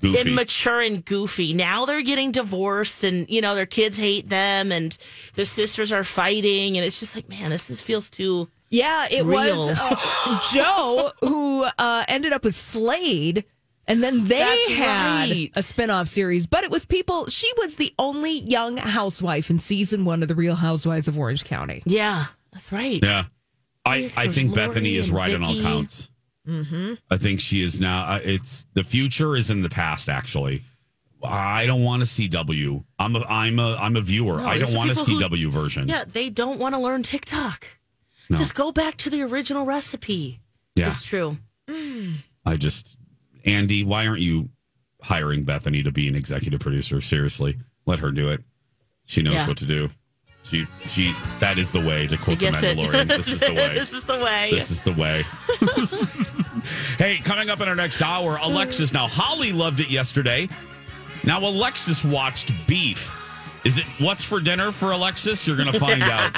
Goofy. 0.00 0.30
immature 0.30 0.80
and 0.80 1.04
goofy. 1.04 1.52
Now 1.52 1.84
they're 1.86 2.02
getting 2.02 2.32
divorced, 2.32 3.04
and 3.04 3.28
you 3.28 3.40
know 3.40 3.54
their 3.54 3.66
kids 3.66 3.98
hate 3.98 4.28
them, 4.28 4.72
and 4.72 4.96
their 5.34 5.44
sisters 5.44 5.92
are 5.92 6.04
fighting, 6.04 6.76
and 6.76 6.84
it's 6.84 7.00
just 7.00 7.14
like, 7.14 7.28
man, 7.28 7.50
this 7.50 7.70
is, 7.70 7.80
feels 7.80 8.10
too. 8.10 8.48
Yeah, 8.70 9.06
it 9.10 9.24
Real. 9.24 9.68
was 9.68 9.78
uh, 9.80 10.40
Jo 10.52 11.10
who 11.20 11.64
uh, 11.78 12.04
ended 12.08 12.32
up 12.32 12.44
with 12.44 12.54
Slade. 12.54 13.44
And 13.86 14.02
then 14.02 14.24
they 14.24 14.38
That's 14.38 14.68
had 14.68 15.28
right. 15.30 15.50
a 15.54 15.62
spin-off 15.62 16.08
series, 16.08 16.46
but 16.46 16.64
it 16.64 16.70
was 16.70 16.86
people. 16.86 17.26
She 17.26 17.50
was 17.58 17.76
the 17.76 17.92
only 17.98 18.38
young 18.38 18.78
housewife 18.78 19.50
in 19.50 19.58
season 19.58 20.06
one 20.06 20.22
of 20.22 20.28
the 20.28 20.34
Real 20.34 20.54
Housewives 20.54 21.06
of 21.06 21.18
Orange 21.18 21.44
County. 21.44 21.82
Yeah, 21.84 22.24
that's 22.50 22.72
right. 22.72 22.98
Yeah. 23.02 23.24
I, 23.84 24.10
I 24.16 24.28
think 24.28 24.56
Lori 24.56 24.68
Bethenny 24.70 24.94
is 24.96 25.08
and 25.08 25.16
right 25.18 25.34
on 25.34 25.44
all 25.44 25.60
counts. 25.60 26.08
Mm-hmm. 26.46 26.94
I 27.10 27.16
think 27.16 27.40
she 27.40 27.62
is 27.62 27.80
now. 27.80 28.04
Uh, 28.04 28.20
it's 28.22 28.66
the 28.74 28.84
future 28.84 29.34
is 29.36 29.50
in 29.50 29.62
the 29.62 29.70
past. 29.70 30.08
Actually, 30.08 30.62
I 31.22 31.66
don't 31.66 31.82
want 31.82 32.00
to 32.02 32.06
see 32.06 32.28
W. 32.28 32.84
I'm 32.98 33.16
a 33.16 33.20
I'm 33.20 33.58
a 33.58 33.76
I'm 33.76 33.96
a 33.96 34.00
viewer. 34.02 34.36
No, 34.38 34.46
I 34.46 34.58
don't 34.58 34.74
want 34.74 34.90
to 34.90 34.94
see 34.96 35.14
who- 35.14 35.20
W 35.20 35.50
version. 35.50 35.88
Yeah, 35.88 36.04
they 36.06 36.28
don't 36.30 36.58
want 36.58 36.74
to 36.74 36.78
learn 36.80 37.02
TikTok. 37.02 37.66
No. 38.28 38.38
Just 38.38 38.54
go 38.54 38.72
back 38.72 38.96
to 38.98 39.10
the 39.10 39.22
original 39.22 39.64
recipe. 39.66 40.40
Yeah. 40.76 40.86
It's 40.88 41.02
true. 41.02 41.38
I 41.68 42.56
just 42.56 42.96
Andy, 43.46 43.84
why 43.84 44.06
aren't 44.06 44.20
you 44.22 44.50
hiring 45.02 45.44
Bethenny 45.44 45.82
to 45.84 45.92
be 45.92 46.08
an 46.08 46.14
executive 46.14 46.60
producer? 46.60 47.00
Seriously, 47.00 47.56
let 47.86 47.98
her 48.00 48.10
do 48.10 48.28
it. 48.30 48.42
She 49.04 49.22
knows 49.22 49.34
Yeah. 49.34 49.46
what 49.48 49.56
to 49.58 49.66
do. 49.66 49.90
She 50.44 50.66
she 50.84 51.14
that 51.40 51.58
is 51.58 51.72
the 51.72 51.80
way 51.80 52.06
to 52.06 52.18
quote 52.18 52.38
the. 52.38 52.46
Mandalorian. 52.46 53.08
This 53.08 53.28
is 53.28 53.40
the 53.40 53.46
way. 53.54 53.74
this 53.74 53.92
is 53.92 54.04
the 54.04 54.18
way. 54.18 54.48
This 54.50 54.70
is 54.70 54.82
the 54.82 54.92
way. 54.92 55.24
hey, 56.98 57.18
coming 57.24 57.48
up 57.48 57.60
in 57.60 57.68
our 57.68 57.74
next 57.74 58.02
hour, 58.02 58.38
Alexis. 58.42 58.92
Now, 58.92 59.08
Holly 59.08 59.52
loved 59.52 59.80
it 59.80 59.88
yesterday. 59.88 60.48
Now, 61.24 61.40
Alexis 61.40 62.04
watched 62.04 62.52
Beef. 62.66 63.18
Is 63.64 63.78
it 63.78 63.86
what's 63.98 64.22
for 64.22 64.38
dinner 64.38 64.70
for 64.70 64.92
Alexis? 64.92 65.46
You're 65.46 65.56
going 65.56 65.72
to 65.72 65.80
find 65.80 66.02
out. 66.04 66.30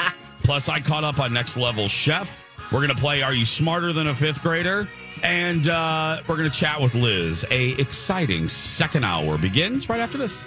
Plus, 0.45 0.69
I 0.69 0.79
caught 0.79 1.03
up 1.03 1.19
on 1.19 1.33
Next 1.33 1.57
Level 1.57 1.89
Chef. 1.89 2.45
We're 2.71 2.79
going 2.79 2.95
to 2.95 3.01
play 3.01 3.23
Are 3.23 3.33
You 3.35 3.45
Smarter 3.45 3.93
Than 3.93 4.07
a 4.07 4.15
Fifth 4.15 4.41
Grader? 4.41 4.89
And 5.25 5.69
uh, 5.69 6.21
we're 6.29 6.37
going 6.37 6.49
to 6.51 6.57
chat 6.57 6.81
with 6.81 6.95
Liz. 6.95 7.45
A 7.51 7.71
exciting 7.81 8.47
second 8.49 9.05
hour 9.05 9.37
begins 9.39 9.89
right 9.89 10.01
after 10.01 10.19
this. 10.19 10.45